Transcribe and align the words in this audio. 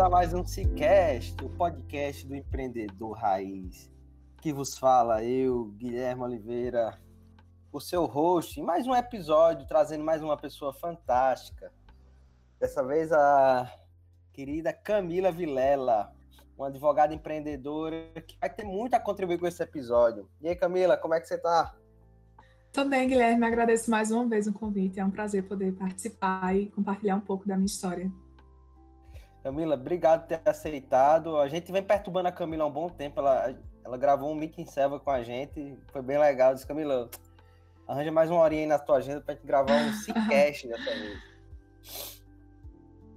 A 0.00 0.08
mais 0.08 0.32
um 0.32 0.46
Cicast, 0.46 1.36
o 1.44 1.50
podcast 1.50 2.26
do 2.26 2.34
empreendedor 2.34 3.12
raiz. 3.18 3.92
Que 4.40 4.50
vos 4.50 4.78
fala 4.78 5.22
eu, 5.22 5.66
Guilherme 5.76 6.22
Oliveira, 6.22 6.98
o 7.70 7.78
seu 7.78 8.06
host, 8.06 8.58
em 8.58 8.62
mais 8.62 8.86
um 8.86 8.94
episódio, 8.94 9.66
trazendo 9.66 10.02
mais 10.02 10.22
uma 10.22 10.38
pessoa 10.38 10.72
fantástica. 10.72 11.70
Dessa 12.58 12.82
vez 12.82 13.12
a 13.12 13.70
querida 14.32 14.72
Camila 14.72 15.30
Vilela, 15.30 16.10
uma 16.56 16.68
advogada 16.68 17.12
empreendedora 17.12 18.10
que 18.26 18.38
vai 18.40 18.48
ter 18.48 18.64
muito 18.64 18.94
a 18.94 19.00
contribuir 19.00 19.38
com 19.38 19.46
esse 19.46 19.62
episódio. 19.62 20.30
E 20.40 20.48
aí, 20.48 20.56
Camila, 20.56 20.96
como 20.96 21.12
é 21.12 21.20
que 21.20 21.28
você 21.28 21.34
está? 21.34 21.76
Também, 22.72 23.06
Guilherme, 23.06 23.44
agradeço 23.44 23.90
mais 23.90 24.10
uma 24.10 24.26
vez 24.26 24.46
o 24.46 24.52
convite. 24.54 24.98
É 24.98 25.04
um 25.04 25.10
prazer 25.10 25.46
poder 25.46 25.74
participar 25.74 26.56
e 26.56 26.70
compartilhar 26.70 27.16
um 27.16 27.20
pouco 27.20 27.46
da 27.46 27.54
minha 27.54 27.66
história. 27.66 28.10
Camila, 29.42 29.74
obrigado 29.74 30.22
por 30.22 30.28
ter 30.28 30.40
aceitado. 30.48 31.38
A 31.38 31.48
gente 31.48 31.72
vem 31.72 31.82
perturbando 31.82 32.28
a 32.28 32.32
Camila 32.32 32.64
há 32.64 32.66
um 32.66 32.72
bom 32.72 32.88
tempo. 32.88 33.20
Ela, 33.20 33.54
ela 33.82 33.96
gravou 33.96 34.30
um 34.30 34.34
meeting 34.34 34.66
server 34.66 35.00
com 35.00 35.10
a 35.10 35.22
gente, 35.22 35.78
foi 35.92 36.02
bem 36.02 36.18
legal. 36.18 36.52
Disse, 36.52 36.66
Camila, 36.66 37.08
arranja 37.88 38.12
mais 38.12 38.30
uma 38.30 38.40
horinha 38.40 38.62
aí 38.62 38.68
na 38.68 38.78
tua 38.78 38.98
agenda 38.98 39.20
para 39.20 39.34
gente 39.34 39.46
gravar 39.46 39.72
um 39.72 39.92
Cicast 40.04 40.68
dessa 40.68 40.90
vez. 40.90 41.30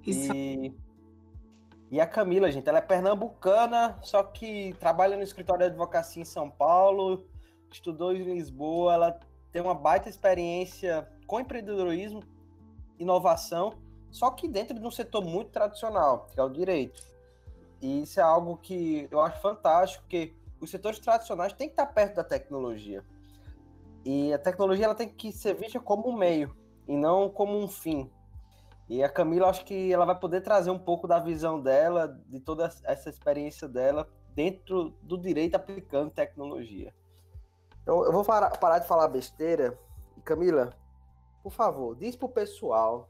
Isso. 0.06 0.34
E, 0.34 0.74
e 1.92 2.00
a 2.00 2.08
Camila, 2.08 2.52
gente, 2.52 2.68
ela 2.68 2.78
é 2.78 2.82
pernambucana, 2.82 4.00
só 4.02 4.24
que 4.24 4.74
trabalha 4.80 5.18
no 5.18 5.24
escritório 5.24 5.64
de 5.64 5.72
advocacia 5.72 6.22
em 6.22 6.26
São 6.26 6.50
Paulo, 6.50 7.28
estudou 7.70 8.14
em 8.14 8.24
Lisboa, 8.24 8.94
ela 8.94 9.20
tem 9.52 9.62
uma 9.62 9.76
baita 9.76 10.10
experiência 10.10 11.08
com 11.28 11.40
empreendedorismo, 11.40 12.24
inovação, 12.98 13.76
só 14.14 14.30
que 14.30 14.48
dentro 14.48 14.80
de 14.80 14.86
um 14.86 14.92
setor 14.92 15.26
muito 15.26 15.50
tradicional, 15.50 16.28
que 16.32 16.40
é 16.40 16.44
o 16.44 16.48
direito. 16.48 17.04
E 17.82 18.04
isso 18.04 18.20
é 18.20 18.24
algo 18.24 18.58
que 18.58 19.08
eu 19.10 19.20
acho 19.20 19.42
fantástico, 19.42 20.04
porque 20.04 20.36
os 20.62 20.70
setores 20.70 21.00
tradicionais 21.00 21.52
têm 21.52 21.68
que 21.68 21.74
estar 21.74 21.88
perto 21.88 22.18
da 22.18 22.24
tecnologia. 22.24 23.04
E 24.06 24.32
a 24.32 24.38
tecnologia 24.38 24.86
ela 24.86 24.94
tem 24.94 25.10
que 25.10 25.32
ser 25.32 25.56
vista 25.56 25.80
como 25.80 26.08
um 26.08 26.16
meio 26.16 26.56
e 26.88 26.96
não 26.96 27.28
como 27.28 27.58
um 27.58 27.68
fim. 27.68 28.10
E 28.88 29.04
a 29.04 29.10
Camila, 29.10 29.50
acho 29.50 29.66
que 29.66 29.92
ela 29.92 30.06
vai 30.06 30.20
poder 30.20 30.42
trazer 30.42 30.70
um 30.70 30.78
pouco 30.78 31.08
da 31.08 31.18
visão 31.18 31.60
dela, 31.60 32.22
de 32.28 32.40
toda 32.40 32.72
essa 32.84 33.10
experiência 33.10 33.68
dela 33.68 34.08
dentro 34.36 34.94
do 35.02 35.18
direito 35.18 35.56
aplicando 35.56 36.12
tecnologia. 36.12 36.94
Então, 37.82 38.06
eu 38.06 38.12
vou 38.12 38.24
parar, 38.24 38.52
parar 38.60 38.78
de 38.78 38.88
falar 38.88 39.08
besteira. 39.08 39.76
E 40.16 40.22
Camila, 40.22 40.72
por 41.42 41.52
favor, 41.52 41.96
diz 41.96 42.16
pro 42.16 42.30
pessoal 42.30 43.10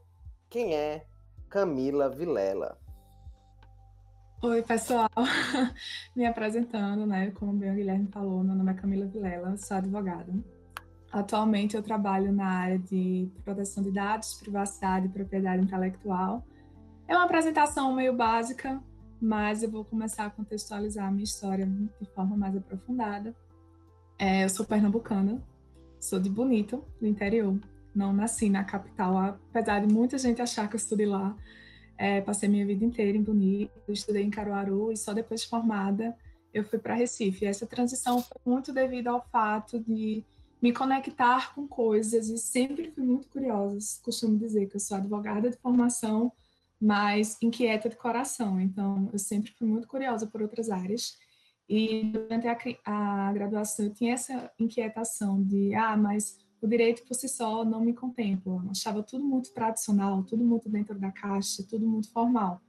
quem 0.54 0.72
é 0.72 1.04
Camila 1.50 2.08
Vilela. 2.08 2.78
Oi, 4.40 4.62
pessoal. 4.62 5.10
Me 6.14 6.24
apresentando, 6.26 7.04
né? 7.04 7.32
Como 7.32 7.54
bem 7.54 7.72
o 7.72 7.74
Guilherme 7.74 8.06
falou, 8.06 8.44
meu 8.44 8.54
nome 8.54 8.70
é 8.70 8.74
Camila 8.74 9.04
Vilela, 9.04 9.56
sou 9.56 9.78
advogada. 9.78 10.32
Atualmente 11.10 11.74
eu 11.74 11.82
trabalho 11.82 12.32
na 12.32 12.46
área 12.46 12.78
de 12.78 13.28
proteção 13.44 13.82
de 13.82 13.90
dados, 13.90 14.34
privacidade 14.34 15.06
e 15.06 15.08
propriedade 15.08 15.60
intelectual. 15.60 16.46
É 17.08 17.16
uma 17.16 17.24
apresentação 17.24 17.92
meio 17.92 18.14
básica, 18.14 18.80
mas 19.20 19.64
eu 19.64 19.70
vou 19.72 19.84
começar 19.84 20.26
a 20.26 20.30
contextualizar 20.30 21.08
a 21.08 21.10
minha 21.10 21.24
história 21.24 21.66
de 21.66 22.06
forma 22.14 22.36
mais 22.36 22.56
aprofundada. 22.56 23.34
É, 24.16 24.44
eu 24.44 24.48
sou 24.48 24.64
pernambucana, 24.64 25.42
sou 25.98 26.20
de 26.20 26.30
Bonito, 26.30 26.84
do 27.00 27.08
interior. 27.08 27.58
Não 27.94 28.12
nasci 28.12 28.48
na 28.48 28.64
capital, 28.64 29.16
apesar 29.18 29.86
de 29.86 29.92
muita 29.92 30.18
gente 30.18 30.42
achar 30.42 30.68
que 30.68 30.74
eu 30.74 30.78
estudei 30.78 31.06
lá. 31.06 31.36
É, 31.96 32.20
passei 32.20 32.48
minha 32.48 32.66
vida 32.66 32.84
inteira 32.84 33.16
em 33.16 33.22
Bonito, 33.22 33.92
estudei 33.92 34.22
em 34.22 34.30
Caruaru 34.30 34.90
e 34.90 34.96
só 34.96 35.12
depois 35.12 35.42
de 35.42 35.48
formada 35.48 36.16
eu 36.52 36.64
fui 36.64 36.78
para 36.78 36.94
Recife. 36.94 37.44
Essa 37.44 37.66
transição 37.66 38.22
foi 38.22 38.40
muito 38.46 38.72
devido 38.72 39.08
ao 39.08 39.24
fato 39.30 39.78
de 39.80 40.24
me 40.62 40.72
conectar 40.72 41.54
com 41.54 41.68
coisas 41.68 42.28
e 42.28 42.38
sempre 42.38 42.90
fui 42.90 43.04
muito 43.04 43.28
curiosa. 43.28 44.00
Costumo 44.02 44.38
dizer 44.38 44.66
que 44.66 44.76
eu 44.76 44.80
sou 44.80 44.96
advogada 44.96 45.50
de 45.50 45.56
formação, 45.58 46.32
mas 46.80 47.36
inquieta 47.42 47.88
de 47.88 47.96
coração. 47.96 48.60
Então, 48.60 49.10
eu 49.12 49.18
sempre 49.18 49.52
fui 49.52 49.66
muito 49.66 49.86
curiosa 49.86 50.26
por 50.26 50.40
outras 50.40 50.70
áreas. 50.70 51.18
E 51.68 52.04
durante 52.04 52.46
a, 52.46 52.56
a 52.84 53.32
graduação 53.32 53.86
eu 53.86 53.92
tinha 53.92 54.14
essa 54.14 54.50
inquietação 54.58 55.42
de, 55.42 55.74
ah, 55.74 55.96
mas 55.96 56.38
o 56.60 56.66
direito 56.66 57.04
por 57.04 57.14
si 57.14 57.28
só 57.28 57.64
não 57.64 57.80
me 57.80 57.92
contempla. 57.92 58.62
Eu 58.64 58.70
achava 58.70 59.02
tudo 59.02 59.24
muito 59.24 59.52
tradicional, 59.52 60.22
tudo 60.22 60.44
muito 60.44 60.68
dentro 60.68 60.98
da 60.98 61.10
caixa, 61.10 61.64
tudo 61.68 61.86
muito 61.86 62.10
formal. 62.10 62.60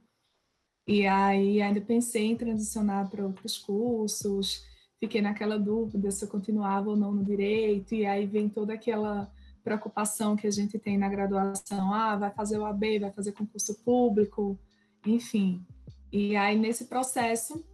E 0.86 1.06
aí 1.06 1.60
ainda 1.60 1.80
pensei 1.80 2.26
em 2.26 2.36
transicionar 2.36 3.10
para 3.10 3.26
outros 3.26 3.58
cursos, 3.58 4.64
fiquei 5.00 5.20
naquela 5.20 5.58
dúvida 5.58 6.10
se 6.10 6.24
eu 6.24 6.28
continuava 6.28 6.90
ou 6.90 6.96
não 6.96 7.12
no 7.12 7.24
direito, 7.24 7.94
e 7.94 8.06
aí 8.06 8.24
vem 8.26 8.48
toda 8.48 8.74
aquela 8.74 9.30
preocupação 9.64 10.36
que 10.36 10.46
a 10.46 10.50
gente 10.50 10.78
tem 10.78 10.96
na 10.96 11.08
graduação, 11.08 11.92
ah, 11.92 12.14
vai 12.16 12.30
fazer 12.30 12.56
o 12.56 12.64
AB, 12.64 13.00
vai 13.00 13.10
fazer 13.10 13.32
concurso 13.32 13.74
público, 13.82 14.56
enfim. 15.04 15.66
E 16.12 16.36
aí 16.36 16.56
nesse 16.56 16.84
processo 16.84 17.64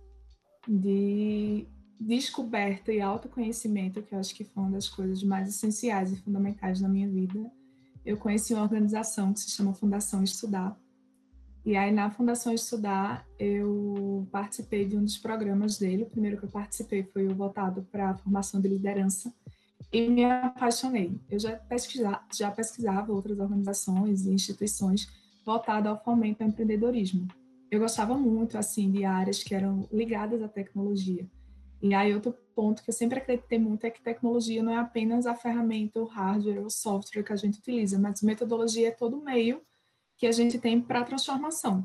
de 0.67 1.67
descoberta 2.07 2.93
e 2.93 3.01
autoconhecimento, 3.01 4.03
que 4.03 4.15
eu 4.15 4.19
acho 4.19 4.35
que 4.35 4.45
foi 4.45 4.63
uma 4.63 4.73
das 4.73 4.89
coisas 4.89 5.23
mais 5.23 5.49
essenciais 5.49 6.13
e 6.13 6.17
fundamentais 6.17 6.81
na 6.81 6.89
minha 6.89 7.09
vida. 7.09 7.39
Eu 8.05 8.17
conheci 8.17 8.53
uma 8.53 8.63
organização 8.63 9.33
que 9.33 9.41
se 9.41 9.51
chama 9.51 9.75
Fundação 9.75 10.23
Estudar. 10.23 10.77
E 11.65 11.77
aí, 11.77 11.93
na 11.93 12.11
Fundação 12.11 12.53
Estudar, 12.53 13.27
eu 13.39 14.27
participei 14.33 14.85
de 14.85 14.97
um 14.97 15.05
dos 15.05 15.17
programas 15.17 15.79
dele. 15.79 16.03
O 16.03 16.11
primeiro 16.11 16.39
que 16.39 16.45
eu 16.45 16.51
participei 16.51 17.05
foi 17.05 17.27
o 17.29 17.35
voltado 17.35 17.83
para 17.91 18.11
a 18.11 18.17
formação 18.17 18.61
de 18.61 18.69
liderança. 18.69 19.33
E 19.93 20.09
me 20.09 20.25
apaixonei. 20.25 21.21
Eu 21.31 21.39
já 21.39 21.61
já 22.35 22.51
pesquisava 22.51 23.13
outras 23.13 23.39
organizações 23.39 24.27
e 24.27 24.33
instituições 24.33 25.07
voltadas 25.45 25.91
ao 25.91 26.03
fomento 26.03 26.43
ao 26.43 26.49
empreendedorismo 26.49 27.29
eu 27.73 27.81
gostava 27.81 28.15
muito 28.15 28.59
assim 28.59 28.91
de 28.91 29.03
áreas 29.03 29.43
que 29.43 29.55
eram 29.55 29.89
ligadas 29.91 30.43
à 30.43 30.47
tecnologia. 30.47 31.27
E 31.83 31.95
aí 31.95 32.15
outro 32.15 32.33
ponto 32.55 32.83
que 32.83 32.91
eu 32.91 32.95
sempre 32.95 33.19
acreditei 33.19 33.59
muito 33.59 33.85
é 33.85 33.91
que 33.91 34.01
tecnologia 34.01 34.63
não 34.63 34.73
é 34.73 34.77
apenas 34.77 35.27
a 35.27 35.35
ferramenta, 35.35 36.01
o 36.01 36.05
hardware 36.05 36.63
ou 36.63 36.71
software 36.71 37.25
que 37.25 37.33
a 37.33 37.37
gente 37.37 37.59
utiliza, 37.59 37.99
mas 37.99 38.23
metodologia 38.23 38.89
é 38.89 38.93
todo 38.93 39.19
o 39.19 39.25
meio 39.25 39.61
que 40.17 40.27
a 40.29 40.33
gente 40.33 40.59
tem 40.61 40.81
para 40.81 41.03
transformação. 41.03 41.85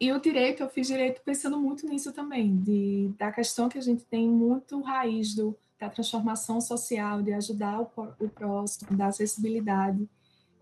E 0.00 0.12
o 0.12 0.20
direito, 0.20 0.62
eu 0.62 0.68
fiz 0.68 0.86
direito 0.86 1.20
pensando 1.24 1.58
muito 1.58 1.86
nisso 1.88 2.12
também, 2.12 2.56
de, 2.56 3.12
da 3.18 3.32
questão 3.32 3.68
que 3.68 3.78
a 3.78 3.82
gente 3.82 4.04
tem 4.04 4.28
muito 4.28 4.80
raiz 4.80 5.34
do, 5.34 5.56
da 5.78 5.88
transformação 5.88 6.60
social, 6.60 7.20
de 7.22 7.32
ajudar 7.32 7.80
o, 7.80 7.90
o 8.20 8.28
próximo, 8.28 8.96
da 8.96 9.06
acessibilidade. 9.06 10.08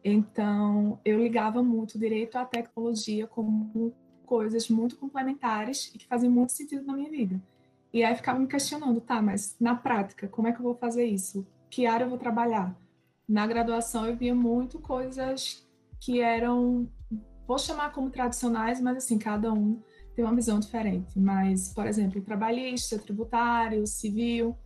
Então, 0.02 0.98
eu 1.04 1.18
ligava 1.18 1.62
muito 1.62 1.96
o 1.96 1.98
direito 1.98 2.36
à 2.36 2.44
tecnologia 2.46 3.26
como 3.26 3.94
coisas 4.24 4.70
muito 4.70 4.96
complementares 4.96 5.90
e 5.94 5.98
que 5.98 6.06
faziam 6.06 6.32
muito 6.32 6.52
sentido 6.52 6.86
na 6.86 6.94
minha 6.94 7.10
vida. 7.10 7.40
E 7.92 8.04
aí 8.04 8.14
ficava 8.14 8.38
me 8.38 8.46
questionando, 8.46 9.00
tá, 9.00 9.20
mas 9.20 9.56
na 9.60 9.74
prática, 9.74 10.28
como 10.28 10.48
é 10.48 10.52
que 10.52 10.60
eu 10.60 10.64
vou 10.64 10.76
fazer 10.76 11.04
isso? 11.04 11.46
Que 11.68 11.86
área 11.86 12.04
eu 12.04 12.08
vou 12.08 12.18
trabalhar? 12.18 12.76
Na 13.28 13.46
graduação 13.46 14.06
eu 14.06 14.16
via 14.16 14.34
muito 14.34 14.78
coisas 14.78 15.66
que 16.00 16.20
eram 16.20 16.88
vou 17.46 17.58
chamar 17.58 17.92
como 17.92 18.10
tradicionais, 18.10 18.80
mas 18.80 18.98
assim, 18.98 19.18
cada 19.18 19.52
um 19.52 19.82
tem 20.14 20.24
uma 20.24 20.34
visão 20.34 20.60
diferente. 20.60 21.18
Mas, 21.18 21.74
por 21.74 21.84
exemplo, 21.84 22.22
trabalhista, 22.22 22.96
tributário, 22.96 23.84
civil, 23.88 24.56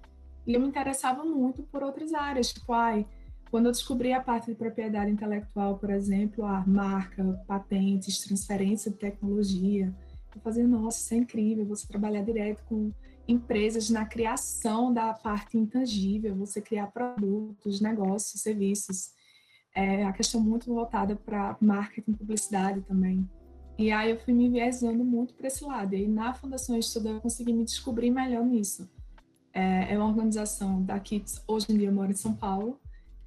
e 0.46 0.52
eu 0.52 0.60
me 0.60 0.68
interessava 0.68 1.24
muito 1.24 1.62
por 1.62 1.82
outras 1.82 2.12
áreas, 2.12 2.52
tipo, 2.52 2.72
ai, 2.74 3.06
quando 3.50 3.66
eu 3.66 3.72
descobri 3.72 4.12
a 4.12 4.20
parte 4.20 4.46
de 4.46 4.54
propriedade 4.54 5.10
intelectual, 5.10 5.78
por 5.78 5.88
exemplo, 5.88 6.44
a 6.44 6.62
marca, 6.66 7.22
patentes, 7.46 8.18
transferência 8.18 8.90
de 8.90 8.98
tecnologia, 8.98 9.94
eu 10.34 10.40
fazia, 10.42 10.66
nossa, 10.66 10.98
isso 10.98 11.14
é 11.14 11.16
incrível, 11.16 11.64
você 11.64 11.86
trabalhar 11.86 12.22
direto 12.22 12.62
com 12.68 12.90
empresas 13.26 13.90
na 13.90 14.04
criação 14.04 14.92
da 14.92 15.12
parte 15.12 15.56
intangível, 15.56 16.34
você 16.34 16.60
criar 16.60 16.88
produtos, 16.88 17.80
negócios, 17.80 18.42
serviços 18.42 19.12
é, 19.74 20.04
a 20.04 20.12
questão 20.12 20.40
muito 20.40 20.72
voltada 20.72 21.16
para 21.16 21.56
marketing 21.60 22.12
publicidade 22.12 22.80
também. 22.82 23.28
E 23.76 23.90
aí 23.90 24.10
eu 24.10 24.18
fui 24.20 24.32
me 24.32 24.46
enviesando 24.46 25.04
muito 25.04 25.34
para 25.34 25.48
esse 25.48 25.64
lado. 25.64 25.94
E 25.96 26.06
na 26.06 26.32
Fundação 26.32 26.78
Estuda 26.78 27.10
eu 27.10 27.20
consegui 27.20 27.52
me 27.52 27.64
descobrir 27.64 28.10
melhor 28.10 28.44
nisso. 28.44 28.88
É, 29.52 29.92
é 29.92 29.98
uma 29.98 30.08
organização 30.08 30.82
daqui, 30.82 31.24
hoje 31.46 31.66
em 31.72 31.78
dia 31.78 31.88
eu 31.88 31.92
moro 31.92 32.10
em 32.10 32.16
São 32.16 32.34
Paulo, 32.34 32.80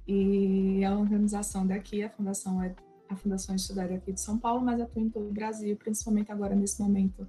e 0.06 0.80
é 0.82 0.90
uma 0.90 1.00
organização 1.00 1.66
daqui, 1.66 2.02
a 2.02 2.08
Fundação 2.08 2.62
é 2.62 2.74
a 3.10 3.16
Fundação 3.16 3.54
Estudar 3.54 3.90
aqui 3.90 4.12
de 4.12 4.20
São 4.20 4.38
Paulo, 4.38 4.62
mas 4.62 4.80
atua 4.80 5.02
em 5.02 5.08
todo 5.08 5.28
o 5.28 5.32
Brasil, 5.32 5.76
principalmente 5.76 6.30
agora 6.30 6.54
nesse 6.54 6.80
momento 6.80 7.26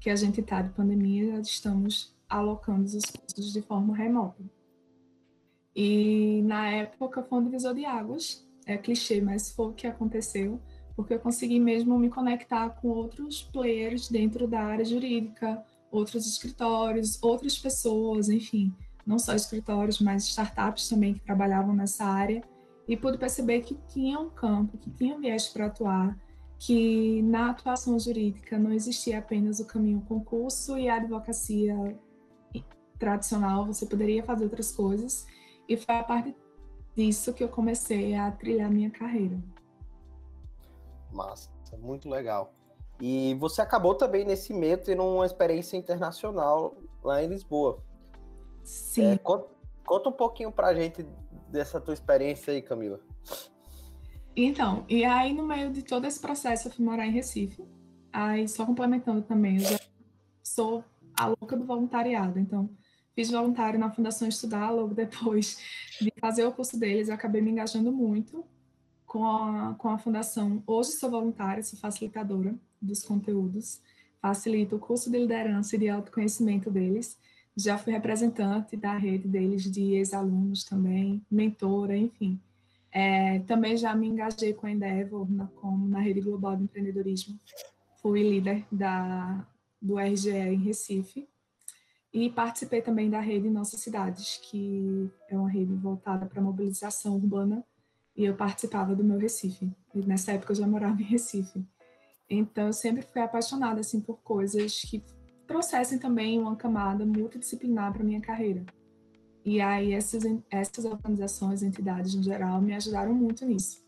que 0.00 0.08
a 0.08 0.16
gente 0.16 0.40
está 0.40 0.62
de 0.62 0.70
pandemia, 0.70 1.38
estamos 1.40 2.16
alocando 2.28 2.84
os 2.84 3.04
cursos 3.04 3.52
de 3.52 3.60
forma 3.60 3.94
remota. 3.94 4.42
E 5.76 6.42
na 6.42 6.70
época 6.70 7.22
foi 7.22 7.38
um 7.38 7.44
divisor 7.44 7.74
de 7.74 7.84
águas, 7.84 8.46
é 8.66 8.76
clichê, 8.76 9.20
mas 9.20 9.50
foi 9.50 9.66
o 9.66 9.72
que 9.72 9.86
aconteceu, 9.86 10.60
porque 10.96 11.14
eu 11.14 11.20
consegui 11.20 11.60
mesmo 11.60 11.98
me 11.98 12.08
conectar 12.08 12.70
com 12.70 12.88
outros 12.88 13.42
players 13.42 14.08
dentro 14.08 14.48
da 14.48 14.60
área 14.60 14.84
jurídica, 14.84 15.62
outros 15.90 16.26
escritórios, 16.26 17.22
outras 17.22 17.58
pessoas, 17.58 18.28
enfim, 18.28 18.74
não 19.06 19.18
só 19.18 19.34
escritórios, 19.34 20.00
mas 20.00 20.24
startups 20.24 20.88
também 20.88 21.14
que 21.14 21.20
trabalhavam 21.20 21.74
nessa 21.74 22.04
área, 22.04 22.42
e 22.88 22.96
pude 22.96 23.18
perceber 23.18 23.62
que 23.62 23.76
tinha 23.88 24.18
um 24.18 24.30
campo, 24.30 24.78
que 24.78 24.90
tinha 24.90 25.14
um 25.14 25.20
viés 25.20 25.48
para 25.48 25.66
atuar, 25.66 26.18
que 26.60 27.22
na 27.22 27.50
atuação 27.50 27.98
jurídica 27.98 28.58
não 28.58 28.70
existia 28.70 29.18
apenas 29.18 29.60
o 29.60 29.66
caminho 29.66 30.02
concurso 30.02 30.76
e 30.76 30.90
a 30.90 30.96
advocacia 30.96 31.74
tradicional, 32.98 33.64
você 33.64 33.86
poderia 33.86 34.22
fazer 34.22 34.44
outras 34.44 34.70
coisas, 34.70 35.26
e 35.66 35.74
foi 35.74 35.94
a 35.94 36.04
parte 36.04 36.36
disso 36.94 37.32
que 37.32 37.42
eu 37.42 37.48
comecei 37.48 38.14
a 38.14 38.30
trilhar 38.30 38.70
minha 38.70 38.90
carreira. 38.90 39.42
Massa, 41.10 41.48
muito 41.78 42.10
legal. 42.10 42.52
E 43.00 43.34
você 43.40 43.62
acabou 43.62 43.94
também 43.94 44.26
nesse 44.26 44.52
meio 44.52 44.76
tendo 44.76 45.02
uma 45.02 45.24
experiência 45.24 45.78
internacional 45.78 46.76
lá 47.02 47.22
em 47.22 47.28
Lisboa. 47.28 47.82
Sim. 48.62 49.12
É, 49.12 49.16
conta, 49.16 49.48
conta 49.86 50.10
um 50.10 50.12
pouquinho 50.12 50.52
pra 50.52 50.74
gente 50.74 51.06
dessa 51.48 51.80
tua 51.80 51.94
experiência 51.94 52.52
aí, 52.52 52.60
Camila. 52.60 53.00
Então, 54.36 54.84
e 54.88 55.04
aí 55.04 55.32
no 55.32 55.46
meio 55.46 55.72
de 55.72 55.82
todo 55.82 56.06
esse 56.06 56.20
processo 56.20 56.68
eu 56.68 56.72
fui 56.72 56.84
morar 56.84 57.06
em 57.06 57.12
Recife. 57.12 57.62
Aí 58.12 58.48
só 58.48 58.64
complementando 58.64 59.22
também, 59.22 59.56
eu 59.56 59.62
já 59.62 59.78
sou 60.42 60.84
a 61.16 61.26
louca 61.26 61.56
do 61.56 61.64
voluntariado, 61.64 62.38
então 62.38 62.70
fiz 63.14 63.30
voluntário 63.30 63.78
na 63.78 63.90
Fundação 63.90 64.28
Estudar, 64.28 64.70
logo 64.70 64.94
depois 64.94 65.58
de 66.00 66.12
fazer 66.20 66.44
o 66.44 66.52
curso 66.52 66.78
deles, 66.78 67.08
eu 67.08 67.14
acabei 67.14 67.42
me 67.42 67.50
engajando 67.50 67.92
muito 67.92 68.44
com 69.06 69.26
a, 69.26 69.74
com 69.76 69.88
a 69.88 69.98
fundação. 69.98 70.62
Hoje 70.66 70.92
sou 70.92 71.10
voluntária, 71.10 71.62
sou 71.62 71.78
facilitadora 71.78 72.54
dos 72.80 73.02
conteúdos, 73.02 73.80
facilito 74.22 74.76
o 74.76 74.78
curso 74.78 75.10
de 75.10 75.18
liderança 75.18 75.76
e 75.76 75.78
de 75.78 75.88
autoconhecimento 75.88 76.70
deles. 76.70 77.18
Já 77.56 77.76
fui 77.76 77.92
representante 77.92 78.76
da 78.76 78.96
rede 78.96 79.26
deles 79.26 79.64
de 79.64 79.94
ex-alunos 79.94 80.64
também, 80.64 81.20
mentora, 81.30 81.96
enfim. 81.96 82.40
É, 82.92 83.38
também 83.40 83.76
já 83.76 83.94
me 83.94 84.08
engajei 84.08 84.52
com 84.52 84.66
a 84.66 84.70
Endeavor 84.70 85.30
na, 85.30 85.48
na 85.88 86.00
rede 86.00 86.20
global 86.20 86.56
de 86.56 86.64
empreendedorismo. 86.64 87.38
Fui 88.02 88.22
líder 88.22 88.66
da, 88.70 89.46
do 89.80 89.98
RGE 89.98 90.30
em 90.30 90.62
Recife 90.62 91.28
e 92.12 92.28
participei 92.30 92.82
também 92.82 93.08
da 93.08 93.20
rede 93.20 93.48
Nossas 93.48 93.80
Cidades, 93.80 94.40
que 94.42 95.08
é 95.28 95.38
uma 95.38 95.48
rede 95.48 95.72
voltada 95.74 96.26
para 96.26 96.42
mobilização 96.42 97.14
urbana, 97.14 97.64
e 98.16 98.24
eu 98.24 98.34
participava 98.34 98.96
do 98.96 99.04
meu 99.04 99.18
Recife. 99.18 99.70
E 99.94 100.00
nessa 100.00 100.32
época 100.32 100.52
eu 100.52 100.56
já 100.56 100.66
morava 100.66 101.00
em 101.00 101.04
Recife. 101.04 101.64
Então 102.28 102.66
eu 102.66 102.72
sempre 102.72 103.02
fui 103.02 103.20
apaixonada 103.22 103.80
assim 103.80 104.00
por 104.00 104.18
coisas 104.22 104.80
que 104.80 105.02
trouxessem 105.46 105.98
também 105.98 106.38
uma 106.38 106.56
camada 106.56 107.06
multidisciplinar 107.06 107.92
para 107.92 108.04
minha 108.04 108.20
carreira. 108.20 108.64
E 109.44 109.60
aí 109.60 109.92
essas 109.92 110.22
essas 110.50 110.84
organizações, 110.84 111.62
entidades 111.62 112.14
em 112.14 112.22
geral, 112.22 112.60
me 112.60 112.74
ajudaram 112.74 113.14
muito 113.14 113.44
nisso. 113.44 113.78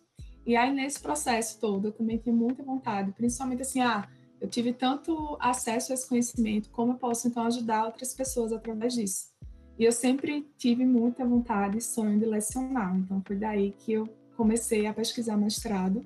E 0.46 0.56
aí 0.56 0.72
nesse 0.72 1.00
processo 1.00 1.60
todo 1.60 1.88
eu 1.88 1.92
também 1.92 2.18
tinha 2.18 2.34
muita 2.34 2.62
vontade, 2.62 3.12
principalmente 3.12 3.62
assim, 3.62 3.80
ah, 3.80 4.08
eu 4.40 4.48
tive 4.48 4.72
tanto 4.72 5.36
acesso 5.40 5.92
a 5.92 5.94
esse 5.94 6.08
conhecimento, 6.08 6.68
como 6.70 6.92
eu 6.92 6.96
posso 6.96 7.28
então 7.28 7.46
ajudar 7.46 7.84
outras 7.84 8.12
pessoas 8.12 8.52
através 8.52 8.94
disso. 8.94 9.32
E 9.78 9.84
eu 9.84 9.92
sempre 9.92 10.48
tive 10.58 10.84
muita 10.84 11.24
vontade 11.24 11.78
e 11.78 11.80
sonho 11.80 12.18
de 12.18 12.24
lecionar, 12.24 12.96
então 12.96 13.22
foi 13.24 13.36
daí 13.36 13.72
que 13.72 13.92
eu 13.92 14.08
comecei 14.36 14.86
a 14.86 14.92
pesquisar 14.92 15.36
mestrado. 15.36 16.04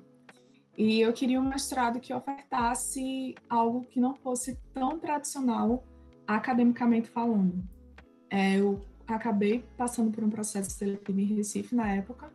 E 0.77 1.01
eu 1.01 1.11
queria 1.11 1.41
um 1.41 1.49
mestrado 1.49 1.99
que 1.99 2.13
ofertasse 2.13 3.33
algo 3.49 3.81
que 3.85 3.99
não 3.99 4.13
fosse 4.13 4.55
tão 4.73 4.99
tradicional 4.99 5.83
academicamente 6.27 7.09
falando. 7.09 7.63
É, 8.29 8.59
eu 8.59 8.79
acabei 9.07 9.63
passando 9.77 10.11
por 10.11 10.23
um 10.23 10.29
processo 10.29 10.71
seletivo 10.71 11.19
em 11.19 11.35
Recife 11.35 11.75
na 11.75 11.91
época, 11.93 12.31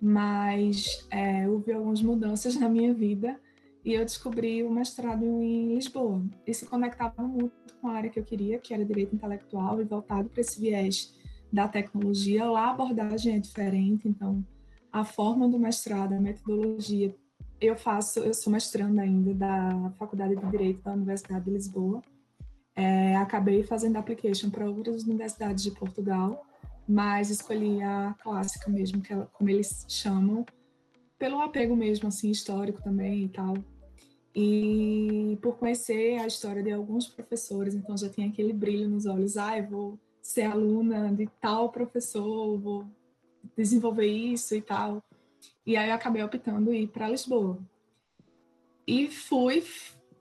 mas 0.00 1.06
é, 1.10 1.48
houve 1.48 1.72
algumas 1.72 2.02
mudanças 2.02 2.56
na 2.56 2.68
minha 2.68 2.92
vida 2.92 3.38
e 3.84 3.94
eu 3.94 4.04
descobri 4.04 4.62
o 4.62 4.70
mestrado 4.70 5.24
em 5.24 5.74
Lisboa. 5.74 6.22
E 6.46 6.52
se 6.52 6.66
conectava 6.66 7.22
muito 7.22 7.74
com 7.80 7.88
a 7.88 7.92
área 7.92 8.10
que 8.10 8.18
eu 8.18 8.24
queria, 8.24 8.58
que 8.58 8.74
era 8.74 8.84
direito 8.84 9.14
intelectual 9.14 9.80
e 9.80 9.84
voltado 9.84 10.28
para 10.28 10.40
esse 10.40 10.60
viés 10.60 11.14
da 11.52 11.66
tecnologia. 11.66 12.44
Lá 12.44 12.66
a 12.66 12.70
abordagem 12.70 13.36
é 13.36 13.38
diferente, 13.38 14.06
então 14.06 14.44
a 14.92 15.04
forma 15.04 15.48
do 15.48 15.58
mestrado, 15.58 16.12
a 16.12 16.20
metodologia. 16.20 17.14
Eu 17.60 17.76
faço, 17.76 18.20
eu 18.20 18.34
sou 18.34 18.52
mestranda 18.52 19.02
ainda 19.02 19.34
da 19.34 19.92
Faculdade 19.98 20.36
de 20.36 20.46
Direito 20.50 20.82
da 20.82 20.92
Universidade 20.92 21.44
de 21.44 21.50
Lisboa. 21.50 22.02
É, 22.80 23.16
acabei 23.16 23.64
fazendo 23.64 23.96
application 23.96 24.50
para 24.50 24.70
outras 24.70 25.02
universidades 25.02 25.64
de 25.64 25.72
Portugal, 25.72 26.46
mas 26.88 27.28
escolhi 27.28 27.82
a 27.82 28.14
clássica 28.22 28.70
mesmo, 28.70 29.02
que 29.02 29.12
ela, 29.12 29.26
como 29.32 29.50
eles 29.50 29.84
chamam, 29.88 30.46
pelo 31.18 31.40
apego 31.40 31.74
mesmo, 31.74 32.06
assim, 32.06 32.30
histórico 32.30 32.80
também 32.80 33.24
e 33.24 33.28
tal. 33.30 33.54
E 34.32 35.36
por 35.42 35.58
conhecer 35.58 36.20
a 36.20 36.28
história 36.28 36.62
de 36.62 36.70
alguns 36.70 37.08
professores, 37.08 37.74
então 37.74 37.96
já 37.96 38.08
tinha 38.08 38.28
aquele 38.28 38.52
brilho 38.52 38.88
nos 38.88 39.06
olhos, 39.06 39.36
ah, 39.36 39.58
eu 39.58 39.66
vou 39.68 39.98
ser 40.22 40.42
aluna 40.42 41.12
de 41.12 41.26
tal 41.40 41.70
professor, 41.70 42.56
vou 42.60 42.86
desenvolver 43.56 44.06
isso 44.06 44.54
e 44.54 44.62
tal. 44.62 45.02
E 45.66 45.76
aí 45.76 45.88
eu 45.88 45.96
acabei 45.96 46.22
optando 46.22 46.72
ir 46.72 46.86
para 46.86 47.08
Lisboa. 47.08 47.58
E 48.86 49.08
fui 49.10 49.64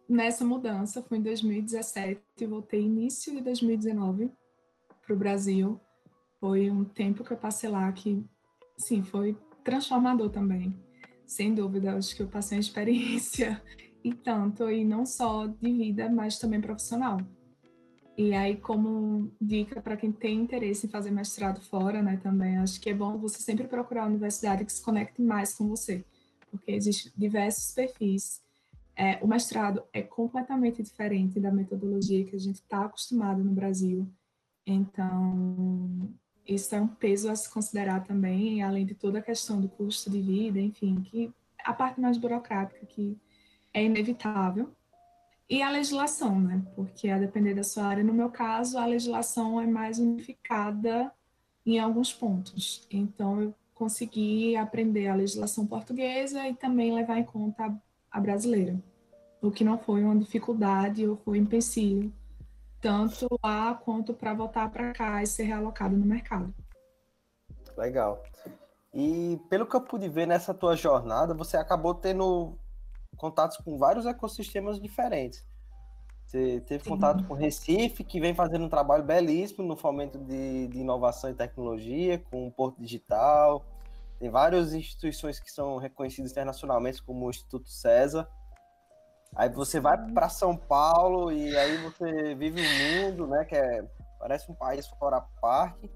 nessa 0.10 0.46
mudança, 0.46 1.02
foi 1.02 1.18
em 1.18 1.22
2017, 1.22 2.22
eu 2.40 2.50
voltei 2.50 2.82
início 2.82 3.34
de 3.34 3.42
2019 3.42 4.32
para 5.06 5.14
o 5.14 5.18
Brasil. 5.18 5.80
Foi 6.40 6.70
um 6.70 6.84
tempo 6.84 7.24
que 7.24 7.34
eu 7.34 7.38
passei 7.38 7.70
lá 7.70 7.92
que, 7.92 8.24
sim, 8.78 9.04
foi 9.04 9.38
transformador 9.64 10.30
também. 10.30 10.74
Sem 11.26 11.54
dúvida, 11.54 11.96
acho 11.96 12.16
que 12.16 12.22
eu 12.22 12.28
passei 12.28 12.58
uma 12.58 12.62
experiência 12.62 13.62
e 14.04 14.14
tanto, 14.14 14.70
e 14.70 14.86
não 14.86 15.06
só 15.06 15.48
de 15.48 15.72
vida, 15.72 16.10
mas 16.10 16.40
também 16.40 16.62
profissional. 16.62 17.18
E 18.18 18.34
aí, 18.34 18.58
como 18.58 19.32
dica 19.40 19.82
para 19.82 19.98
quem 19.98 20.12
tem 20.12 20.42
interesse 20.42 20.88
em 20.88 20.90
fazer 20.90 21.12
mestrado 21.12 21.62
fora, 21.62 22.02
né, 22.02 22.18
também, 22.18 22.58
acho 22.58 22.80
que 22.82 22.90
é 22.90 22.94
bom 22.94 23.18
você 23.18 23.40
sempre 23.40 23.68
procurar 23.68 24.04
uma 24.04 24.10
universidade 24.10 24.66
que 24.66 24.74
se 24.74 24.82
conecte 24.82 25.22
mais 25.22 25.54
com 25.54 25.68
você, 25.68 26.04
porque 26.50 26.72
existem 26.72 27.12
diversos 27.16 27.72
perfis 27.74 28.42
É, 29.00 29.24
o 29.24 29.28
mestrado 29.28 29.84
é 29.94 30.02
completamente 30.02 30.82
diferente 30.82 31.40
da 31.40 31.52
metodologia 31.52 32.26
que 32.26 32.36
a 32.36 32.40
gente 32.40 32.56
está 32.56 32.86
acostumado 32.86 33.44
no 33.44 33.52
Brasil. 33.52 34.12
Então, 34.66 36.10
isso 36.48 36.74
é 36.74 36.82
um 36.82 36.88
peso 36.88 37.30
a 37.30 37.36
se 37.36 37.48
considerar 37.48 38.04
também, 38.04 38.64
além 38.64 38.88
de 38.88 38.96
toda 38.96 39.20
a 39.20 39.22
questão 39.22 39.62
do 39.62 39.70
custo 39.70 40.10
de 40.10 40.20
vida, 40.20 40.60
enfim, 40.60 40.96
que 40.96 41.32
a 41.64 41.74
parte 41.74 42.02
mais 42.02 42.18
burocrática 42.18 42.84
que 42.88 43.16
é 43.72 43.84
inevitável. 43.84 44.72
E 45.48 45.62
a 45.62 45.70
legislação, 45.70 46.40
né? 46.42 46.66
Porque 46.76 47.08
a 47.08 47.20
depender 47.20 47.54
da 47.54 47.64
sua 47.64 47.86
área, 47.86 48.04
no 48.04 48.14
meu 48.14 48.32
caso, 48.32 48.80
a 48.80 48.86
legislação 48.86 49.62
é 49.62 49.68
mais 49.68 50.00
unificada 50.00 51.14
em 51.64 51.78
alguns 51.78 52.12
pontos. 52.12 52.86
Então, 52.90 53.42
eu 53.42 53.56
consegui 53.76 54.56
aprender 54.56 55.08
a 55.08 55.16
legislação 55.16 55.68
portuguesa 55.68 56.48
e 56.48 56.56
também 56.56 56.94
levar 56.94 57.20
em 57.20 57.24
conta 57.24 57.80
a 58.12 58.20
brasileira, 58.20 58.80
o 59.42 59.52
que 59.52 59.64
não 59.64 59.78
foi 59.78 60.04
uma 60.04 60.18
dificuldade 60.18 61.08
ou 61.08 61.18
foi 61.18 61.40
um 61.40 61.44
empecilho 61.44 62.12
tanto 62.82 63.28
lá 63.44 63.74
quanto 63.74 64.14
para 64.14 64.34
voltar 64.34 64.70
para 64.70 64.94
cá 64.94 65.22
e 65.22 65.28
ser 65.28 65.44
realocado 65.44 65.96
no 65.96 66.06
mercado. 66.06 66.54
Legal. 67.76 68.24
E 68.94 69.40
pelo 69.50 69.66
que 69.66 69.76
eu 69.76 69.82
pude 69.82 70.08
ver 70.10 70.26
nessa 70.26 70.54
tua 70.54 70.76
jornada, 70.76 71.34
você 71.34 71.58
acabou 71.58 71.94
tendo 71.94 72.58
contatos 73.16 73.58
com 73.58 73.78
vários 73.78 74.06
ecossistemas 74.06 74.80
diferentes. 74.80 75.46
Você 76.26 76.62
teve 76.62 76.84
Sim. 76.84 76.90
contato 76.90 77.24
com 77.26 77.34
Recife, 77.34 78.04
que 78.04 78.20
vem 78.20 78.34
fazendo 78.34 78.66
um 78.66 78.70
trabalho 78.70 79.04
belíssimo 79.04 79.66
no 79.66 79.78
fomento 79.78 80.18
de, 80.18 80.68
de 80.68 80.80
inovação 80.80 81.30
e 81.30 81.34
tecnologia, 81.34 82.20
com 82.32 82.48
o 82.48 82.52
Porto 82.52 82.82
Digital. 82.82 83.66
Tem 84.20 84.30
várias 84.30 84.74
instituições 84.74 85.40
que 85.40 85.52
são 85.52 85.78
reconhecidas 85.78 86.32
internacionalmente, 86.32 87.04
como 87.04 87.26
o 87.26 87.30
Instituto 87.30 87.70
César. 87.70 88.28
Aí 89.36 89.50
você 89.50 89.80
vai 89.80 89.98
para 90.12 90.30
São 90.30 90.56
Paulo 90.56 91.32
e 91.32 91.56
aí 91.56 91.78
você 91.78 92.34
vive 92.36 92.62
um 92.62 93.12
mundo, 93.12 93.28
né, 93.28 93.46
que 93.46 93.56
é 93.56 93.86
parece 94.20 94.52
um 94.52 94.56
país 94.56 94.88
fora 94.88 95.22
parte. 95.42 95.92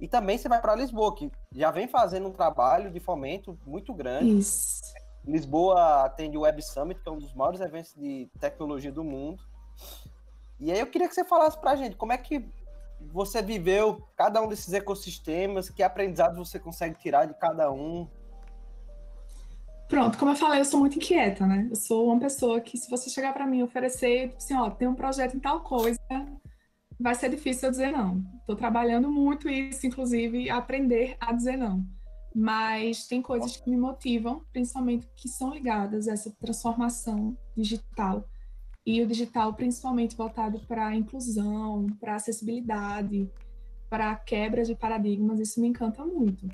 E 0.00 0.08
também 0.08 0.36
você 0.36 0.48
vai 0.48 0.60
para 0.60 0.74
Lisboa, 0.74 1.14
que 1.14 1.30
já 1.52 1.70
vem 1.70 1.86
fazendo 1.86 2.26
um 2.26 2.32
trabalho 2.32 2.90
de 2.90 2.98
fomento 2.98 3.56
muito 3.64 3.94
grande. 3.94 4.38
Isso. 4.38 4.82
Lisboa 5.24 6.04
atende 6.04 6.36
o 6.36 6.40
Web 6.40 6.60
Summit, 6.60 7.00
que 7.00 7.08
é 7.08 7.12
um 7.12 7.18
dos 7.18 7.32
maiores 7.34 7.60
eventos 7.60 7.94
de 7.94 8.28
tecnologia 8.40 8.90
do 8.90 9.04
mundo. 9.04 9.40
E 10.58 10.72
aí 10.72 10.80
eu 10.80 10.86
queria 10.88 11.08
que 11.08 11.14
você 11.14 11.24
falasse 11.24 11.56
para 11.60 11.70
a 11.70 11.76
gente 11.76 11.94
como 11.94 12.12
é 12.12 12.18
que 12.18 12.50
você 13.12 13.42
viveu 13.42 14.06
cada 14.16 14.42
um 14.42 14.48
desses 14.48 14.72
ecossistemas, 14.72 15.70
que 15.70 15.82
aprendizados 15.82 16.38
você 16.38 16.58
consegue 16.58 16.98
tirar 16.98 17.26
de 17.26 17.34
cada 17.34 17.70
um, 17.70 18.08
Pronto, 19.92 20.16
como 20.16 20.30
eu 20.30 20.36
falei, 20.36 20.58
eu 20.58 20.64
sou 20.64 20.80
muito 20.80 20.96
inquieta, 20.96 21.46
né? 21.46 21.68
Eu 21.70 21.76
sou 21.76 22.06
uma 22.06 22.18
pessoa 22.18 22.62
que, 22.62 22.78
se 22.78 22.88
você 22.88 23.10
chegar 23.10 23.34
para 23.34 23.46
mim 23.46 23.58
e 23.58 23.62
oferecer, 23.62 24.28
tipo 24.28 24.38
assim, 24.38 24.54
ó, 24.54 24.70
tem 24.70 24.88
um 24.88 24.94
projeto 24.94 25.36
em 25.36 25.38
tal 25.38 25.60
coisa, 25.60 26.00
vai 26.98 27.14
ser 27.14 27.28
difícil 27.28 27.68
eu 27.68 27.72
dizer 27.72 27.92
não. 27.92 28.24
Estou 28.40 28.56
trabalhando 28.56 29.10
muito 29.10 29.50
isso, 29.50 29.86
inclusive, 29.86 30.48
aprender 30.48 31.14
a 31.20 31.30
dizer 31.34 31.58
não. 31.58 31.84
Mas 32.34 33.06
tem 33.06 33.20
coisas 33.20 33.58
que 33.58 33.68
me 33.68 33.76
motivam, 33.76 34.42
principalmente 34.50 35.06
que 35.14 35.28
são 35.28 35.52
ligadas 35.52 36.08
a 36.08 36.14
essa 36.14 36.34
transformação 36.40 37.36
digital. 37.54 38.26
E 38.84 39.00
o 39.00 39.06
digital, 39.06 39.54
principalmente 39.54 40.16
voltado 40.16 40.58
para 40.60 40.94
inclusão, 40.94 41.86
para 42.00 42.16
acessibilidade, 42.16 43.30
para 43.88 44.16
quebra 44.16 44.64
de 44.64 44.74
paradigmas, 44.74 45.38
isso 45.38 45.60
me 45.60 45.68
encanta 45.68 46.04
muito. 46.04 46.48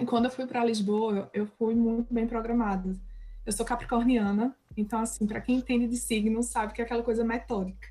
E 0.00 0.06
quando 0.06 0.26
eu 0.26 0.30
fui 0.30 0.46
para 0.46 0.64
Lisboa, 0.64 1.28
eu 1.34 1.46
fui 1.46 1.74
muito 1.74 2.12
bem 2.14 2.26
programada. 2.26 2.96
Eu 3.44 3.52
sou 3.52 3.66
capricorniana, 3.66 4.56
então, 4.76 5.00
assim, 5.00 5.26
para 5.26 5.40
quem 5.40 5.56
entende 5.56 5.88
de 5.88 5.96
signo, 5.96 6.42
sabe 6.42 6.72
que 6.72 6.80
é 6.80 6.84
aquela 6.84 7.02
coisa 7.02 7.24
metódica. 7.24 7.88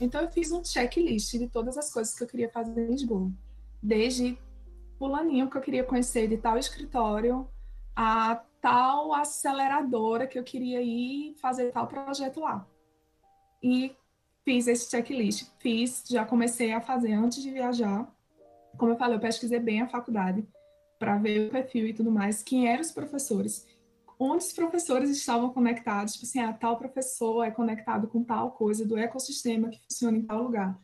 Então, 0.00 0.20
eu 0.20 0.28
fiz 0.30 0.52
um 0.52 0.64
checklist 0.64 1.32
de 1.32 1.48
todas 1.48 1.76
as 1.76 1.92
coisas 1.92 2.14
que 2.14 2.22
eu 2.22 2.28
queria 2.28 2.48
fazer 2.48 2.86
em 2.86 2.90
Lisboa. 2.92 3.30
Desde 3.82 4.38
fulaninho 4.98 5.50
que 5.50 5.56
eu 5.56 5.60
queria 5.60 5.84
conhecer 5.84 6.28
de 6.28 6.36
tal 6.36 6.56
escritório, 6.56 7.48
a 7.94 8.36
tal 8.60 9.12
aceleradora 9.12 10.26
que 10.26 10.38
eu 10.38 10.44
queria 10.44 10.80
ir 10.80 11.34
fazer 11.40 11.72
tal 11.72 11.86
projeto 11.86 12.40
lá. 12.40 12.66
E 13.62 13.94
fiz 14.44 14.66
esse 14.66 14.90
checklist. 14.90 15.50
Fiz, 15.58 16.04
já 16.08 16.24
comecei 16.24 16.72
a 16.72 16.80
fazer 16.80 17.12
antes 17.12 17.42
de 17.42 17.50
viajar. 17.50 18.10
Como 18.76 18.92
eu 18.92 18.96
falei, 18.96 19.16
eu 19.16 19.20
pesquisei 19.20 19.58
bem 19.58 19.82
a 19.82 19.88
faculdade 19.88 20.46
para 20.98 21.16
ver 21.16 21.48
o 21.48 21.50
perfil 21.50 21.86
e 21.86 21.94
tudo 21.94 22.10
mais, 22.10 22.42
quem 22.42 22.68
eram 22.68 22.80
os 22.80 22.90
professores, 22.90 23.66
onde 24.18 24.44
os 24.44 24.52
professores 24.52 25.10
estavam 25.10 25.50
conectados, 25.50 26.14
tipo 26.14 26.26
assim, 26.26 26.40
ah, 26.40 26.52
tal 26.52 26.76
professor 26.76 27.44
é 27.44 27.50
conectado 27.50 28.08
com 28.08 28.24
tal 28.24 28.50
coisa 28.50 28.84
do 28.84 28.98
ecossistema 28.98 29.68
que 29.68 29.80
funciona 29.80 30.18
em 30.18 30.22
tal 30.22 30.42
lugar. 30.42 30.78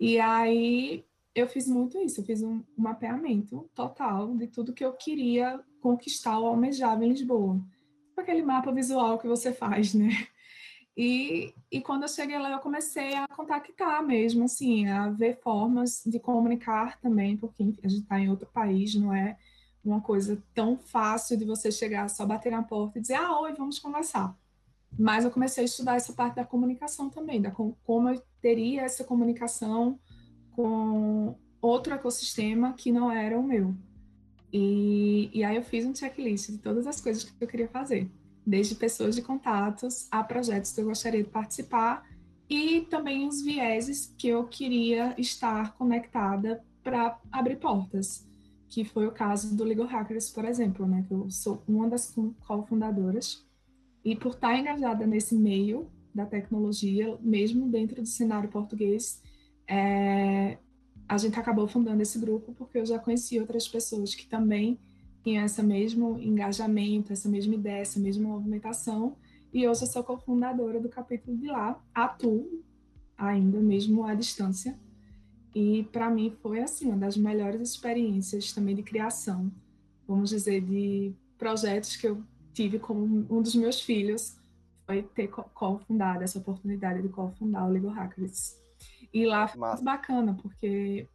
E 0.00 0.18
aí 0.18 1.04
eu 1.34 1.46
fiz 1.46 1.68
muito 1.68 1.98
isso, 1.98 2.20
eu 2.20 2.24
fiz 2.24 2.42
um, 2.42 2.62
mapeamento 2.76 3.68
total 3.74 4.34
de 4.34 4.46
tudo 4.46 4.72
que 4.72 4.84
eu 4.84 4.92
queria 4.94 5.60
conquistar 5.80 6.38
ou 6.38 6.46
almejava 6.46 7.04
em 7.04 7.10
Lisboa. 7.10 7.60
Tipo 8.08 8.20
aquele 8.20 8.42
mapa 8.42 8.72
visual 8.72 9.18
que 9.18 9.28
você 9.28 9.52
faz, 9.52 9.92
né? 9.94 10.08
E, 10.98 11.54
e 11.70 11.80
quando 11.80 12.02
eu 12.02 12.08
cheguei 12.08 12.36
lá, 12.40 12.50
eu 12.50 12.58
comecei 12.58 13.14
a 13.14 13.28
contactar 13.28 14.04
mesmo, 14.04 14.42
assim, 14.42 14.88
a 14.88 15.08
ver 15.08 15.38
formas 15.40 16.02
de 16.04 16.18
comunicar 16.18 17.00
também, 17.00 17.36
porque 17.36 17.62
a 17.62 17.88
gente 17.88 18.02
está 18.02 18.18
em 18.18 18.28
outro 18.28 18.48
país, 18.52 18.96
não 18.96 19.14
é 19.14 19.38
uma 19.84 20.00
coisa 20.00 20.42
tão 20.52 20.76
fácil 20.76 21.36
de 21.36 21.44
você 21.44 21.70
chegar, 21.70 22.10
só 22.10 22.26
bater 22.26 22.50
na 22.50 22.64
porta 22.64 22.98
e 22.98 23.00
dizer, 23.00 23.14
ah, 23.14 23.40
oi, 23.42 23.54
vamos 23.54 23.78
conversar. 23.78 24.36
Mas 24.98 25.24
eu 25.24 25.30
comecei 25.30 25.62
a 25.62 25.66
estudar 25.66 25.94
essa 25.94 26.12
parte 26.12 26.34
da 26.34 26.44
comunicação 26.44 27.08
também, 27.08 27.40
da 27.40 27.52
como 27.52 28.08
eu 28.08 28.20
teria 28.40 28.82
essa 28.82 29.04
comunicação 29.04 30.00
com 30.50 31.36
outro 31.62 31.94
ecossistema 31.94 32.72
que 32.72 32.90
não 32.90 33.08
era 33.08 33.38
o 33.38 33.42
meu. 33.44 33.72
E, 34.52 35.30
e 35.32 35.44
aí 35.44 35.54
eu 35.54 35.62
fiz 35.62 35.86
um 35.86 35.94
checklist 35.94 36.50
de 36.50 36.58
todas 36.58 36.88
as 36.88 37.00
coisas 37.00 37.22
que 37.22 37.32
eu 37.40 37.46
queria 37.46 37.68
fazer 37.68 38.10
desde 38.48 38.74
pessoas 38.74 39.14
de 39.14 39.20
contatos 39.20 40.08
a 40.10 40.24
projetos 40.24 40.72
que 40.72 40.80
eu 40.80 40.86
gostaria 40.86 41.22
de 41.22 41.28
participar 41.28 42.02
e 42.48 42.80
também 42.88 43.28
os 43.28 43.42
vieses 43.42 44.14
que 44.16 44.28
eu 44.28 44.44
queria 44.44 45.14
estar 45.18 45.74
conectada 45.76 46.64
para 46.82 47.20
abrir 47.30 47.56
portas, 47.56 48.26
que 48.66 48.84
foi 48.84 49.06
o 49.06 49.12
caso 49.12 49.54
do 49.54 49.64
Legal 49.64 49.86
Hackers, 49.86 50.30
por 50.30 50.46
exemplo, 50.46 50.86
né, 50.86 51.04
que 51.06 51.12
eu 51.12 51.30
sou 51.30 51.62
uma 51.68 51.86
das 51.88 52.16
cofundadoras. 52.46 53.46
E 54.02 54.16
por 54.16 54.32
estar 54.32 54.58
engajada 54.58 55.06
nesse 55.06 55.34
meio 55.34 55.90
da 56.14 56.24
tecnologia, 56.24 57.18
mesmo 57.20 57.68
dentro 57.68 58.00
do 58.00 58.08
cenário 58.08 58.48
português, 58.48 59.22
é, 59.66 60.56
a 61.06 61.18
gente 61.18 61.38
acabou 61.38 61.68
fundando 61.68 62.00
esse 62.00 62.18
grupo 62.18 62.54
porque 62.54 62.78
eu 62.78 62.86
já 62.86 62.98
conheci 62.98 63.38
outras 63.38 63.68
pessoas 63.68 64.14
que 64.14 64.26
também 64.26 64.78
tinha 65.28 65.44
esse 65.44 65.62
mesmo 65.62 66.18
engajamento, 66.18 67.12
essa 67.12 67.28
mesma 67.28 67.54
ideia, 67.54 67.82
essa 67.82 68.00
mesma 68.00 68.28
movimentação. 68.28 69.16
E 69.52 69.68
hoje 69.68 69.82
eu 69.82 69.86
sou 69.86 70.02
cofundadora 70.02 70.80
do 70.80 70.88
capítulo 70.88 71.36
de 71.36 71.48
lá, 71.48 71.78
atuo 71.94 72.64
ainda 73.16 73.60
mesmo 73.60 74.04
à 74.04 74.14
distância. 74.14 74.78
E 75.54 75.82
para 75.92 76.10
mim 76.10 76.34
foi 76.42 76.60
assim 76.62 76.86
uma 76.86 76.96
das 76.96 77.16
melhores 77.16 77.60
experiências 77.60 78.52
também 78.52 78.74
de 78.74 78.82
criação, 78.82 79.52
vamos 80.06 80.30
dizer, 80.30 80.62
de 80.62 81.14
projetos 81.36 81.96
que 81.96 82.06
eu 82.06 82.22
tive 82.54 82.78
como 82.78 83.26
um 83.30 83.42
dos 83.42 83.54
meus 83.54 83.80
filhos 83.80 84.36
foi 84.86 85.02
ter 85.02 85.28
cofundado 85.28 86.24
essa 86.24 86.38
oportunidade 86.38 87.02
de 87.02 87.08
cofundar 87.08 87.66
o 87.68 87.70
Legal 87.70 87.92
Hackers. 87.92 88.56
E 89.12 89.26
lá 89.26 89.46
foi 89.46 89.60
muito 89.60 89.84
bacana, 89.84 90.34
porque 90.40 91.06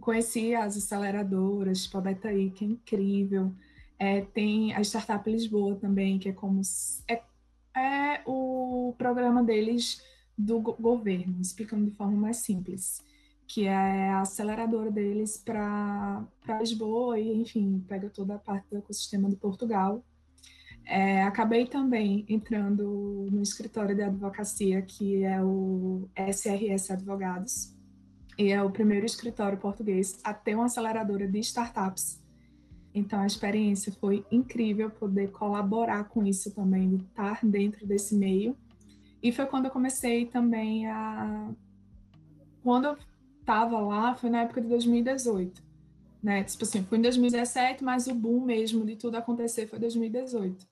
conheci 0.00 0.54
as 0.54 0.76
aceleradoras, 0.76 1.82
tipo 1.84 1.98
a 1.98 2.00
Betaí, 2.00 2.50
que 2.50 2.64
é 2.64 2.68
incrível. 2.68 3.52
É, 3.98 4.22
tem 4.22 4.74
a 4.74 4.80
Startup 4.80 5.28
Lisboa 5.30 5.76
também, 5.76 6.18
que 6.18 6.28
é 6.28 6.32
como 6.32 6.62
é, 7.08 7.22
é 7.76 8.22
o 8.26 8.94
programa 8.96 9.42
deles 9.42 10.02
do 10.36 10.60
governo, 10.60 11.40
explicando 11.40 11.90
de 11.90 11.96
forma 11.96 12.16
mais 12.16 12.38
simples, 12.38 13.04
que 13.46 13.66
é 13.66 14.08
a 14.10 14.20
aceleradora 14.20 14.90
deles 14.90 15.36
para 15.36 16.24
Lisboa 16.58 17.18
e, 17.18 17.36
enfim, 17.36 17.84
pega 17.86 18.08
toda 18.08 18.36
a 18.36 18.38
parte 18.38 18.68
do 18.70 18.78
ecossistema 18.78 19.28
de 19.28 19.36
Portugal. 19.36 20.02
É, 20.86 21.22
acabei 21.22 21.66
também 21.66 22.24
entrando 22.28 23.28
no 23.30 23.42
escritório 23.42 23.94
de 23.94 24.02
advocacia, 24.02 24.80
que 24.82 25.22
é 25.22 25.42
o 25.42 26.08
SRS 26.16 26.90
Advogados, 26.90 27.74
e 28.40 28.50
é 28.50 28.62
o 28.62 28.70
primeiro 28.70 29.04
escritório 29.04 29.58
português 29.58 30.18
a 30.24 30.32
ter 30.32 30.54
uma 30.54 30.64
aceleradora 30.64 31.28
de 31.28 31.38
startups. 31.40 32.18
Então 32.94 33.20
a 33.20 33.26
experiência 33.26 33.92
foi 33.92 34.24
incrível 34.32 34.88
poder 34.88 35.30
colaborar 35.30 36.04
com 36.04 36.24
isso 36.24 36.50
também, 36.54 36.94
estar 36.94 37.44
dentro 37.44 37.86
desse 37.86 38.14
meio. 38.14 38.56
E 39.22 39.30
foi 39.30 39.44
quando 39.44 39.66
eu 39.66 39.70
comecei 39.70 40.24
também 40.24 40.86
a. 40.86 41.50
Quando 42.62 42.86
eu 42.86 42.96
estava 43.40 43.78
lá, 43.78 44.14
foi 44.14 44.30
na 44.30 44.40
época 44.40 44.62
de 44.62 44.68
2018. 44.68 45.62
Né? 46.22 46.42
Tipo 46.42 46.64
assim, 46.64 46.82
foi 46.82 46.96
em 46.96 47.02
2017, 47.02 47.84
mas 47.84 48.06
o 48.06 48.14
boom 48.14 48.40
mesmo 48.40 48.86
de 48.86 48.96
tudo 48.96 49.16
acontecer 49.16 49.66
foi 49.66 49.78
2018. 49.78 50.66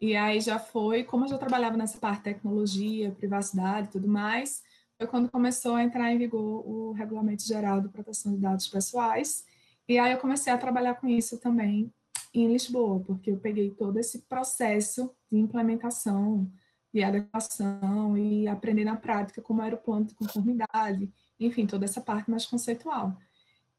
E 0.00 0.16
aí 0.16 0.40
já 0.40 0.58
foi, 0.58 1.04
como 1.04 1.24
eu 1.24 1.28
já 1.28 1.38
trabalhava 1.38 1.76
nessa 1.76 1.98
parte 1.98 2.18
de 2.18 2.24
tecnologia, 2.24 3.12
privacidade 3.12 3.86
e 3.86 3.90
tudo 3.92 4.08
mais, 4.08 4.60
foi 5.02 5.06
quando 5.08 5.30
começou 5.30 5.74
a 5.74 5.82
entrar 5.82 6.12
em 6.12 6.18
vigor 6.18 6.64
o 6.64 6.92
Regulamento 6.92 7.42
Geral 7.44 7.80
de 7.80 7.88
Proteção 7.88 8.32
de 8.32 8.38
Dados 8.38 8.68
Pessoais. 8.68 9.44
E 9.88 9.98
aí 9.98 10.12
eu 10.12 10.18
comecei 10.18 10.52
a 10.52 10.58
trabalhar 10.58 10.94
com 10.94 11.08
isso 11.08 11.38
também 11.38 11.92
em 12.32 12.46
Lisboa, 12.46 13.00
porque 13.00 13.32
eu 13.32 13.36
peguei 13.38 13.70
todo 13.70 13.98
esse 13.98 14.22
processo 14.22 15.10
de 15.30 15.38
implementação, 15.38 16.48
de 16.94 17.02
adequação 17.02 18.16
e 18.16 18.46
aprender 18.46 18.84
na 18.84 18.96
prática 18.96 19.42
como 19.42 19.60
era 19.60 19.74
o 19.74 19.78
plano 19.78 20.06
de 20.06 20.14
conformidade, 20.14 21.12
enfim, 21.40 21.66
toda 21.66 21.84
essa 21.84 22.00
parte 22.00 22.30
mais 22.30 22.46
conceitual. 22.46 23.16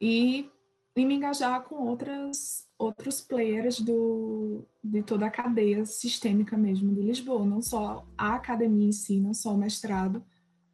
E, 0.01 0.51
e 0.94 1.06
me 1.06 1.15
engajar 1.15 1.63
com 1.63 1.88
outras, 1.88 2.68
outros 2.77 3.22
players 3.22 3.80
do, 3.80 4.65
de 4.84 5.01
toda 5.01 5.27
a 5.27 5.32
cadeia 5.32 5.86
sistêmica 5.86 6.58
mesmo 6.58 6.94
de 6.94 7.01
Lisboa, 7.01 7.46
não 7.46 7.62
só 7.62 8.06
a 8.18 8.36
academia 8.36 8.89
em 8.89 8.92
si, 8.92 9.22
não 9.22 9.34
só 9.34 9.53
o 9.53 9.58
mestrado, 9.58 10.22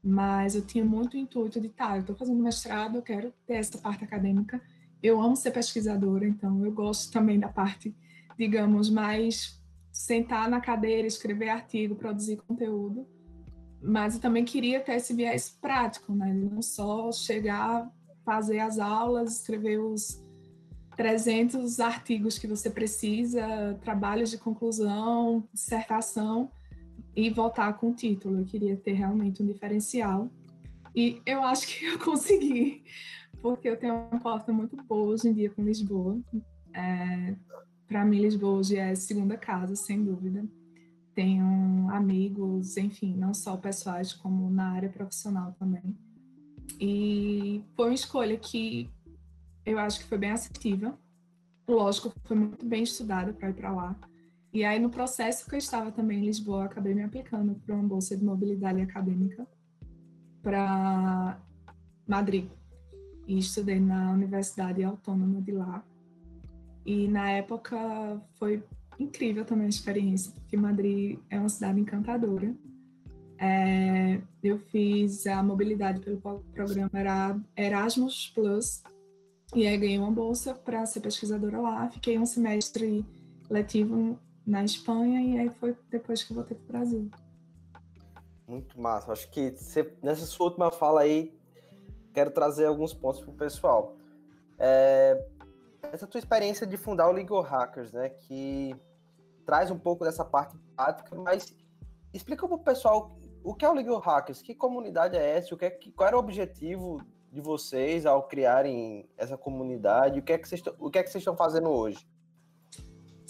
mas 0.03 0.55
eu 0.55 0.61
tinha 0.61 0.83
muito 0.83 1.17
intuito 1.17 1.59
de, 1.59 1.69
tá, 1.69 1.95
eu 1.95 2.01
estou 2.01 2.15
fazendo 2.15 2.41
mestrado, 2.41 2.97
eu 2.97 3.01
quero 3.01 3.33
ter 3.45 3.55
essa 3.55 3.77
parte 3.77 4.03
acadêmica, 4.03 4.61
eu 5.01 5.21
amo 5.21 5.35
ser 5.35 5.51
pesquisadora, 5.51 6.27
então 6.27 6.63
eu 6.65 6.71
gosto 6.71 7.11
também 7.11 7.39
da 7.39 7.49
parte, 7.49 7.95
digamos, 8.37 8.89
mais 8.89 9.61
sentar 9.91 10.49
na 10.49 10.61
cadeira, 10.61 11.07
escrever 11.07 11.49
artigo, 11.49 11.95
produzir 11.95 12.37
conteúdo, 12.37 13.07
mas 13.81 14.15
eu 14.15 14.21
também 14.21 14.43
queria 14.43 14.79
ter 14.79 14.95
esse 14.95 15.13
viés 15.13 15.49
prático, 15.61 16.13
né? 16.13 16.33
Não 16.33 16.61
só 16.61 17.11
chegar, 17.11 17.89
fazer 18.25 18.59
as 18.59 18.77
aulas, 18.77 19.37
escrever 19.37 19.79
os 19.79 20.23
300 20.97 21.79
artigos 21.79 22.37
que 22.37 22.45
você 22.45 22.69
precisa, 22.69 23.77
trabalhos 23.81 24.29
de 24.29 24.37
conclusão, 24.37 25.47
dissertação 25.53 26.51
e 27.25 27.29
voltar 27.29 27.73
com 27.73 27.89
o 27.89 27.93
título. 27.93 28.39
Eu 28.39 28.45
queria 28.45 28.77
ter 28.77 28.93
realmente 28.93 29.43
um 29.43 29.45
diferencial. 29.45 30.29
E 30.95 31.21
eu 31.25 31.43
acho 31.43 31.67
que 31.67 31.85
eu 31.85 31.99
consegui, 32.03 32.83
porque 33.41 33.69
eu 33.69 33.77
tenho 33.77 33.93
uma 33.93 34.19
porta 34.19 34.51
muito 34.51 34.75
boa 34.83 35.11
hoje 35.11 35.27
em 35.27 35.33
dia 35.33 35.49
com 35.49 35.63
Lisboa. 35.63 36.19
É, 36.73 37.35
Para 37.87 38.05
mim, 38.05 38.21
Lisboa 38.21 38.59
hoje 38.59 38.77
é 38.77 38.95
segunda 38.95 39.37
casa, 39.37 39.75
sem 39.75 40.03
dúvida 40.03 40.45
tenho 41.19 41.89
amigos, 41.89 42.77
enfim, 42.77 43.13
não 43.13 43.33
só 43.33 43.57
pessoais, 43.57 44.13
como 44.13 44.49
na 44.49 44.71
área 44.71 44.87
profissional 44.87 45.53
também. 45.59 45.97
E 46.79 47.61
foi 47.75 47.87
uma 47.87 47.93
escolha 47.93 48.37
que 48.37 48.89
eu 49.65 49.77
acho 49.77 49.99
que 49.99 50.05
foi 50.05 50.17
bem 50.17 50.31
assertiva. 50.31 50.97
Lógico, 51.67 52.13
foi 52.23 52.37
muito 52.37 52.65
bem 52.65 52.83
estudada 52.83 53.33
para 53.33 53.49
ir 53.49 53.53
para 53.53 53.69
lá. 53.69 53.99
E 54.51 54.63
aí, 54.65 54.79
no 54.79 54.89
processo 54.89 55.47
que 55.47 55.55
eu 55.55 55.59
estava 55.59 55.91
também 55.91 56.19
em 56.19 56.25
Lisboa, 56.25 56.65
acabei 56.65 56.93
me 56.93 57.03
aplicando 57.03 57.55
para 57.55 57.75
uma 57.75 57.87
bolsa 57.87 58.17
de 58.17 58.23
mobilidade 58.23 58.81
acadêmica 58.81 59.47
para 60.41 61.39
Madrid. 62.07 62.49
E 63.27 63.37
estudei 63.37 63.79
na 63.79 64.11
Universidade 64.11 64.83
Autônoma 64.83 65.39
de 65.41 65.51
lá. 65.51 65.83
E 66.83 67.07
na 67.07 67.29
época 67.29 68.19
foi 68.39 68.63
incrível 68.99 69.45
também 69.45 69.67
a 69.67 69.69
experiência, 69.69 70.31
porque 70.31 70.57
Madrid 70.57 71.19
é 71.29 71.39
uma 71.39 71.49
cidade 71.49 71.79
encantadora. 71.79 72.55
É, 73.37 74.19
eu 74.43 74.57
fiz 74.57 75.25
a 75.27 75.41
mobilidade 75.41 76.01
pelo 76.01 76.19
programa 76.53 77.41
Erasmus 77.55 78.31
Plus 78.35 78.83
e 79.55 79.65
aí 79.65 79.77
ganhei 79.77 79.97
uma 79.97 80.11
bolsa 80.11 80.53
para 80.53 80.85
ser 80.85 80.99
pesquisadora 80.99 81.59
lá. 81.59 81.89
Fiquei 81.89 82.19
um 82.19 82.25
semestre 82.25 83.05
letivo 83.49 84.19
na 84.49 84.63
Espanha 84.63 85.21
e 85.21 85.39
aí 85.39 85.49
foi 85.49 85.77
depois 85.89 86.23
que 86.23 86.33
voltei 86.33 86.57
para 86.57 86.63
o 86.63 86.67
Brasil. 86.67 87.11
Muito 88.47 88.81
massa. 88.81 89.11
Acho 89.11 89.29
que 89.29 89.51
você, 89.51 89.93
nessa 90.01 90.25
sua 90.25 90.47
última 90.47 90.71
fala 90.71 91.01
aí, 91.01 91.37
quero 92.13 92.31
trazer 92.31 92.65
alguns 92.65 92.93
pontos 92.93 93.21
para 93.21 93.29
o 93.29 93.33
pessoal. 93.33 93.95
É, 94.57 95.23
essa 95.83 96.07
tua 96.07 96.17
experiência 96.17 96.65
de 96.65 96.77
fundar 96.77 97.07
o 97.07 97.11
Legal 97.11 97.41
Hackers, 97.41 97.91
né? 97.91 98.09
Que 98.09 98.75
traz 99.45 99.69
um 99.69 99.77
pouco 99.77 100.03
dessa 100.03 100.25
parte 100.25 100.57
prática, 100.75 101.15
mas 101.15 101.55
explica 102.11 102.47
para 102.47 102.55
o 102.55 102.59
pessoal 102.59 103.15
o 103.43 103.53
que 103.53 103.63
é 103.63 103.69
o 103.69 103.73
Legal 103.73 103.99
Hackers, 103.99 104.41
que 104.41 104.55
comunidade 104.55 105.15
é 105.15 105.37
essa, 105.37 105.53
o 105.53 105.57
que 105.57 105.65
é, 105.65 105.79
qual 105.95 106.07
era 106.07 106.17
o 106.17 106.19
objetivo 106.19 107.01
de 107.31 107.39
vocês 107.39 108.05
ao 108.05 108.23
criarem 108.23 109.07
essa 109.15 109.37
comunidade, 109.37 110.19
o 110.19 110.23
que 110.23 110.33
é 110.33 110.37
que 110.39 110.47
vocês, 110.47 110.63
o 110.79 110.89
que 110.89 110.97
é 110.97 111.03
que 111.03 111.09
vocês 111.09 111.21
estão 111.21 111.37
fazendo 111.37 111.69
hoje? 111.69 112.07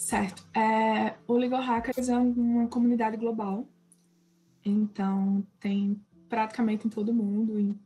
Certo. 0.00 0.42
É, 0.56 1.14
o 1.28 1.36
Legal 1.36 1.60
Hackers 1.60 2.08
é 2.08 2.16
uma 2.16 2.66
comunidade 2.68 3.18
global, 3.18 3.68
então 4.64 5.46
tem 5.60 6.00
praticamente 6.26 6.86
em 6.86 6.90
todo 6.90 7.12
mundo, 7.12 7.76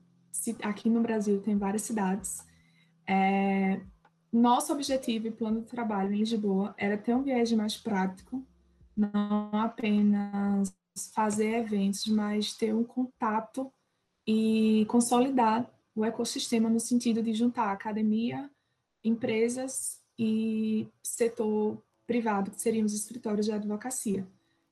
aqui 0.63 0.89
no 0.89 1.03
Brasil 1.03 1.43
tem 1.43 1.59
várias 1.59 1.83
cidades. 1.83 2.47
É, 3.05 3.81
nosso 4.33 4.73
objetivo 4.73 5.27
e 5.27 5.33
plano 5.33 5.63
de 5.63 5.67
trabalho 5.67 6.15
em 6.15 6.19
Lisboa 6.19 6.73
era 6.79 6.97
ter 6.97 7.17
um 7.17 7.23
viés 7.25 7.51
mais 7.51 7.77
prático, 7.77 8.47
não 8.97 9.51
apenas 9.53 10.73
fazer 11.13 11.63
eventos, 11.63 12.07
mas 12.07 12.53
ter 12.53 12.73
um 12.73 12.85
contato 12.85 13.73
e 14.25 14.87
consolidar 14.89 15.69
o 15.97 16.05
ecossistema 16.05 16.71
no 16.71 16.79
sentido 16.79 17.21
de 17.21 17.35
juntar 17.35 17.73
academia, 17.73 18.49
empresas 19.03 20.01
e 20.17 20.87
setor 21.03 21.83
privado, 22.07 22.51
que 22.51 22.61
seriam 22.61 22.85
os 22.85 22.95
escritórios 22.95 23.47
de 23.47 23.53
advocacia. 23.53 24.27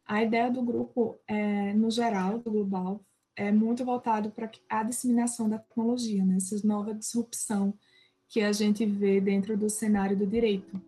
A 0.05 0.23
ideia 0.23 0.51
do 0.51 0.63
grupo, 0.63 1.19
é, 1.27 1.73
no 1.73 1.91
geral, 1.91 2.39
do 2.39 2.51
global, 2.51 3.05
é 3.37 3.51
muito 3.51 3.85
voltado 3.85 4.31
para 4.31 4.51
a 4.69 4.83
disseminação 4.83 5.49
da 5.49 5.59
tecnologia, 5.59 6.25
né? 6.25 6.37
essa 6.37 6.67
nova 6.67 6.95
disrupção 6.95 7.75
que 8.29 8.41
a 8.41 8.53
gente 8.53 8.85
vê 8.85 9.21
dentro 9.21 9.57
do 9.57 9.71
cenário 9.71 10.17
do 10.17 10.27
direito. 10.27 10.81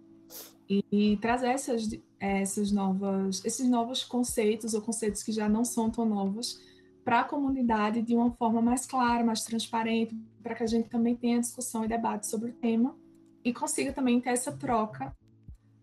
E, 0.68 0.84
e 0.90 1.16
trazer 1.18 1.48
essas, 1.48 1.88
essas 2.18 2.72
novas, 2.72 3.44
esses 3.44 3.68
novos 3.68 4.02
conceitos 4.02 4.74
ou 4.74 4.80
conceitos 4.80 5.22
que 5.22 5.32
já 5.32 5.48
não 5.48 5.64
são 5.64 5.90
tão 5.90 6.06
novos 6.06 6.60
para 7.04 7.20
a 7.20 7.24
comunidade 7.24 8.00
de 8.00 8.14
uma 8.14 8.30
forma 8.32 8.62
mais 8.62 8.86
clara, 8.86 9.22
mais 9.22 9.44
transparente, 9.44 10.16
para 10.42 10.54
que 10.54 10.62
a 10.62 10.66
gente 10.66 10.88
também 10.88 11.14
tenha 11.14 11.38
discussão 11.38 11.84
e 11.84 11.88
debate 11.88 12.26
sobre 12.26 12.50
o 12.50 12.54
tema 12.54 12.96
e 13.44 13.52
consiga 13.52 13.92
também 13.92 14.20
ter 14.20 14.30
essa 14.30 14.50
troca 14.50 15.14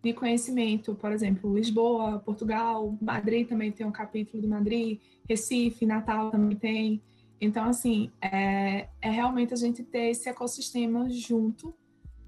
de 0.03 0.13
conhecimento, 0.13 0.95
por 0.95 1.11
exemplo, 1.11 1.55
Lisboa, 1.55 2.19
Portugal, 2.19 2.97
Madrid 2.99 3.47
também 3.47 3.71
tem 3.71 3.85
um 3.85 3.91
capítulo 3.91 4.41
de 4.41 4.47
Madrid, 4.47 4.99
Recife, 5.29 5.85
Natal 5.85 6.31
também 6.31 6.57
tem. 6.57 7.01
Então, 7.39 7.65
assim, 7.65 8.09
é, 8.21 8.87
é 9.01 9.09
realmente 9.09 9.53
a 9.53 9.57
gente 9.57 9.83
ter 9.83 10.09
esse 10.09 10.27
ecossistema 10.27 11.09
junto, 11.09 11.73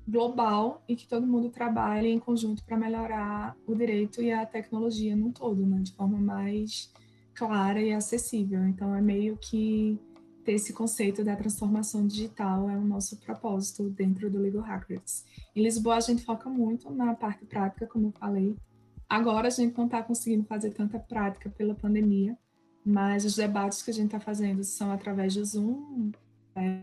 global, 0.08 0.84
e 0.88 0.96
que 0.96 1.08
todo 1.08 1.26
mundo 1.26 1.50
trabalhe 1.50 2.10
em 2.10 2.20
conjunto 2.20 2.64
para 2.64 2.78
melhorar 2.78 3.56
o 3.66 3.74
direito 3.74 4.22
e 4.22 4.32
a 4.32 4.46
tecnologia 4.46 5.16
no 5.16 5.32
todo, 5.32 5.66
né, 5.66 5.80
de 5.80 5.94
forma 5.94 6.18
mais 6.18 6.92
clara 7.34 7.82
e 7.82 7.92
acessível. 7.94 8.64
Então, 8.66 8.94
é 8.94 9.02
meio 9.02 9.38
que 9.38 10.00
ter 10.44 10.54
esse 10.54 10.74
conceito 10.74 11.24
da 11.24 11.36
transformação 11.36 12.06
digital 12.06 12.70
é 12.70 12.76
o 12.76 12.84
nosso 12.84 13.18
propósito 13.18 13.90
dentro 13.90 14.30
do 14.30 14.40
Legal 14.40 14.62
Hackers. 14.62 15.24
Em 15.56 15.64
Lisboa, 15.64 15.96
a 15.96 16.00
gente 16.02 16.24
foca 16.24 16.50
muito 16.50 16.90
na 16.92 17.14
parte 17.16 17.46
prática, 17.46 17.88
como 17.88 18.08
eu 18.08 18.12
falei. 18.12 18.56
Agora, 19.10 19.48
a 19.48 19.52
gente 19.52 19.78
não 19.78 19.86
está 19.86 20.02
conseguindo 20.04 20.44
fazer 20.44 20.72
tanta 20.72 21.00
prática 21.00 21.50
pela 21.50 21.74
pandemia, 21.74 22.38
mas 22.86 23.26
os 23.26 23.36
debates 23.36 23.82
que 23.82 23.92
a 23.92 23.94
gente 23.94 24.08
está 24.08 24.20
fazendo 24.20 24.64
são 24.64 24.92
através 24.92 25.36
do 25.36 25.46
Zoom, 25.46 26.12
é, 26.56 26.82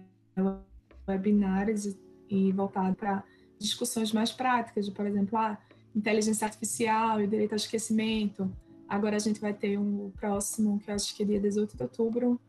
webinários 1.06 1.96
e, 2.28 2.52
voltado 2.52 2.94
para 2.94 3.24
discussões 3.58 4.12
mais 4.12 4.32
práticas, 4.32 4.86
de, 4.86 4.92
por 4.92 5.06
exemplo, 5.06 5.36
a 5.36 5.52
ah, 5.52 5.58
inteligência 5.94 6.46
artificial 6.46 7.20
e 7.20 7.26
direito 7.26 7.52
ao 7.52 7.56
esquecimento. 7.56 8.50
Agora 8.88 9.16
a 9.16 9.18
gente 9.20 9.40
vai 9.40 9.52
ter 9.52 9.78
um 9.78 10.10
próximo, 10.10 10.78
que 10.78 10.90
eu 10.90 10.94
acho 10.94 11.14
que 11.14 11.22
é 11.22 11.26
dia 11.26 11.40
18 11.40 11.76
de 11.76 11.82
outubro, 11.82 12.40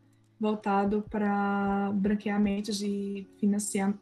voltado 0.42 1.04
para 1.08 1.92
branqueamentos 1.94 2.76
de 2.76 3.24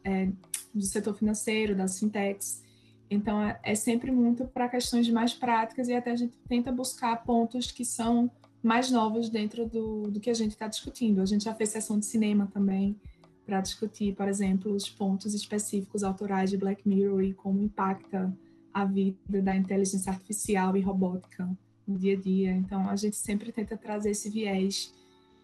é, 0.03 0.31
do 0.73 0.81
setor 0.81 1.13
financeiro, 1.13 1.75
das 1.75 1.99
fintechs. 1.99 2.63
Então, 3.11 3.43
é, 3.43 3.59
é 3.61 3.75
sempre 3.75 4.11
muito 4.11 4.45
para 4.45 4.67
questões 4.67 5.07
mais 5.11 5.35
práticas 5.35 5.87
e 5.87 5.93
até 5.93 6.09
a 6.09 6.15
gente 6.15 6.33
tenta 6.49 6.71
buscar 6.71 7.15
pontos 7.23 7.71
que 7.71 7.85
são 7.85 8.31
mais 8.63 8.89
novos 8.89 9.29
dentro 9.29 9.67
do, 9.67 10.09
do 10.09 10.19
que 10.19 10.31
a 10.31 10.33
gente 10.33 10.51
está 10.51 10.67
discutindo. 10.67 11.21
A 11.21 11.25
gente 11.27 11.43
já 11.43 11.53
fez 11.53 11.69
sessão 11.69 11.99
de 11.99 12.07
cinema 12.07 12.49
também 12.51 12.99
para 13.45 13.61
discutir, 13.61 14.15
por 14.15 14.27
exemplo, 14.27 14.73
os 14.73 14.89
pontos 14.89 15.35
específicos 15.35 16.03
autorais 16.03 16.49
de 16.49 16.57
Black 16.57 16.87
Mirror 16.87 17.21
e 17.21 17.33
como 17.35 17.61
impacta 17.61 18.35
a 18.73 18.83
vida 18.83 19.41
da 19.43 19.55
inteligência 19.55 20.11
artificial 20.11 20.75
e 20.75 20.81
robótica 20.81 21.47
no 21.85 21.99
dia 21.99 22.17
a 22.17 22.19
dia. 22.19 22.51
Então, 22.51 22.89
a 22.89 22.95
gente 22.95 23.15
sempre 23.15 23.51
tenta 23.51 23.77
trazer 23.77 24.09
esse 24.09 24.27
viés 24.27 24.91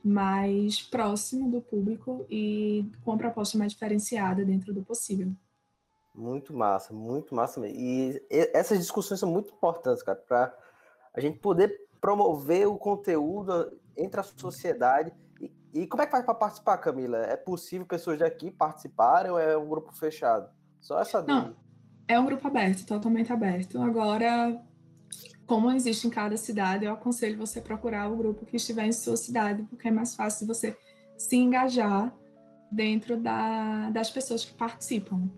mais 0.07 0.81
próximo 0.81 1.49
do 1.49 1.61
público 1.61 2.25
e 2.29 2.89
com 3.03 3.11
uma 3.11 3.17
proposta 3.17 3.57
mais 3.57 3.73
diferenciada 3.73 4.43
dentro 4.45 4.73
do 4.73 4.83
possível. 4.83 5.31
Muito 6.15 6.53
massa, 6.53 6.93
muito 6.93 7.35
massa 7.35 7.59
mesmo. 7.59 7.77
E 7.79 8.25
essas 8.29 8.79
discussões 8.79 9.19
são 9.19 9.29
muito 9.29 9.53
importantes, 9.53 10.01
cara, 10.01 10.17
para 10.17 10.57
a 11.13 11.19
gente 11.19 11.37
poder 11.39 11.87
promover 12.01 12.67
o 12.67 12.77
conteúdo 12.77 13.71
entre 13.95 14.19
a 14.19 14.23
sociedade. 14.23 15.11
E, 15.39 15.51
e 15.73 15.87
como 15.87 16.01
é 16.01 16.05
que 16.05 16.11
faz 16.11 16.25
para 16.25 16.33
participar, 16.33 16.77
Camila? 16.77 17.17
É 17.17 17.35
possível 17.35 17.85
pessoas 17.85 18.17
daqui 18.17 18.49
participarem 18.49 19.31
ou 19.31 19.39
é 19.39 19.55
um 19.57 19.67
grupo 19.67 19.91
fechado? 19.93 20.49
Só 20.81 20.99
essa 20.99 21.21
dúvida. 21.21 21.49
Não, 21.49 21.55
é 22.07 22.19
um 22.19 22.25
grupo 22.25 22.47
aberto, 22.47 22.85
totalmente 22.85 23.31
aberto. 23.31 23.81
Agora, 23.81 24.59
como 25.47 25.71
existe 25.71 26.05
em 26.05 26.09
cada 26.09 26.35
cidade, 26.35 26.83
eu 26.83 26.91
aconselho 26.91 27.37
você 27.37 27.61
procurar 27.61 28.11
o 28.11 28.17
grupo 28.17 28.45
que 28.45 28.57
estiver 28.57 28.85
em 28.85 28.91
sua 28.91 29.15
cidade, 29.15 29.63
porque 29.63 29.87
é 29.87 29.91
mais 29.91 30.13
fácil 30.13 30.45
você 30.45 30.77
se 31.17 31.37
engajar 31.37 32.13
dentro 32.69 33.17
da, 33.17 33.89
das 33.89 34.11
pessoas 34.11 34.43
que 34.43 34.53
participam. 34.53 35.29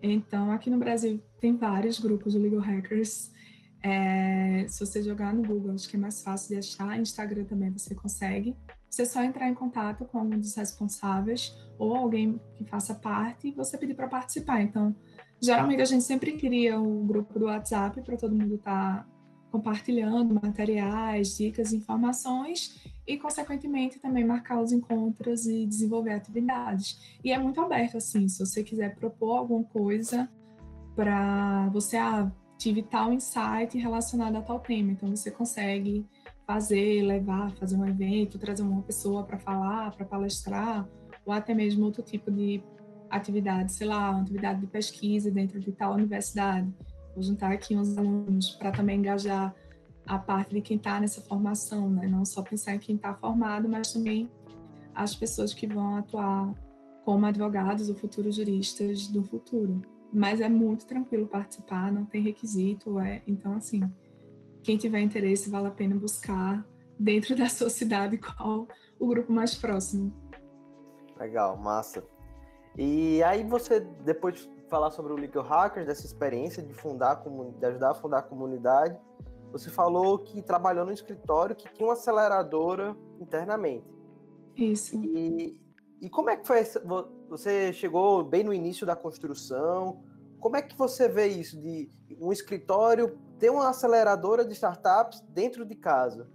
Então, 0.00 0.52
aqui 0.52 0.70
no 0.70 0.78
Brasil 0.78 1.20
tem 1.40 1.56
vários 1.56 1.98
grupos 1.98 2.32
de 2.32 2.38
legal 2.38 2.60
hackers. 2.60 3.32
É, 3.82 4.66
se 4.68 4.86
você 4.86 5.02
jogar 5.02 5.34
no 5.34 5.42
Google, 5.42 5.74
acho 5.74 5.88
que 5.88 5.96
é 5.96 5.98
mais 5.98 6.22
fácil 6.22 6.50
de 6.50 6.58
achar. 6.58 6.98
Instagram 7.00 7.44
também 7.44 7.70
você 7.72 7.92
consegue. 7.92 8.56
Você 8.88 9.04
só 9.04 9.20
entrar 9.22 9.48
em 9.48 9.54
contato 9.54 10.04
com 10.04 10.20
um 10.20 10.30
dos 10.30 10.54
responsáveis 10.54 11.52
ou 11.76 11.96
alguém 11.96 12.40
que 12.54 12.64
faça 12.64 12.94
parte 12.94 13.48
e 13.48 13.52
você 13.52 13.76
pedir 13.76 13.94
para 13.94 14.06
participar. 14.06 14.62
Então, 14.62 14.94
geralmente 15.42 15.82
a 15.82 15.86
gente 15.86 16.04
sempre 16.04 16.38
cria 16.38 16.78
o 16.78 17.02
um 17.02 17.06
grupo 17.06 17.36
do 17.36 17.46
WhatsApp 17.46 18.00
para 18.02 18.16
todo 18.16 18.34
mundo 18.34 18.54
estar 18.54 19.04
tá 19.04 19.15
compartilhando 19.50 20.34
materiais, 20.34 21.36
dicas, 21.36 21.72
informações 21.72 22.82
e, 23.06 23.16
consequentemente, 23.16 23.98
também 23.98 24.24
marcar 24.24 24.60
os 24.60 24.72
encontros 24.72 25.46
e 25.46 25.64
desenvolver 25.66 26.12
atividades. 26.12 27.18
E 27.24 27.32
é 27.32 27.38
muito 27.38 27.60
aberto, 27.60 27.96
assim, 27.96 28.28
se 28.28 28.44
você 28.44 28.62
quiser 28.62 28.94
propor 28.96 29.36
alguma 29.38 29.64
coisa 29.64 30.28
para 30.94 31.68
você, 31.68 31.96
ah, 31.96 32.30
tive 32.58 32.82
tal 32.82 33.12
insight 33.12 33.76
relacionado 33.78 34.36
a 34.36 34.42
tal 34.42 34.58
tema, 34.58 34.92
então 34.92 35.14
você 35.14 35.30
consegue 35.30 36.06
fazer, 36.46 37.02
levar, 37.02 37.50
fazer 37.56 37.76
um 37.76 37.86
evento, 37.86 38.38
trazer 38.38 38.62
uma 38.62 38.82
pessoa 38.82 39.24
para 39.24 39.38
falar, 39.38 39.94
para 39.94 40.06
palestrar, 40.06 40.88
ou 41.24 41.32
até 41.32 41.54
mesmo 41.54 41.84
outro 41.84 42.02
tipo 42.02 42.30
de 42.30 42.62
atividade, 43.10 43.72
sei 43.72 43.86
lá, 43.86 44.10
uma 44.10 44.22
atividade 44.22 44.60
de 44.60 44.66
pesquisa 44.66 45.30
dentro 45.30 45.60
de 45.60 45.72
tal 45.72 45.94
universidade. 45.94 46.72
Juntar 47.18 47.52
aqui 47.52 47.76
uns 47.76 47.96
alunos 47.96 48.50
para 48.50 48.70
também 48.70 48.98
engajar 48.98 49.54
a 50.06 50.18
parte 50.18 50.54
de 50.54 50.60
quem 50.60 50.76
está 50.76 51.00
nessa 51.00 51.20
formação, 51.20 51.90
né? 51.90 52.06
Não 52.06 52.24
só 52.24 52.42
pensar 52.42 52.74
em 52.74 52.78
quem 52.78 52.96
está 52.96 53.14
formado, 53.14 53.68
mas 53.68 53.92
também 53.92 54.30
as 54.94 55.14
pessoas 55.14 55.52
que 55.52 55.66
vão 55.66 55.96
atuar 55.96 56.54
como 57.04 57.26
advogados 57.26 57.88
ou 57.88 57.94
futuros 57.94 58.36
juristas 58.36 59.08
do 59.08 59.22
futuro. 59.22 59.82
Mas 60.12 60.40
é 60.40 60.48
muito 60.48 60.86
tranquilo 60.86 61.26
participar, 61.26 61.92
não 61.92 62.04
tem 62.04 62.22
requisito, 62.22 62.98
é. 62.98 63.22
Então, 63.26 63.54
assim, 63.54 63.82
quem 64.62 64.76
tiver 64.76 65.00
interesse, 65.00 65.50
vale 65.50 65.68
a 65.68 65.70
pena 65.70 65.94
buscar 65.96 66.66
dentro 66.98 67.36
da 67.36 67.48
sua 67.48 67.70
cidade 67.70 68.18
qual 68.18 68.66
o 68.98 69.06
grupo 69.06 69.32
mais 69.32 69.54
próximo. 69.54 70.12
Legal, 71.18 71.56
massa. 71.56 72.04
E 72.76 73.22
aí 73.22 73.42
você, 73.44 73.80
depois 73.80 74.34
de 74.34 74.55
falar 74.68 74.90
sobre 74.90 75.12
o 75.12 75.16
Legal 75.16 75.44
Hackers, 75.44 75.86
dessa 75.86 76.04
experiência 76.04 76.62
de 76.62 76.72
fundar, 76.74 77.22
de 77.58 77.66
ajudar 77.66 77.90
a 77.90 77.94
fundar 77.94 78.18
a 78.18 78.22
comunidade, 78.22 78.98
você 79.52 79.70
falou 79.70 80.18
que 80.18 80.42
trabalhou 80.42 80.84
no 80.84 80.92
escritório 80.92 81.56
que 81.56 81.68
tinha 81.72 81.86
uma 81.86 81.94
aceleradora 81.94 82.96
internamente. 83.20 83.86
Isso. 84.56 84.96
E, 84.96 85.60
e 86.00 86.10
como 86.10 86.30
é 86.30 86.36
que 86.36 86.46
foi? 86.46 86.62
Você 87.28 87.72
chegou 87.72 88.24
bem 88.24 88.44
no 88.44 88.52
início 88.52 88.86
da 88.86 88.96
construção. 88.96 90.02
Como 90.38 90.56
é 90.56 90.62
que 90.62 90.76
você 90.76 91.08
vê 91.08 91.28
isso 91.28 91.60
de 91.60 91.90
um 92.20 92.32
escritório 92.32 93.18
ter 93.38 93.50
uma 93.50 93.68
aceleradora 93.68 94.44
de 94.44 94.52
startups 94.52 95.20
dentro 95.28 95.64
de 95.64 95.74
casa? 95.74 96.28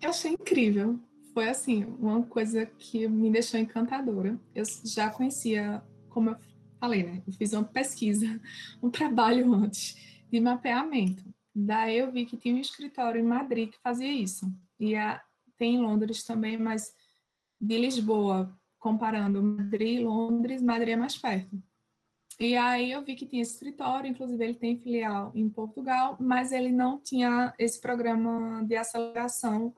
Eu 0.00 0.10
achei 0.10 0.32
incrível. 0.32 0.98
Foi 1.32 1.48
assim, 1.48 1.84
uma 1.98 2.22
coisa 2.22 2.66
que 2.66 3.06
me 3.06 3.30
deixou 3.30 3.60
encantadora. 3.60 4.38
Eu 4.54 4.64
já 4.84 5.10
conhecia, 5.10 5.82
como 6.08 6.30
eu 6.30 6.36
falei, 6.78 7.02
né? 7.02 7.22
Eu 7.26 7.32
fiz 7.32 7.52
uma 7.52 7.64
pesquisa, 7.64 8.40
um 8.82 8.90
trabalho 8.90 9.52
antes 9.54 9.96
de 10.30 10.40
mapeamento. 10.40 11.24
Daí 11.54 11.98
eu 11.98 12.12
vi 12.12 12.26
que 12.26 12.36
tinha 12.36 12.54
um 12.54 12.60
escritório 12.60 13.20
em 13.20 13.24
Madrid 13.24 13.70
que 13.70 13.78
fazia 13.82 14.12
isso. 14.12 14.46
E 14.78 14.94
a, 14.94 15.22
tem 15.56 15.76
em 15.76 15.80
Londres 15.80 16.22
também, 16.24 16.58
mas 16.58 16.94
de 17.60 17.78
Lisboa, 17.78 18.54
comparando 18.78 19.42
Madrid 19.42 20.00
e 20.00 20.04
Londres, 20.04 20.62
Madrid 20.62 20.90
é 20.90 20.96
mais 20.96 21.16
perto. 21.16 21.60
E 22.38 22.54
aí 22.54 22.92
eu 22.92 23.02
vi 23.02 23.14
que 23.14 23.24
tinha 23.24 23.40
esse 23.40 23.54
escritório, 23.54 24.10
inclusive 24.10 24.44
ele 24.44 24.54
tem 24.54 24.78
filial 24.78 25.32
em 25.34 25.48
Portugal, 25.48 26.18
mas 26.20 26.52
ele 26.52 26.70
não 26.70 27.00
tinha 27.00 27.54
esse 27.58 27.80
programa 27.80 28.62
de 28.64 28.76
aceleração 28.76 29.74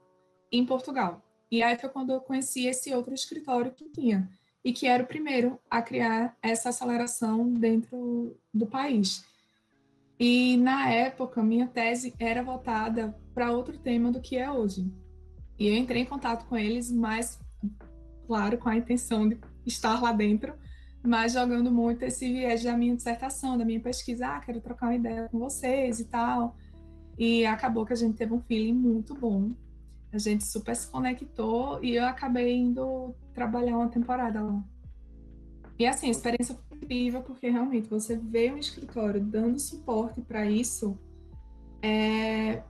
em 0.51 0.67
Portugal. 0.67 1.23
E 1.51 1.63
aí 1.63 1.79
foi 1.79 1.89
quando 1.89 2.11
eu 2.11 2.21
conheci 2.21 2.67
esse 2.67 2.93
outro 2.93 3.15
escritório 3.15 3.73
que 3.73 3.89
tinha, 3.89 4.29
e 4.68 4.72
que 4.74 4.87
era 4.87 5.02
o 5.02 5.07
primeiro 5.07 5.59
a 5.70 5.81
criar 5.81 6.37
essa 6.42 6.68
aceleração 6.68 7.50
dentro 7.54 8.37
do 8.52 8.66
país. 8.66 9.24
E 10.20 10.59
na 10.59 10.90
época, 10.90 11.42
minha 11.42 11.66
tese 11.66 12.14
era 12.18 12.42
voltada 12.42 13.18
para 13.33 13.50
outro 13.50 13.78
tema 13.78 14.12
do 14.12 14.20
que 14.20 14.37
é 14.37 14.50
hoje. 14.50 14.87
E 15.59 15.68
eu 15.68 15.74
entrei 15.74 16.02
em 16.02 16.04
contato 16.04 16.46
com 16.46 16.54
eles, 16.54 16.92
mas, 16.92 17.40
claro, 18.26 18.59
com 18.59 18.68
a 18.68 18.76
intenção 18.76 19.26
de 19.26 19.40
estar 19.64 20.02
lá 20.02 20.12
dentro, 20.12 20.52
mas 21.02 21.33
jogando 21.33 21.72
muito 21.72 22.02
esse 22.02 22.31
viés 22.31 22.62
da 22.62 22.76
minha 22.76 22.94
dissertação, 22.94 23.57
da 23.57 23.64
minha 23.64 23.81
pesquisa. 23.81 24.26
Ah, 24.26 24.40
quero 24.40 24.61
trocar 24.61 24.88
uma 24.88 24.96
ideia 24.96 25.31
com 25.31 25.38
vocês 25.38 25.98
e 25.98 26.04
tal. 26.04 26.54
E 27.16 27.46
acabou 27.46 27.87
que 27.87 27.94
a 27.94 27.96
gente 27.96 28.18
teve 28.18 28.35
um 28.35 28.42
feeling 28.42 28.74
muito 28.74 29.14
bom. 29.14 29.50
A 30.12 30.18
gente 30.18 30.44
super 30.44 30.75
se 30.75 30.90
conectou 30.90 31.83
e 31.83 31.97
eu 31.97 32.05
acabei 32.07 32.57
indo 32.57 33.14
trabalhar 33.35 33.77
uma 33.77 33.88
temporada 33.88 34.42
lá. 34.42 34.64
E 35.79 35.87
assim, 35.87 36.11
experiência 36.11 36.59
incrível, 36.73 37.23
porque 37.23 37.49
realmente 37.49 37.88
você 37.88 38.16
vê 38.16 38.51
um 38.51 38.59
escritório 38.59 39.21
dando 39.21 39.59
suporte 39.61 40.21
para 40.23 40.51
isso, 40.51 40.99
é... 41.83 42.62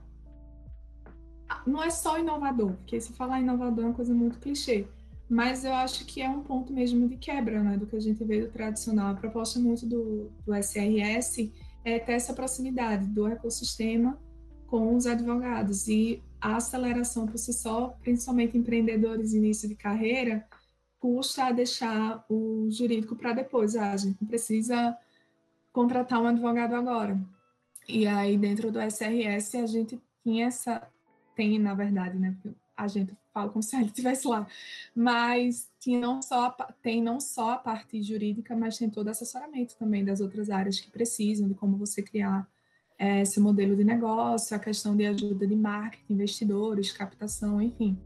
não 1.65 1.81
é 1.81 1.89
só 1.89 2.19
inovador, 2.19 2.73
porque 2.73 2.99
se 3.01 3.13
falar 3.13 3.41
inovador 3.41 3.85
é 3.85 3.87
uma 3.87 3.95
coisa 3.95 4.13
muito 4.13 4.39
clichê, 4.39 4.85
mas 5.27 5.63
eu 5.63 5.73
acho 5.73 6.05
que 6.05 6.21
é 6.21 6.29
um 6.29 6.41
ponto 6.41 6.73
mesmo 6.73 7.07
de 7.07 7.17
quebra, 7.17 7.63
né, 7.63 7.77
do 7.77 7.87
que 7.87 7.95
a 7.95 7.99
gente 7.99 8.23
vê 8.23 8.41
do 8.41 8.51
tradicional. 8.51 9.11
A 9.11 9.15
proposta 9.15 9.59
muito 9.59 9.85
do, 9.85 10.31
do 10.45 10.53
SRS 10.55 11.51
é 11.85 11.99
ter 11.99 12.13
essa 12.13 12.33
proximidade 12.33 13.07
do 13.07 13.27
ecossistema 13.27 14.19
com 14.67 14.95
os 14.95 15.05
advogados 15.05 15.87
e 15.87 16.21
a 16.41 16.55
aceleração 16.57 17.27
por 17.27 17.37
si 17.37 17.53
só, 17.53 17.89
principalmente 18.01 18.57
empreendedores 18.57 19.33
início 19.33 19.67
de 19.67 19.75
carreira, 19.75 20.47
custa 20.99 21.51
deixar 21.51 22.25
o 22.29 22.67
jurídico 22.69 23.15
para 23.15 23.33
depois. 23.33 23.75
Ah, 23.75 23.91
a 23.91 23.97
gente 23.97 24.23
precisa 24.25 24.97
contratar 25.71 26.21
um 26.21 26.27
advogado 26.27 26.75
agora. 26.75 27.19
E 27.87 28.05
aí, 28.05 28.37
dentro 28.37 28.71
do 28.71 28.79
SRS, 28.79 29.57
a 29.57 29.65
gente 29.65 29.99
tinha 30.23 30.47
essa. 30.47 30.87
Tem, 31.35 31.57
na 31.57 31.73
verdade, 31.73 32.17
né? 32.19 32.35
A 32.75 32.87
gente 32.87 33.17
fala 33.33 33.49
como 33.49 33.63
se 33.63 33.75
ele 33.75 33.85
estivesse 33.85 34.27
lá. 34.27 34.47
Mas 34.93 35.69
tinha 35.79 35.99
não 35.99 36.21
só, 36.21 36.51
tem 36.81 37.01
não 37.01 37.19
só 37.19 37.51
a 37.51 37.57
parte 37.57 38.01
jurídica, 38.03 38.55
mas 38.55 38.77
tem 38.77 38.89
todo 38.89 39.07
o 39.07 39.09
assessoramento 39.09 39.75
também 39.77 40.03
das 40.03 40.21
outras 40.21 40.49
áreas 40.49 40.79
que 40.79 40.91
precisam, 40.91 41.47
de 41.47 41.55
como 41.55 41.77
você 41.77 42.01
criar 42.01 42.47
é, 42.99 43.21
esse 43.21 43.39
modelo 43.39 43.75
de 43.75 43.83
negócio, 43.83 44.55
a 44.55 44.59
questão 44.59 44.95
de 44.95 45.07
ajuda 45.07 45.47
de 45.47 45.55
marketing, 45.55 46.13
investidores, 46.13 46.91
captação, 46.91 47.59
enfim 47.61 47.97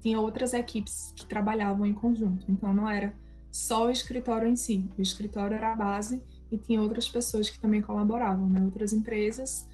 tinha 0.00 0.20
outras 0.20 0.54
equipes 0.54 1.12
que 1.14 1.26
trabalhavam 1.26 1.86
em 1.86 1.92
conjunto. 1.92 2.46
Então 2.48 2.72
não 2.72 2.88
era 2.88 3.12
só 3.50 3.86
o 3.86 3.90
escritório 3.90 4.48
em 4.48 4.56
si. 4.56 4.88
O 4.96 5.02
escritório 5.02 5.56
era 5.56 5.72
a 5.72 5.76
base 5.76 6.22
e 6.50 6.56
tinha 6.56 6.80
outras 6.80 7.08
pessoas 7.08 7.50
que 7.50 7.58
também 7.58 7.82
colaboravam, 7.82 8.48
né? 8.48 8.62
outras 8.64 8.92
empresas. 8.92 9.66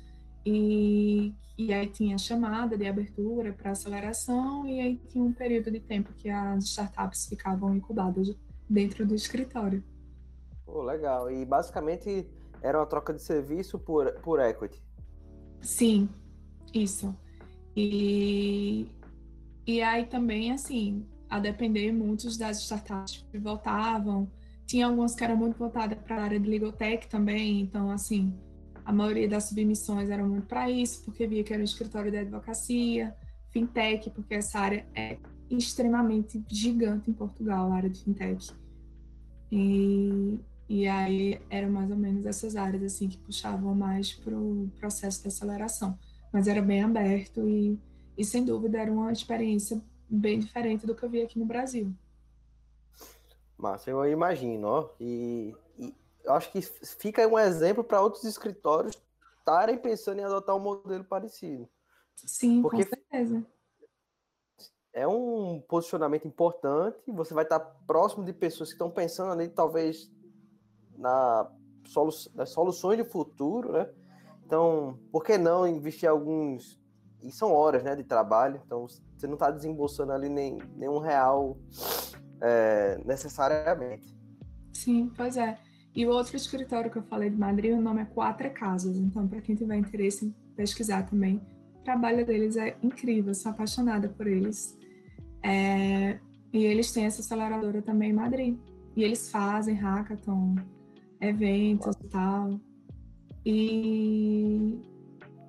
E, 0.44 1.32
e 1.56 1.72
aí 1.72 1.86
tinha 1.86 2.18
chamada 2.18 2.76
de 2.76 2.86
abertura 2.86 3.52
para 3.52 3.70
aceleração 3.70 4.66
e 4.66 4.80
aí 4.80 5.00
tinha 5.08 5.24
um 5.24 5.32
período 5.32 5.70
de 5.70 5.80
tempo 5.80 6.12
que 6.14 6.28
as 6.28 6.64
startups 6.64 7.26
ficavam 7.26 7.74
incubadas 7.74 8.34
dentro 8.68 9.06
do 9.06 9.14
escritório. 9.14 9.82
Pô, 10.64 10.82
legal. 10.82 11.30
E 11.30 11.44
basicamente 11.44 12.26
era 12.64 12.78
uma 12.78 12.86
troca 12.86 13.12
de 13.12 13.22
serviço 13.22 13.78
por, 13.78 14.10
por 14.20 14.40
equity. 14.40 14.82
Sim, 15.60 16.08
isso. 16.72 17.14
E 17.76 18.86
e 19.66 19.80
aí 19.80 20.04
também, 20.04 20.52
assim, 20.52 21.06
a 21.28 21.38
depender, 21.38 21.90
muitos 21.90 22.36
das 22.36 22.60
startups 22.60 23.24
que 23.30 23.38
voltavam, 23.38 24.30
tinha 24.66 24.86
algumas 24.86 25.14
que 25.14 25.24
eram 25.24 25.36
muito 25.36 25.58
voltadas 25.58 25.98
para 25.98 26.16
a 26.16 26.24
área 26.24 26.40
de 26.40 26.48
legal 26.48 26.72
tech 26.72 27.08
também, 27.08 27.60
então, 27.60 27.90
assim, 27.90 28.34
a 28.84 28.92
maioria 28.92 29.28
das 29.28 29.44
submissões 29.44 30.10
eram 30.10 30.28
muito 30.28 30.46
para 30.46 30.70
isso, 30.70 31.02
porque 31.04 31.26
via 31.26 31.42
que 31.42 31.52
era 31.52 31.62
um 31.62 31.64
escritório 31.64 32.10
de 32.10 32.18
advocacia, 32.18 33.14
fintech, 33.50 34.10
porque 34.10 34.34
essa 34.34 34.58
área 34.58 34.86
é 34.94 35.16
extremamente 35.50 36.44
gigante 36.48 37.10
em 37.10 37.14
Portugal, 37.14 37.72
a 37.72 37.76
área 37.76 37.88
de 37.88 38.02
fintech. 38.02 38.52
E, 39.50 40.38
e 40.68 40.86
aí 40.86 41.40
eram 41.50 41.70
mais 41.70 41.90
ou 41.90 41.96
menos 41.96 42.24
essas 42.26 42.56
áreas 42.56 42.82
assim 42.82 43.08
que 43.08 43.18
puxavam 43.18 43.74
mais 43.74 44.12
para 44.12 44.34
o 44.34 44.70
processo 44.78 45.22
de 45.22 45.28
aceleração. 45.28 45.98
mas 46.32 46.48
era 46.48 46.62
bem 46.62 46.82
aberto 46.82 47.48
e, 47.48 47.78
e 48.16 48.24
sem 48.24 48.44
dúvida 48.44 48.78
era 48.78 48.90
uma 48.90 49.12
experiência 49.12 49.80
bem 50.08 50.38
diferente 50.38 50.86
do 50.86 50.94
que 50.94 51.02
eu 51.04 51.10
vi 51.10 51.22
aqui 51.22 51.38
no 51.38 51.46
Brasil. 51.46 51.92
Massa, 53.56 53.90
eu 53.90 54.04
imagino, 54.10 54.66
ó. 54.66 54.90
E, 55.00 55.54
e 55.78 55.94
eu 56.24 56.32
acho 56.32 56.50
que 56.50 56.60
fica 56.60 57.26
um 57.26 57.38
exemplo 57.38 57.84
para 57.84 58.00
outros 58.00 58.24
escritórios 58.24 59.00
estarem 59.38 59.78
pensando 59.78 60.20
em 60.20 60.24
adotar 60.24 60.56
um 60.56 60.60
modelo 60.60 61.04
parecido. 61.04 61.68
Sim, 62.16 62.62
Porque 62.62 62.84
com 62.84 62.90
certeza. 62.90 63.46
É 64.92 65.06
um 65.08 65.60
posicionamento 65.68 66.26
importante, 66.26 67.10
você 67.10 67.34
vai 67.34 67.42
estar 67.42 67.58
próximo 67.58 68.24
de 68.24 68.32
pessoas 68.32 68.68
que 68.68 68.74
estão 68.74 68.90
pensando 68.90 69.32
ali, 69.32 69.48
talvez, 69.48 70.08
na 70.96 71.50
solu 71.86 72.10
nas 72.34 72.50
soluções 72.50 72.98
de 72.98 73.04
futuro, 73.04 73.72
né? 73.72 73.88
Então, 74.46 74.98
por 75.10 75.24
que 75.24 75.38
não 75.38 75.66
investir 75.66 76.08
alguns. 76.08 76.78
E 77.22 77.32
são 77.32 77.52
horas 77.52 77.82
né, 77.82 77.96
de 77.96 78.04
trabalho, 78.04 78.60
então 78.66 78.86
você 78.86 79.26
não 79.26 79.32
está 79.34 79.50
desembolsando 79.50 80.12
ali 80.12 80.28
nem, 80.28 80.58
nem 80.76 80.90
um 80.90 80.98
real 80.98 81.56
é, 82.40 83.00
necessariamente. 83.02 84.14
Sim, 84.74 85.10
pois 85.16 85.38
é. 85.38 85.58
E 85.94 86.04
o 86.06 86.10
outro 86.10 86.36
escritório 86.36 86.90
que 86.90 86.98
eu 86.98 87.02
falei 87.04 87.30
de 87.30 87.36
Madrid, 87.36 87.72
o 87.72 87.80
nome 87.80 88.02
é 88.02 88.04
Quatro 88.04 88.50
Casas. 88.52 88.96
Então, 88.98 89.26
para 89.26 89.40
quem 89.40 89.54
tiver 89.54 89.76
interesse 89.76 90.26
em 90.26 90.34
pesquisar 90.54 91.04
também, 91.04 91.40
o 91.76 91.84
trabalho 91.84 92.26
deles 92.26 92.56
é 92.56 92.76
incrível, 92.82 93.32
sou 93.32 93.52
apaixonada 93.52 94.08
por 94.08 94.26
eles. 94.26 94.76
É, 95.42 96.18
e 96.52 96.64
eles 96.64 96.92
têm 96.92 97.06
essa 97.06 97.22
aceleradora 97.22 97.80
também 97.80 98.10
em 98.10 98.14
Madrid. 98.14 98.58
E 98.96 99.02
eles 99.02 99.30
fazem 99.30 99.74
hackathon, 99.76 100.56
eventos 101.28 101.96
e 101.96 102.08
tal. 102.08 102.60
E, 103.44 104.80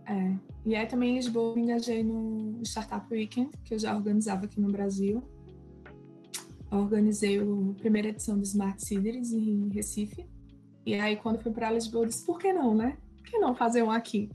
é, 0.06 0.36
e 0.66 0.76
aí 0.76 0.86
também 0.86 1.12
em 1.12 1.16
Lisboa 1.16 1.52
eu 1.52 1.56
me 1.56 1.62
engajei 1.62 2.04
no 2.04 2.62
Startup 2.64 3.06
Weekend, 3.14 3.52
que 3.64 3.74
eu 3.74 3.80
já 3.80 3.96
organizava 3.96 4.46
aqui 4.46 4.60
no 4.60 4.72
Brasil. 4.72 5.24
organizei 6.72 7.40
a 7.40 7.74
primeira 7.78 8.10
edição 8.10 8.38
do 8.38 8.44
Smart 8.44 8.84
Cities 8.84 9.32
em 9.32 9.70
Recife. 9.70 10.26
E 10.86 10.94
aí, 10.94 11.16
quando 11.16 11.42
fui 11.42 11.52
para 11.52 11.72
Lisboa, 11.72 12.04
eu 12.04 12.10
disse: 12.10 12.26
por 12.26 12.38
que 12.38 12.54
não, 12.54 12.76
né? 12.76 12.98
Por 13.18 13.24
que 13.24 13.38
não 13.40 13.56
fazer 13.56 13.82
um 13.82 13.92
aqui? 13.92 14.30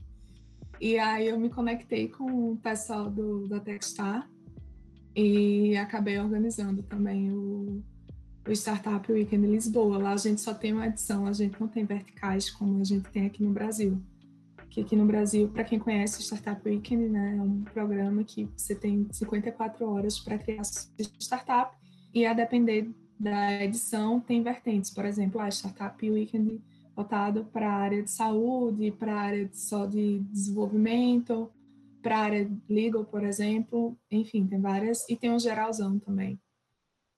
E 0.79 0.97
aí, 0.97 1.27
eu 1.27 1.39
me 1.39 1.49
conectei 1.49 2.09
com 2.09 2.51
o 2.51 2.57
pessoal 2.57 3.09
do, 3.09 3.47
da 3.47 3.59
Techstar 3.59 4.29
e 5.15 5.77
acabei 5.77 6.17
organizando 6.17 6.83
também 6.83 7.31
o, 7.31 7.83
o 8.45 8.51
Startup 8.51 9.11
Weekend 9.11 9.47
Lisboa. 9.47 9.97
Lá 9.97 10.13
a 10.13 10.17
gente 10.17 10.41
só 10.41 10.53
tem 10.53 10.73
uma 10.73 10.87
edição, 10.87 11.25
a 11.25 11.33
gente 11.33 11.59
não 11.59 11.67
tem 11.67 11.85
verticais 11.85 12.49
como 12.49 12.79
a 12.79 12.83
gente 12.83 13.09
tem 13.09 13.25
aqui 13.25 13.43
no 13.43 13.51
Brasil. 13.51 14.01
Que 14.69 14.81
aqui 14.81 14.95
no 14.95 15.05
Brasil, 15.05 15.49
para 15.49 15.63
quem 15.63 15.77
conhece 15.77 16.19
o 16.19 16.23
Startup 16.23 16.61
Weekend, 16.67 17.09
né, 17.09 17.35
é 17.37 17.41
um 17.41 17.63
programa 17.63 18.23
que 18.23 18.49
você 18.55 18.73
tem 18.73 19.05
54 19.11 19.85
horas 19.85 20.17
para 20.19 20.37
criar 20.37 20.63
sua 20.63 20.89
startup 21.19 21.75
e 22.13 22.25
a 22.25 22.33
depender 22.33 22.89
da 23.19 23.63
edição 23.63 24.19
tem 24.19 24.41
vertentes, 24.41 24.89
por 24.89 25.05
exemplo, 25.05 25.39
a 25.39 25.49
Startup 25.49 26.09
Weekend 26.09 26.59
voltado 26.95 27.45
para 27.45 27.69
a 27.69 27.75
área 27.75 28.01
de 28.01 28.09
saúde, 28.09 28.91
para 28.91 29.13
a 29.13 29.19
área 29.19 29.45
de, 29.45 29.59
só 29.59 29.85
de 29.85 30.19
desenvolvimento, 30.31 31.51
para 32.01 32.17
a 32.17 32.21
área 32.21 32.51
legal, 32.67 33.05
por 33.05 33.23
exemplo, 33.23 33.95
enfim, 34.09 34.47
tem 34.47 34.59
várias, 34.59 35.07
e 35.07 35.15
tem 35.15 35.31
um 35.31 35.39
geralzão 35.39 35.99
também. 35.99 36.39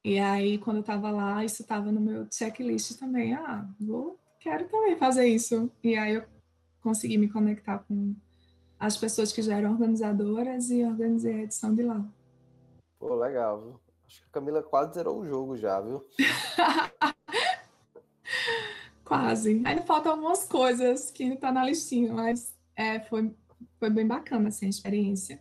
E 0.03 0.19
aí, 0.19 0.57
quando 0.57 0.77
eu 0.77 0.81
estava 0.81 1.09
lá, 1.09 1.45
isso 1.45 1.61
estava 1.61 1.89
no 1.91 2.01
meu 2.01 2.27
checklist 2.29 2.99
também. 2.99 3.33
Ah, 3.33 3.65
vou, 3.79 4.19
quero 4.39 4.67
também 4.67 4.97
fazer 4.97 5.25
isso. 5.27 5.71
E 5.81 5.95
aí 5.95 6.15
eu 6.15 6.23
consegui 6.81 7.17
me 7.17 7.29
conectar 7.29 7.79
com 7.79 8.13
as 8.77 8.97
pessoas 8.97 9.31
que 9.31 9.41
já 9.41 9.55
eram 9.55 9.71
organizadoras 9.71 10.69
e 10.69 10.83
organizei 10.83 11.35
a 11.35 11.43
edição 11.43 11.73
de 11.73 11.83
lá. 11.83 12.05
Pô, 12.99 13.15
legal, 13.15 13.61
viu? 13.61 13.79
Acho 14.05 14.21
que 14.21 14.27
a 14.27 14.31
Camila 14.33 14.61
quase 14.61 14.95
zerou 14.95 15.21
o 15.21 15.25
jogo 15.25 15.55
já, 15.55 15.79
viu? 15.79 16.05
quase. 19.05 19.61
Ainda 19.65 19.83
faltam 19.83 20.11
algumas 20.11 20.45
coisas 20.45 21.11
que 21.11 21.29
não 21.29 21.37
tá 21.37 21.49
na 21.49 21.63
listinha, 21.63 22.11
mas 22.13 22.53
é, 22.75 22.99
foi, 22.99 23.33
foi 23.79 23.89
bem 23.89 24.05
bacana 24.05 24.49
assim, 24.49 24.65
a 24.65 24.69
experiência. 24.69 25.39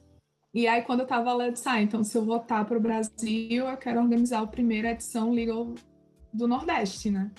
E 0.54 0.66
aí, 0.66 0.82
quando 0.82 1.00
eu 1.00 1.06
tava 1.06 1.32
lá, 1.32 1.46
eu 1.46 1.52
disse, 1.52 1.68
ah, 1.68 1.80
então 1.80 2.04
se 2.04 2.16
eu 2.16 2.24
voltar 2.24 2.64
para 2.66 2.76
o 2.76 2.80
Brasil, 2.80 3.66
eu 3.66 3.76
quero 3.78 4.00
organizar 4.00 4.42
a 4.42 4.46
primeira 4.46 4.90
edição 4.90 5.30
Legal 5.30 5.74
do 6.32 6.46
Nordeste, 6.46 7.10
né? 7.10 7.30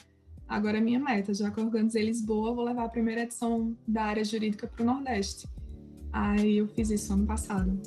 Agora 0.47 0.80
é 0.80 0.82
minha 0.82 0.99
meta, 0.99 1.34
já 1.34 1.52
que 1.52 1.60
eu 1.60 1.65
organizei 1.65 2.04
Lisboa, 2.04 2.54
vou 2.54 2.63
levar 2.65 2.86
a 2.86 2.89
primeira 2.89 3.21
edição 3.21 3.78
da 3.88 4.04
área 4.04 4.26
jurídica 4.26 4.67
para 4.67 4.84
o 4.84 4.86
Nordeste. 4.86 5.47
Aí 6.12 6.58
eu 6.58 6.67
fiz 6.67 6.89
isso 6.89 7.13
ano 7.13 7.26
passado. 7.26 7.80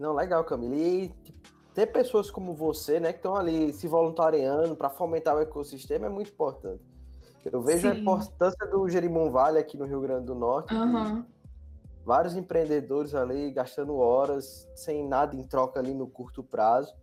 Não, 0.00 0.14
legal, 0.14 0.42
Camila. 0.44 0.74
E 0.74 1.12
ter 1.74 1.86
pessoas 1.86 2.30
como 2.30 2.54
você, 2.54 2.98
né, 2.98 3.12
que 3.12 3.18
estão 3.18 3.36
ali 3.36 3.70
se 3.74 3.86
voluntariando 3.86 4.74
para 4.74 4.88
fomentar 4.88 5.36
o 5.36 5.40
ecossistema 5.40 6.06
é 6.06 6.08
muito 6.08 6.30
importante. 6.30 6.82
Eu 7.44 7.60
vejo 7.60 7.82
Sim. 7.82 7.88
a 7.88 7.94
importância 7.94 8.66
do 8.66 8.88
Jerimum 8.88 9.30
Vale 9.30 9.58
aqui 9.58 9.76
no 9.76 9.84
Rio 9.84 10.00
Grande 10.00 10.24
do 10.24 10.34
Norte. 10.34 10.74
Uhum. 10.74 11.22
Vários 12.04 12.34
empreendedores 12.34 13.14
ali 13.14 13.50
gastando 13.50 13.96
horas 13.96 14.66
sem 14.74 15.06
nada 15.06 15.36
em 15.36 15.42
troca 15.44 15.78
ali 15.78 15.92
no 15.92 16.06
curto 16.06 16.42
prazo. 16.42 16.94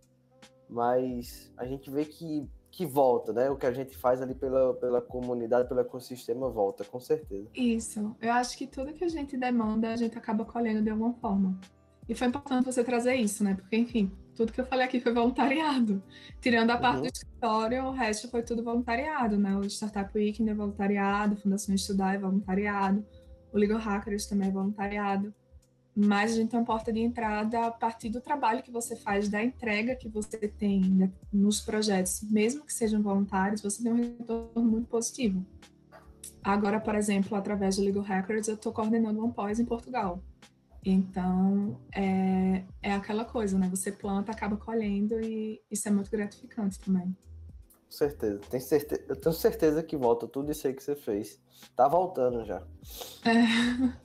Mas 0.68 1.52
a 1.56 1.64
gente 1.64 1.90
vê 1.90 2.04
que, 2.04 2.48
que 2.70 2.84
volta, 2.84 3.32
né? 3.32 3.48
O 3.48 3.56
que 3.56 3.66
a 3.66 3.72
gente 3.72 3.96
faz 3.96 4.20
ali 4.20 4.34
pela, 4.34 4.74
pela 4.74 5.00
comunidade, 5.00 5.68
pelo 5.68 5.80
ecossistema, 5.80 6.50
volta, 6.50 6.84
com 6.84 7.00
certeza. 7.00 7.48
Isso. 7.54 8.14
Eu 8.20 8.32
acho 8.32 8.56
que 8.58 8.66
tudo 8.66 8.92
que 8.92 9.04
a 9.04 9.08
gente 9.08 9.36
demanda, 9.36 9.88
a 9.92 9.96
gente 9.96 10.18
acaba 10.18 10.44
colhendo 10.44 10.82
de 10.82 10.90
alguma 10.90 11.14
forma. 11.14 11.58
E 12.08 12.14
foi 12.14 12.28
importante 12.28 12.64
você 12.64 12.82
trazer 12.82 13.16
isso, 13.16 13.44
né? 13.44 13.54
Porque, 13.54 13.76
enfim, 13.76 14.10
tudo 14.34 14.52
que 14.52 14.60
eu 14.60 14.64
falei 14.64 14.86
aqui 14.86 14.98
foi 14.98 15.12
voluntariado. 15.12 16.02
Tirando 16.40 16.70
a 16.70 16.76
uhum. 16.76 16.80
parte 16.80 17.00
do 17.00 17.06
escritório, 17.06 17.84
o 17.84 17.90
resto 17.90 18.28
foi 18.28 18.42
tudo 18.42 18.62
voluntariado, 18.62 19.36
né? 19.36 19.56
O 19.56 19.64
Startup 19.64 20.10
Weekend 20.16 20.50
é 20.50 20.54
voluntariado, 20.54 21.34
a 21.34 21.36
Fundação 21.36 21.74
Estudar 21.74 22.14
é 22.14 22.18
voluntariado, 22.18 23.04
o 23.52 23.58
Legal 23.58 23.78
Hackers 23.78 24.26
também 24.26 24.48
é 24.48 24.52
voluntariado. 24.52 25.34
Mas 25.94 26.32
a 26.32 26.36
gente 26.36 26.50
tem 26.50 26.60
uma 26.60 26.64
porta 26.64 26.92
de 26.92 27.00
entrada 27.00 27.66
a 27.66 27.70
partir 27.72 28.08
do 28.08 28.20
trabalho 28.20 28.62
que 28.62 28.70
você 28.70 28.94
faz, 28.94 29.28
da 29.28 29.42
entrega 29.42 29.96
que 29.96 30.08
você 30.08 30.38
tem 30.38 30.80
né, 30.80 31.10
nos 31.32 31.60
projetos, 31.60 32.22
mesmo 32.22 32.64
que 32.64 32.72
sejam 32.72 33.02
voluntários, 33.02 33.60
você 33.60 33.82
tem 33.82 33.92
um 33.92 33.96
retorno 33.96 34.62
muito 34.62 34.86
positivo. 34.86 35.44
Agora, 36.40 36.78
por 36.78 36.94
exemplo, 36.94 37.36
através 37.36 37.76
do 37.76 37.82
Legal 37.82 38.04
Hackers, 38.04 38.46
eu 38.46 38.54
estou 38.54 38.72
coordenando 38.72 39.24
um 39.24 39.32
pós 39.32 39.58
em 39.58 39.64
Portugal. 39.64 40.22
Então, 40.84 41.80
é, 41.94 42.64
é 42.82 42.92
aquela 42.92 43.24
coisa, 43.24 43.58
né? 43.58 43.68
Você 43.68 43.92
planta, 43.92 44.32
acaba 44.32 44.56
colhendo 44.56 45.20
e 45.20 45.60
isso 45.70 45.88
é 45.88 45.90
muito 45.90 46.10
gratificante 46.10 46.78
também. 46.80 47.16
Com 47.84 47.90
certeza. 47.90 48.40
Tem 48.50 48.60
certeza. 48.60 49.04
Eu 49.08 49.16
tenho 49.16 49.34
certeza 49.34 49.82
que 49.82 49.96
volta 49.96 50.26
tudo 50.28 50.52
isso 50.52 50.66
aí 50.66 50.74
que 50.74 50.82
você 50.82 50.94
fez. 50.94 51.40
Tá 51.74 51.88
voltando 51.88 52.44
já. 52.44 52.62
É. 53.24 53.98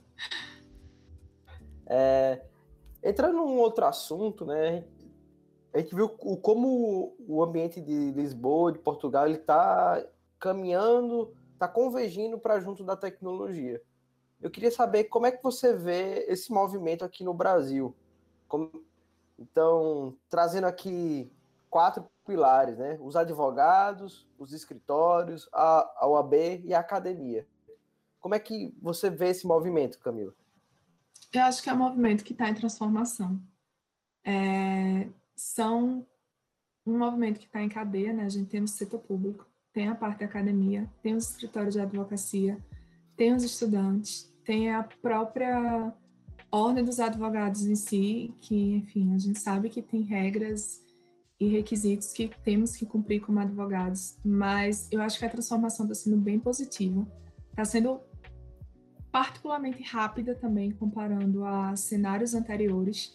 é 1.86 2.44
entrando 3.04 3.36
num 3.36 3.58
outro 3.58 3.84
assunto, 3.84 4.46
né? 4.46 4.84
A 5.72 5.78
gente 5.78 5.94
viu 5.94 6.06
o, 6.06 6.36
como 6.36 7.14
o 7.28 7.42
ambiente 7.42 7.80
de 7.80 8.12
Lisboa, 8.12 8.72
de 8.72 8.78
Portugal, 8.78 9.26
ele 9.26 9.38
tá 9.38 10.02
caminhando, 10.38 11.34
tá 11.58 11.68
convergindo 11.68 12.38
para 12.38 12.60
junto 12.60 12.82
da 12.82 12.96
tecnologia. 12.96 13.82
Eu 14.44 14.50
queria 14.50 14.70
saber 14.70 15.04
como 15.04 15.24
é 15.24 15.32
que 15.32 15.42
você 15.42 15.74
vê 15.74 16.26
esse 16.28 16.52
movimento 16.52 17.02
aqui 17.02 17.24
no 17.24 17.32
Brasil. 17.32 17.96
Como... 18.46 18.70
Então, 19.38 20.18
trazendo 20.28 20.66
aqui 20.66 21.32
quatro 21.70 22.06
pilares, 22.26 22.76
né? 22.76 22.98
Os 23.00 23.16
advogados, 23.16 24.28
os 24.38 24.52
escritórios, 24.52 25.48
a, 25.50 25.90
a 25.96 26.06
OAB 26.06 26.34
e 26.62 26.74
a 26.74 26.80
academia. 26.80 27.48
Como 28.20 28.34
é 28.34 28.38
que 28.38 28.76
você 28.82 29.08
vê 29.08 29.28
esse 29.30 29.46
movimento, 29.46 29.98
Camila? 29.98 30.34
Eu 31.32 31.42
acho 31.44 31.62
que 31.62 31.70
é 31.70 31.72
um 31.72 31.78
movimento 31.78 32.22
que 32.22 32.34
está 32.34 32.46
em 32.50 32.54
transformação. 32.54 33.40
É, 34.22 35.08
são 35.34 36.06
um 36.84 36.98
movimento 36.98 37.40
que 37.40 37.46
está 37.46 37.62
em 37.62 37.68
cadeia, 37.70 38.12
né? 38.12 38.24
A 38.24 38.28
gente 38.28 38.50
tem 38.50 38.60
no 38.60 38.68
setor 38.68 39.00
público, 39.00 39.48
tem 39.72 39.88
a 39.88 39.94
parte 39.94 40.18
da 40.18 40.26
academia, 40.26 40.86
tem 41.02 41.14
os 41.14 41.30
escritórios 41.30 41.72
de 41.72 41.80
advocacia, 41.80 42.62
tem 43.16 43.34
os 43.34 43.42
estudantes, 43.42 44.33
tem 44.44 44.72
a 44.72 44.82
própria 44.82 45.92
ordem 46.50 46.84
dos 46.84 47.00
advogados 47.00 47.66
em 47.66 47.74
si, 47.74 48.32
que, 48.40 48.76
enfim, 48.76 49.14
a 49.14 49.18
gente 49.18 49.38
sabe 49.38 49.68
que 49.68 49.82
tem 49.82 50.02
regras 50.02 50.84
e 51.40 51.48
requisitos 51.48 52.12
que 52.12 52.30
temos 52.44 52.76
que 52.76 52.86
cumprir 52.86 53.20
como 53.20 53.40
advogados, 53.40 54.16
mas 54.24 54.88
eu 54.92 55.00
acho 55.00 55.18
que 55.18 55.24
a 55.24 55.28
transformação 55.28 55.84
está 55.86 55.94
sendo 55.94 56.16
bem 56.16 56.38
positiva. 56.38 57.06
Está 57.50 57.64
sendo 57.64 58.00
particularmente 59.10 59.82
rápida 59.82 60.34
também, 60.34 60.70
comparando 60.70 61.44
a 61.44 61.76
cenários 61.76 62.34
anteriores, 62.34 63.12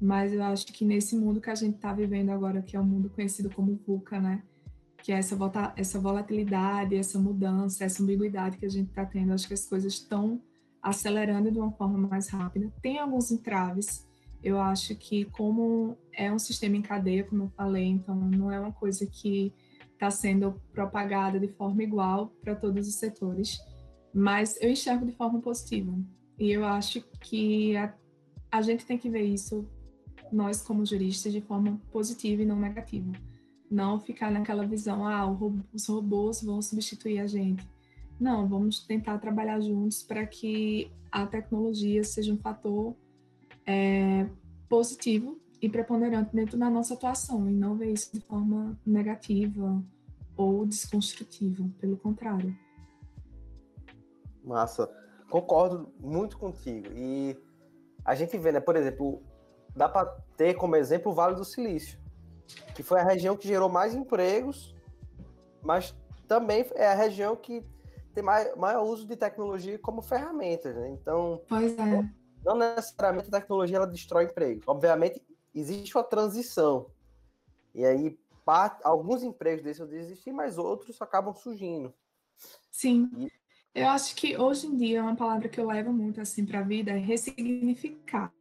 mas 0.00 0.32
eu 0.32 0.42
acho 0.42 0.66
que 0.66 0.84
nesse 0.84 1.16
mundo 1.16 1.40
que 1.40 1.50
a 1.50 1.54
gente 1.54 1.76
está 1.76 1.92
vivendo 1.92 2.30
agora, 2.30 2.62
que 2.62 2.76
é 2.76 2.80
o 2.80 2.82
um 2.82 2.86
mundo 2.86 3.10
conhecido 3.10 3.50
como 3.50 3.78
VUCA, 3.86 4.20
né? 4.20 4.42
Que 4.98 5.12
é 5.12 5.18
essa, 5.18 5.36
essa 5.76 5.98
volatilidade, 5.98 6.96
essa 6.96 7.18
mudança, 7.18 7.84
essa 7.84 8.02
ambiguidade 8.02 8.58
que 8.58 8.66
a 8.66 8.70
gente 8.70 8.88
está 8.88 9.04
tendo, 9.04 9.32
acho 9.32 9.46
que 9.46 9.54
as 9.54 9.66
coisas 9.66 9.92
estão 9.92 10.40
acelerando 10.82 11.50
de 11.50 11.58
uma 11.58 11.70
forma 11.72 11.96
mais 11.96 12.28
rápida. 12.28 12.72
Tem 12.82 12.98
alguns 12.98 13.30
entraves, 13.30 14.08
eu 14.42 14.60
acho 14.60 14.96
que 14.96 15.24
como 15.26 15.96
é 16.12 16.32
um 16.32 16.38
sistema 16.38 16.76
em 16.76 16.82
cadeia, 16.82 17.24
como 17.24 17.44
eu 17.44 17.48
falei, 17.50 17.86
então 17.86 18.16
não 18.16 18.50
é 18.50 18.58
uma 18.58 18.72
coisa 18.72 19.06
que 19.06 19.54
está 19.92 20.10
sendo 20.10 20.60
propagada 20.72 21.38
de 21.38 21.48
forma 21.48 21.82
igual 21.82 22.32
para 22.42 22.56
todos 22.56 22.88
os 22.88 22.96
setores 22.96 23.60
mas 24.12 24.60
eu 24.60 24.70
enxergo 24.70 25.06
de 25.06 25.12
forma 25.12 25.40
positiva. 25.40 25.92
E 26.38 26.50
eu 26.50 26.64
acho 26.64 27.02
que 27.20 27.76
a, 27.76 27.94
a 28.50 28.62
gente 28.62 28.84
tem 28.84 28.98
que 28.98 29.08
ver 29.08 29.22
isso, 29.22 29.66
nós 30.30 30.60
como 30.60 30.84
juristas, 30.84 31.32
de 31.32 31.40
forma 31.40 31.80
positiva 31.90 32.42
e 32.42 32.46
não 32.46 32.58
negativa. 32.58 33.10
Não 33.70 33.98
ficar 33.98 34.30
naquela 34.30 34.66
visão, 34.66 35.06
ah, 35.06 35.26
os 35.72 35.86
robôs 35.88 36.42
vão 36.42 36.60
substituir 36.60 37.20
a 37.20 37.26
gente. 37.26 37.66
Não, 38.22 38.46
vamos 38.46 38.78
tentar 38.78 39.18
trabalhar 39.18 39.60
juntos 39.60 40.04
para 40.04 40.24
que 40.24 40.92
a 41.10 41.26
tecnologia 41.26 42.04
seja 42.04 42.32
um 42.32 42.38
fator 42.38 42.94
é, 43.66 44.28
positivo 44.68 45.40
e 45.60 45.68
preponderante 45.68 46.30
dentro 46.32 46.56
da 46.56 46.70
nossa 46.70 46.94
atuação 46.94 47.50
e 47.50 47.52
não 47.52 47.74
ver 47.76 47.90
isso 47.90 48.12
de 48.12 48.20
forma 48.20 48.78
negativa 48.86 49.82
ou 50.36 50.64
desconstrutiva, 50.64 51.68
pelo 51.80 51.96
contrário. 51.96 52.56
Massa. 54.44 54.88
Concordo 55.28 55.92
muito 55.98 56.38
contigo. 56.38 56.92
E 56.94 57.36
a 58.04 58.14
gente 58.14 58.38
vê, 58.38 58.52
né, 58.52 58.60
por 58.60 58.76
exemplo, 58.76 59.20
dá 59.74 59.88
para 59.88 60.06
ter 60.36 60.54
como 60.54 60.76
exemplo 60.76 61.10
o 61.10 61.14
Vale 61.14 61.34
do 61.34 61.44
Silício, 61.44 61.98
que 62.72 62.84
foi 62.84 63.00
a 63.00 63.04
região 63.04 63.36
que 63.36 63.48
gerou 63.48 63.68
mais 63.68 63.96
empregos, 63.96 64.76
mas 65.60 65.92
também 66.28 66.64
é 66.76 66.86
a 66.86 66.94
região 66.94 67.34
que 67.34 67.64
tem 68.12 68.22
mais, 68.22 68.54
maior 68.56 68.84
uso 68.84 69.06
de 69.06 69.16
tecnologia 69.16 69.78
como 69.78 70.02
ferramenta, 70.02 70.72
né? 70.72 70.90
Então, 70.90 71.42
pois 71.48 71.76
é. 71.78 72.08
não 72.44 72.56
necessariamente 72.56 73.28
a 73.28 73.40
tecnologia 73.40 73.76
ela 73.76 73.86
destrói 73.86 74.24
empregos. 74.24 74.64
Obviamente, 74.66 75.22
existe 75.54 75.96
uma 75.96 76.04
transição. 76.04 76.86
E 77.74 77.84
aí, 77.84 78.18
alguns 78.82 79.22
empregos 79.22 79.64
deixam 79.64 79.86
de 79.86 79.96
existir, 79.96 80.32
mas 80.32 80.58
outros 80.58 81.00
acabam 81.00 81.34
surgindo. 81.34 81.92
Sim. 82.70 83.10
E, 83.16 83.32
eu 83.74 83.88
acho 83.88 84.14
que 84.14 84.36
hoje 84.36 84.66
em 84.66 84.76
dia 84.76 85.02
uma 85.02 85.16
palavra 85.16 85.48
que 85.48 85.58
eu 85.58 85.66
levo 85.66 85.92
muito 85.92 86.20
assim 86.20 86.44
para 86.44 86.58
a 86.58 86.62
vida 86.62 86.90
é 86.90 86.98
ressignificar. 86.98 88.32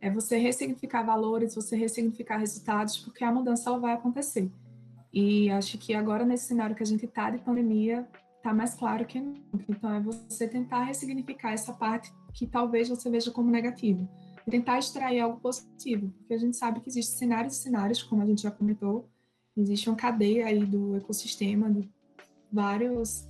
É 0.00 0.10
você 0.10 0.36
ressignificar 0.36 1.02
valores, 1.02 1.54
você 1.54 1.76
ressignificar 1.76 2.36
resultados, 2.36 2.98
porque 2.98 3.24
a 3.24 3.32
mudança 3.32 3.70
ela 3.70 3.78
vai 3.78 3.94
acontecer. 3.94 4.52
E 5.10 5.50
acho 5.50 5.78
que 5.78 5.94
agora 5.94 6.26
nesse 6.26 6.46
cenário 6.46 6.76
que 6.76 6.82
a 6.82 6.86
gente 6.86 7.06
está 7.06 7.30
de 7.30 7.38
pandemia, 7.38 8.06
está 8.44 8.52
mais 8.52 8.74
claro 8.74 9.06
que 9.06 9.18
nunca. 9.18 9.64
Então 9.66 9.94
é 9.94 10.00
você 10.00 10.46
tentar 10.46 10.84
ressignificar 10.84 11.52
essa 11.52 11.72
parte 11.72 12.12
que 12.34 12.46
talvez 12.46 12.90
você 12.90 13.08
veja 13.08 13.30
como 13.30 13.50
negativa. 13.50 14.06
E 14.46 14.50
tentar 14.50 14.78
extrair 14.78 15.20
algo 15.20 15.40
positivo, 15.40 16.10
porque 16.18 16.34
a 16.34 16.38
gente 16.38 16.54
sabe 16.54 16.80
que 16.80 16.90
existem 16.90 17.16
cenários 17.16 17.56
e 17.56 17.62
cenários, 17.62 18.02
como 18.02 18.20
a 18.20 18.26
gente 18.26 18.42
já 18.42 18.50
comentou, 18.50 19.08
existe 19.56 19.88
uma 19.88 19.96
cadeia 19.96 20.44
aí 20.44 20.66
do 20.66 20.94
ecossistema 20.96 21.72
de 21.72 21.90
vários 22.52 23.26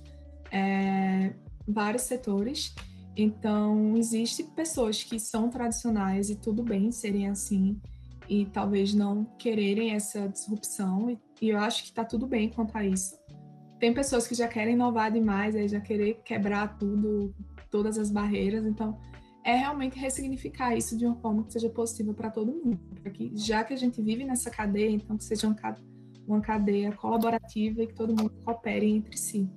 é, 0.51 1.33
vários 1.65 2.03
setores. 2.03 2.75
Então, 3.15 3.95
existem 3.95 4.45
pessoas 4.47 5.01
que 5.01 5.17
são 5.17 5.49
tradicionais 5.49 6.29
e 6.29 6.35
tudo 6.35 6.61
bem 6.61 6.91
serem 6.91 7.29
assim, 7.29 7.79
e 8.27 8.45
talvez 8.47 8.93
não 8.93 9.23
quererem 9.39 9.91
essa 9.91 10.27
disrupção, 10.27 11.09
e, 11.09 11.17
e 11.41 11.49
eu 11.49 11.59
acho 11.59 11.83
que 11.83 11.89
está 11.89 12.03
tudo 12.03 12.27
bem 12.27 12.49
quanto 12.49 12.77
a 12.77 12.85
isso. 12.85 13.15
Tem 13.79 13.93
pessoas 13.93 14.27
que 14.27 14.35
já 14.35 14.47
querem 14.47 14.73
inovar 14.73 15.11
demais, 15.11 15.55
aí 15.55 15.67
já 15.67 15.81
querer 15.81 16.21
quebrar 16.23 16.77
tudo, 16.77 17.33
todas 17.69 17.97
as 17.97 18.09
barreiras, 18.09 18.65
então 18.65 18.97
é 19.43 19.55
realmente 19.55 19.99
ressignificar 19.99 20.75
isso 20.75 20.97
de 20.97 21.05
uma 21.05 21.15
forma 21.17 21.43
que 21.43 21.53
seja 21.53 21.69
possível 21.69 22.13
para 22.13 22.31
todo 22.31 22.51
mundo. 22.51 22.79
Que, 23.13 23.31
já 23.35 23.63
que 23.63 23.73
a 23.73 23.77
gente 23.77 24.01
vive 24.01 24.23
nessa 24.23 24.49
cadeia, 24.49 24.89
então 24.89 25.17
que 25.17 25.23
seja 25.23 25.47
uma, 25.47 25.55
uma 26.27 26.41
cadeia 26.41 26.91
colaborativa 26.93 27.83
e 27.83 27.87
que 27.87 27.93
todo 27.93 28.09
mundo 28.09 28.31
coopere 28.43 28.89
entre 28.89 29.17
si. 29.17 29.47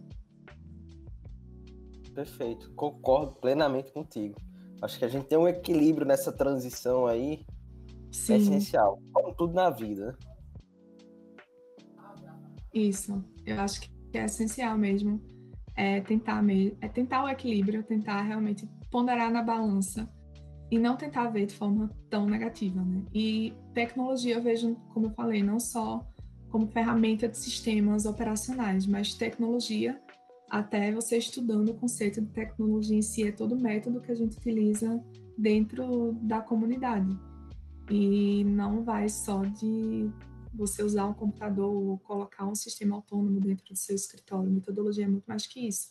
Perfeito, 2.14 2.70
concordo 2.74 3.33
plenamente 3.37 3.92
contigo. 3.92 4.35
Acho 4.83 4.98
que 4.98 5.04
a 5.04 5.09
gente 5.09 5.26
tem 5.26 5.38
um 5.38 5.48
equilíbrio 5.48 6.07
nessa 6.07 6.33
transição 6.33 7.07
aí 7.07 7.46
Sim. 8.12 8.35
é 8.35 8.37
essencial, 8.37 9.00
como 9.12 9.35
tudo 9.35 9.54
na 9.54 9.70
vida. 9.70 10.16
Isso, 12.74 13.24
eu 13.46 13.59
acho 13.61 13.81
que 13.81 13.97
é 14.16 14.24
essencial 14.24 14.78
mesmo. 14.78 15.20
É 15.76 16.00
tentar, 16.00 16.42
é 16.80 16.88
tentar 16.88 17.24
o 17.24 17.28
equilíbrio, 17.28 17.84
tentar 17.84 18.22
realmente 18.22 18.68
ponderar 18.90 19.30
na 19.30 19.42
balança 19.42 20.08
e 20.70 20.78
não 20.78 20.96
tentar 20.96 21.28
ver 21.28 21.46
de 21.46 21.54
forma 21.54 21.90
tão 22.10 22.26
negativa, 22.26 22.82
né? 22.82 23.02
E 23.14 23.54
tecnologia 23.74 24.34
eu 24.34 24.42
vejo, 24.42 24.74
como 24.92 25.06
eu 25.06 25.10
falei, 25.10 25.42
não 25.42 25.60
só 25.60 26.04
como 26.50 26.66
ferramenta 26.66 27.28
de 27.28 27.36
sistemas 27.36 28.06
operacionais, 28.06 28.86
mas 28.86 29.14
tecnologia 29.14 30.00
até 30.50 30.90
você 30.90 31.18
estudando 31.18 31.70
o 31.70 31.74
conceito 31.74 32.20
de 32.20 32.28
tecnologia 32.28 32.96
em 32.96 33.02
si, 33.02 33.24
é 33.24 33.32
todo 33.32 33.54
o 33.54 33.60
método 33.60 34.00
que 34.00 34.10
a 34.10 34.14
gente 34.14 34.36
utiliza 34.36 35.02
dentro 35.36 36.12
da 36.22 36.40
comunidade. 36.40 37.16
E 37.90 38.44
não 38.44 38.82
vai 38.82 39.08
só 39.08 39.44
de 39.44 40.10
você 40.54 40.82
usar 40.82 41.06
um 41.06 41.14
computador 41.14 41.74
ou 41.74 41.98
colocar 41.98 42.46
um 42.46 42.54
sistema 42.54 42.96
autônomo 42.96 43.40
dentro 43.40 43.64
do 43.66 43.76
seu 43.76 43.94
escritório. 43.94 44.50
Metodologia 44.50 45.04
é 45.04 45.08
muito 45.08 45.26
mais 45.26 45.46
que 45.46 45.66
isso. 45.66 45.90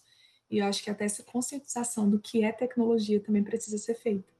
E 0.49 0.59
eu 0.59 0.65
acho 0.65 0.83
que 0.83 0.89
até 0.89 1.05
essa 1.05 1.23
conscientização 1.23 2.09
do 2.09 2.19
que 2.19 2.43
é 2.43 2.51
tecnologia 2.51 3.19
também 3.19 3.43
precisa 3.43 3.77
ser 3.77 3.95
feita. 3.95 4.33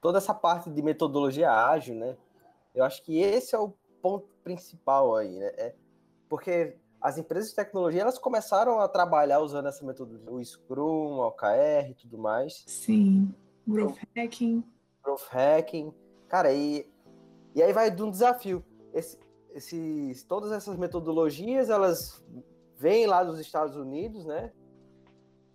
Toda 0.00 0.18
essa 0.18 0.34
parte 0.34 0.70
de 0.70 0.82
metodologia 0.82 1.50
ágil, 1.50 1.94
né? 1.94 2.16
Eu 2.74 2.84
acho 2.84 3.02
que 3.02 3.18
esse 3.18 3.54
é 3.54 3.58
o 3.58 3.72
ponto 4.02 4.28
principal 4.44 5.16
aí, 5.16 5.38
né? 5.38 5.46
É 5.56 5.74
porque 6.28 6.76
as 7.00 7.18
empresas 7.18 7.50
de 7.50 7.56
tecnologia 7.56 8.02
elas 8.02 8.18
começaram 8.18 8.80
a 8.80 8.88
trabalhar 8.88 9.40
usando 9.40 9.68
essa 9.68 9.84
metodologia, 9.84 10.30
o 10.30 10.44
Scrum, 10.44 11.18
o 11.18 11.26
OKR 11.26 11.90
e 11.90 11.94
tudo 11.94 12.18
mais. 12.18 12.64
Sim, 12.66 13.34
Growth 13.66 13.98
Hacking. 14.16 14.64
Growth 15.02 15.28
Hacking. 15.30 15.94
Cara, 16.28 16.52
e, 16.52 16.88
e 17.54 17.62
aí 17.62 17.72
vai 17.72 17.90
de 17.90 18.02
um 18.02 18.10
desafio. 18.10 18.64
Esse, 18.96 19.18
esses, 19.54 20.24
todas 20.24 20.52
essas 20.52 20.76
metodologias, 20.76 21.70
elas 21.70 22.24
vêm 22.76 23.06
lá 23.06 23.22
dos 23.22 23.38
Estados 23.38 23.76
Unidos, 23.76 24.24
né? 24.24 24.52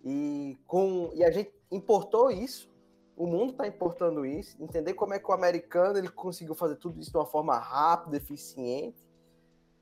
E, 0.04 0.58
com, 0.66 1.10
e 1.14 1.24
a 1.24 1.30
gente 1.30 1.52
importou 1.70 2.30
isso, 2.30 2.70
o 3.16 3.26
mundo 3.26 3.52
está 3.52 3.66
importando 3.66 4.24
isso, 4.24 4.60
entender 4.62 4.94
como 4.94 5.14
é 5.14 5.18
que 5.18 5.30
o 5.30 5.34
americano 5.34 5.98
ele 5.98 6.08
conseguiu 6.08 6.54
fazer 6.54 6.76
tudo 6.76 7.00
isso 7.00 7.10
de 7.10 7.16
uma 7.16 7.26
forma 7.26 7.56
rápida, 7.58 8.16
eficiente, 8.16 9.04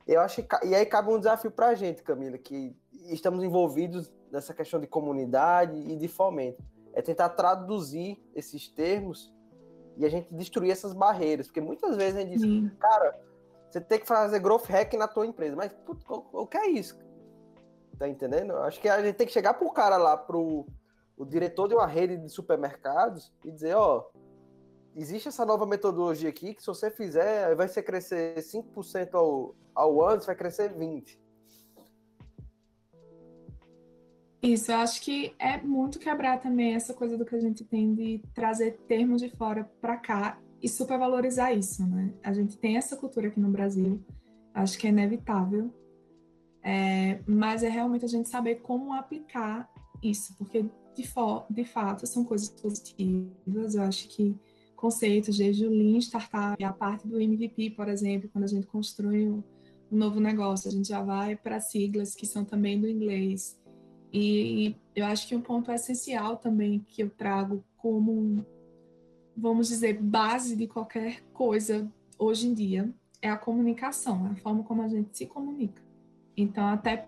eu 0.07 0.21
acho 0.21 0.43
que, 0.43 0.65
e 0.65 0.75
aí 0.75 0.85
cabe 0.85 1.11
um 1.11 1.17
desafio 1.17 1.51
para 1.51 1.67
a 1.67 1.75
gente, 1.75 2.03
Camila, 2.03 2.37
que 2.37 2.75
estamos 3.09 3.43
envolvidos 3.43 4.11
nessa 4.31 4.53
questão 4.53 4.79
de 4.79 4.87
comunidade 4.87 5.77
e 5.77 5.95
de 5.95 6.07
fomento. 6.07 6.63
É 6.93 7.01
tentar 7.01 7.29
traduzir 7.29 8.21
esses 8.35 8.67
termos 8.67 9.33
e 9.97 10.05
a 10.05 10.09
gente 10.09 10.33
destruir 10.33 10.71
essas 10.71 10.93
barreiras. 10.93 11.47
Porque 11.47 11.61
muitas 11.61 11.95
vezes 11.95 12.17
a 12.17 12.21
gente 12.21 12.31
diz, 12.31 12.41
Sim. 12.41 12.71
cara, 12.79 13.19
você 13.71 13.79
tem 13.79 13.99
que 13.99 14.07
fazer 14.07 14.39
growth 14.39 14.65
hack 14.65 14.93
na 14.93 15.07
tua 15.07 15.25
empresa. 15.25 15.55
Mas 15.55 15.71
putz, 15.71 16.03
o 16.07 16.45
que 16.45 16.57
é 16.57 16.69
isso? 16.69 16.99
Tá 17.97 18.07
entendendo? 18.07 18.57
Acho 18.57 18.81
que 18.81 18.89
a 18.89 19.01
gente 19.01 19.15
tem 19.15 19.27
que 19.27 19.33
chegar 19.33 19.53
pro 19.53 19.71
cara 19.71 19.95
lá, 19.95 20.17
pro 20.17 20.65
o 21.17 21.25
diretor 21.25 21.67
de 21.67 21.75
uma 21.75 21.85
rede 21.85 22.17
de 22.17 22.29
supermercados 22.29 23.31
e 23.45 23.51
dizer, 23.51 23.75
ó, 23.75 24.09
existe 24.95 25.27
essa 25.27 25.45
nova 25.45 25.67
metodologia 25.67 26.29
aqui 26.29 26.53
que 26.53 26.61
se 26.61 26.67
você 26.67 26.89
fizer, 26.89 27.55
vai 27.55 27.67
ser 27.67 27.83
crescer 27.83 28.37
5% 28.37 29.13
ao, 29.13 29.55
ao 29.75 30.03
ano, 30.03 30.21
vai 30.21 30.35
crescer 30.35 30.73
20%. 30.73 31.19
Isso, 34.41 34.71
eu 34.71 34.77
acho 34.77 34.99
que 35.03 35.35
é 35.37 35.61
muito 35.61 35.99
quebrar 35.99 36.41
também 36.41 36.73
essa 36.73 36.95
coisa 36.95 37.15
do 37.15 37.23
que 37.23 37.35
a 37.35 37.39
gente 37.39 37.63
tem 37.63 37.93
de 37.93 38.23
trazer 38.33 38.79
termos 38.87 39.21
de 39.21 39.29
fora 39.29 39.69
para 39.79 39.97
cá 39.97 40.39
e 40.61 40.69
supervalorizar 40.69 41.57
isso, 41.57 41.85
né? 41.87 42.13
A 42.23 42.33
gente 42.33 42.57
tem 42.57 42.77
essa 42.77 42.95
cultura 42.95 43.27
aqui 43.27 43.39
no 43.39 43.49
Brasil, 43.49 44.03
acho 44.53 44.77
que 44.77 44.87
é 44.87 44.89
inevitável, 44.89 45.73
é, 46.63 47.19
mas 47.25 47.63
é 47.63 47.69
realmente 47.69 48.05
a 48.05 48.07
gente 48.07 48.29
saber 48.29 48.55
como 48.61 48.93
aplicar 48.93 49.69
isso, 50.03 50.35
porque 50.37 50.63
de, 50.95 51.03
de 51.49 51.63
fato 51.63 52.05
são 52.05 52.23
coisas 52.23 52.49
positivas, 52.49 53.75
eu 53.75 53.83
acho 53.83 54.07
que 54.09 54.35
conceitos, 54.81 55.37
desde 55.37 55.65
o 55.65 55.69
Lean 55.69 55.99
Startup, 55.99 56.61
a 56.63 56.73
parte 56.73 57.07
do 57.07 57.21
MVP, 57.21 57.69
por 57.71 57.87
exemplo, 57.87 58.27
quando 58.33 58.45
a 58.45 58.47
gente 58.47 58.65
constrói 58.65 59.29
um, 59.29 59.43
um 59.91 59.97
novo 59.97 60.19
negócio, 60.19 60.67
a 60.67 60.71
gente 60.71 60.87
já 60.87 61.03
vai 61.03 61.35
para 61.35 61.59
siglas 61.59 62.15
que 62.15 62.25
são 62.25 62.43
também 62.43 62.81
do 62.81 62.89
inglês. 62.89 63.55
E 64.11 64.75
eu 64.95 65.05
acho 65.05 65.27
que 65.27 65.35
um 65.35 65.41
ponto 65.41 65.71
essencial 65.71 66.35
também 66.35 66.83
que 66.87 67.03
eu 67.03 67.11
trago 67.11 67.63
como, 67.77 68.43
vamos 69.35 69.69
dizer, 69.69 69.99
base 70.01 70.55
de 70.55 70.67
qualquer 70.67 71.21
coisa 71.33 71.91
hoje 72.17 72.47
em 72.47 72.53
dia 72.53 72.89
é 73.21 73.29
a 73.29 73.37
comunicação, 73.37 74.27
é 74.27 74.31
a 74.31 74.35
forma 74.35 74.63
como 74.63 74.81
a 74.81 74.87
gente 74.87 75.15
se 75.17 75.25
comunica. 75.25 75.81
Então, 76.35 76.67
até 76.67 77.07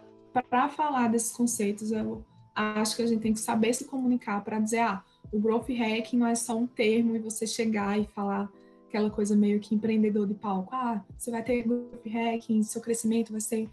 para 0.50 0.70
falar 0.70 1.10
desses 1.10 1.32
conceitos, 1.36 1.92
eu 1.92 2.24
acho 2.56 2.96
que 2.96 3.02
a 3.02 3.08
gente 3.08 3.22
tem 3.22 3.34
que 3.34 3.40
saber 3.40 3.74
se 3.74 3.86
comunicar 3.86 4.44
para 4.44 4.60
dizer, 4.60 4.80
ah, 4.80 5.04
o 5.32 5.40
growth 5.40 5.70
hacking 5.70 6.18
não 6.18 6.28
é 6.28 6.36
só 6.36 6.58
um 6.58 6.68
termo 6.68 7.16
e 7.16 7.20
você 7.20 7.48
chegar 7.48 8.00
e 8.00 8.06
falar 8.06 8.50
aquela 8.88 9.10
coisa 9.10 9.36
meio 9.36 9.60
que 9.60 9.74
empreendedor 9.74 10.28
de 10.28 10.36
palco. 10.36 10.70
Ah, 10.74 11.04
você 11.18 11.32
vai 11.32 11.44
ter 11.44 11.64
growth 11.64 12.06
hacking, 12.06 12.62
seu 12.64 12.82
crescimento 12.82 13.32
vai 13.32 13.42
ser 13.42 13.68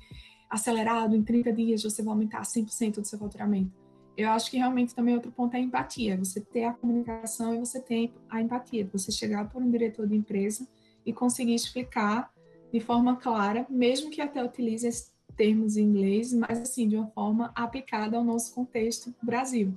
acelerado, 0.49 1.15
em 1.15 1.23
30 1.23 1.53
dias 1.53 1.83
você 1.83 2.03
vai 2.03 2.13
aumentar 2.13 2.43
100% 2.43 3.01
do 3.01 3.07
seu 3.07 3.19
faturamento. 3.19 3.71
Eu 4.17 4.31
acho 4.31 4.51
que 4.51 4.59
realmente 4.59 4.95
também 4.95 5.15
outro 5.15 5.33
ponto 5.33 5.55
é 5.55 5.59
a 5.59 5.63
empatia. 5.63 6.17
Você 6.19 6.41
ter 6.41 6.65
a 6.65 6.73
comunicação 6.73 7.55
e 7.55 7.59
você 7.59 7.81
ter 7.81 8.13
a 8.29 8.41
empatia. 8.41 8.89
Você 8.93 9.11
chegar 9.11 9.49
por 9.49 9.63
um 9.63 9.71
diretor 9.71 10.07
de 10.07 10.15
empresa 10.15 10.67
e 11.05 11.13
conseguir 11.13 11.55
explicar 11.55 12.31
de 12.73 12.81
forma 12.81 13.17
clara, 13.17 13.67
mesmo 13.69 14.11
que 14.11 14.21
até 14.21 14.45
utilize 14.45 15.11
termos 15.37 15.77
em 15.77 15.85
inglês, 15.85 16.33
mas 16.33 16.61
assim, 16.61 16.87
de 16.87 16.97
uma 16.97 17.09
forma 17.09 17.51
aplicada 17.55 18.17
ao 18.17 18.25
nosso 18.25 18.55
contexto 18.55 19.15
Brasil. 19.23 19.75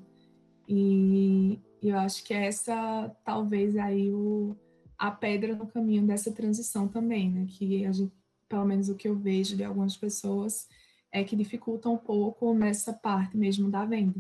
E 0.68 1.60
eu 1.82 1.98
acho 1.98 2.24
que 2.24 2.34
essa 2.34 3.10
talvez 3.24 3.76
aí 3.78 4.12
o, 4.12 4.56
a 4.98 5.12
pedra 5.12 5.56
no 5.56 5.68
caminho 5.68 6.06
dessa 6.06 6.32
transição 6.32 6.88
também, 6.88 7.30
né? 7.32 7.46
Que 7.48 7.86
a 7.86 7.92
gente, 7.92 8.14
pelo 8.48 8.66
menos 8.66 8.90
o 8.90 8.96
que 8.96 9.08
eu 9.08 9.16
vejo 9.16 9.56
de 9.56 9.64
algumas 9.64 9.98
pessoas, 9.98 10.68
é 11.14 11.24
que 11.24 11.36
dificulta 11.36 11.88
um 11.88 11.98
pouco 11.98 12.56
nessa 12.56 12.92
parte 12.92 13.38
mesmo 13.38 13.70
da 13.70 13.86
venda. 13.86 14.20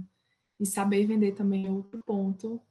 E 0.60 0.66
saber 0.66 1.08
vender 1.08 1.34
também 1.34 1.66
é 1.66 1.72
outro 1.72 2.00
ponto 2.06 2.62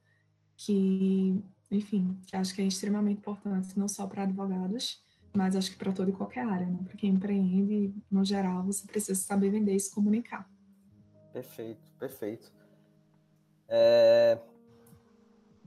que, 0.55 1.43
enfim, 1.69 2.17
que 2.25 2.35
acho 2.37 2.55
que 2.55 2.61
é 2.61 2.65
extremamente 2.65 3.17
importante, 3.17 3.77
não 3.77 3.89
só 3.89 4.07
para 4.07 4.23
advogados, 4.23 5.03
mas 5.35 5.57
acho 5.57 5.71
que 5.71 5.77
para 5.77 5.91
toda 5.91 6.09
e 6.09 6.13
qualquer 6.13 6.45
área, 6.45 6.65
né? 6.65 6.79
Para 6.85 6.95
quem 6.95 7.09
empreende, 7.09 7.93
no 8.09 8.23
geral, 8.23 8.63
você 8.63 8.87
precisa 8.87 9.19
saber 9.19 9.49
vender 9.49 9.75
e 9.75 9.79
se 9.79 9.93
comunicar. 9.93 10.49
Perfeito, 11.33 11.91
perfeito. 11.99 12.49
É... 13.67 14.39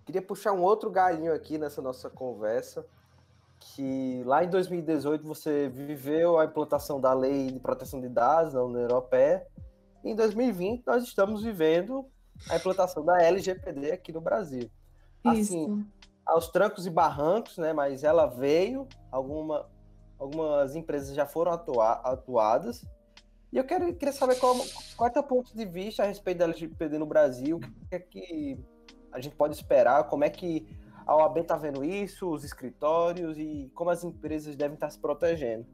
Queria 0.06 0.22
puxar 0.22 0.52
um 0.52 0.62
outro 0.62 0.90
galinho 0.90 1.34
aqui 1.34 1.58
nessa 1.58 1.82
nossa 1.82 2.08
conversa, 2.08 2.86
que 3.74 4.22
lá 4.24 4.44
em 4.44 4.50
2018 4.50 5.26
você 5.26 5.68
viveu 5.68 6.38
a 6.38 6.44
implantação 6.44 7.00
da 7.00 7.12
lei 7.12 7.50
de 7.50 7.60
proteção 7.60 8.00
de 8.00 8.08
dados 8.08 8.54
na 8.54 8.62
União 8.62 8.82
Europeia. 8.82 9.46
Em 10.04 10.14
2020 10.14 10.84
nós 10.86 11.04
estamos 11.04 11.42
vivendo 11.42 12.06
a 12.50 12.56
implantação 12.56 13.04
da 13.04 13.20
LGPD 13.22 13.92
aqui 13.92 14.12
no 14.12 14.20
Brasil. 14.20 14.70
Assim, 15.24 15.40
Isso 15.40 15.86
aos 16.26 16.48
trancos 16.48 16.86
e 16.86 16.90
barrancos, 16.90 17.56
né? 17.56 17.72
Mas 17.72 18.02
ela 18.02 18.26
veio, 18.26 18.88
alguma, 19.12 19.70
algumas 20.18 20.74
empresas 20.74 21.14
já 21.14 21.24
foram 21.24 21.52
atua, 21.52 21.92
atuadas. 21.92 22.84
E 23.52 23.56
eu 23.56 23.64
quero, 23.64 23.94
queria 23.94 24.12
saber 24.12 24.34
qual, 24.36 24.56
qual 24.96 25.06
é 25.06 25.10
o 25.10 25.12
teu 25.14 25.22
ponto 25.22 25.56
de 25.56 25.64
vista 25.64 26.02
a 26.02 26.06
respeito 26.06 26.38
da 26.38 26.44
LGPD 26.44 26.98
no 26.98 27.06
Brasil, 27.06 27.58
o 27.58 27.60
que 27.60 27.94
é 27.94 27.98
que 28.00 28.58
a 29.12 29.20
gente 29.20 29.36
pode 29.36 29.54
esperar, 29.54 30.04
como 30.04 30.24
é 30.24 30.30
que 30.30 30.66
a 31.06 31.16
OAB 31.16 31.38
está 31.38 31.56
vendo 31.56 31.84
isso, 31.84 32.28
os 32.28 32.42
escritórios 32.42 33.38
e 33.38 33.70
como 33.74 33.90
as 33.90 34.02
empresas 34.02 34.56
devem 34.56 34.74
estar 34.74 34.90
se 34.90 34.98
protegendo. 34.98 35.64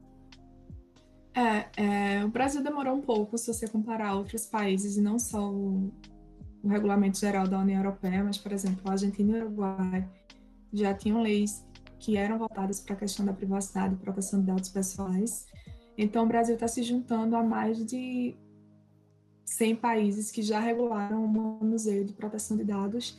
É, 1.35 2.17
é, 2.17 2.23
o 2.23 2.27
Brasil 2.27 2.63
demorou 2.63 2.93
um 2.93 3.01
pouco 3.01 3.35
se 3.37 3.51
você 3.51 3.67
comparar 3.67 4.15
outros 4.15 4.45
países, 4.45 4.97
e 4.97 5.01
não 5.01 5.17
só 5.17 5.51
o, 5.51 5.91
o 6.63 6.67
regulamento 6.67 7.17
geral 7.17 7.47
da 7.47 7.57
União 7.57 7.79
Europeia, 7.79 8.23
mas, 8.23 8.37
por 8.37 8.51
exemplo, 8.51 8.81
a 8.85 8.91
Argentina 8.91 9.35
e 9.37 9.41
o 9.41 9.45
Uruguai 9.45 10.07
já 10.71 10.93
tinham 10.93 11.21
leis 11.21 11.65
que 11.97 12.17
eram 12.17 12.37
voltadas 12.37 12.79
para 12.81 12.93
a 12.93 12.97
questão 12.97 13.25
da 13.25 13.33
privacidade 13.33 13.95
e 13.95 13.97
proteção 13.97 14.39
de 14.41 14.45
dados 14.45 14.69
pessoais. 14.69 15.47
Então, 15.97 16.25
o 16.25 16.27
Brasil 16.27 16.53
está 16.53 16.67
se 16.67 16.83
juntando 16.83 17.35
a 17.35 17.41
mais 17.41 17.83
de 17.83 18.35
100 19.45 19.77
países 19.77 20.29
que 20.29 20.43
já 20.43 20.59
regularam 20.59 21.23
o 21.23 21.27
manuseio 21.27 22.05
de 22.05 22.13
proteção 22.13 22.55
de 22.55 22.63
dados 22.63 23.17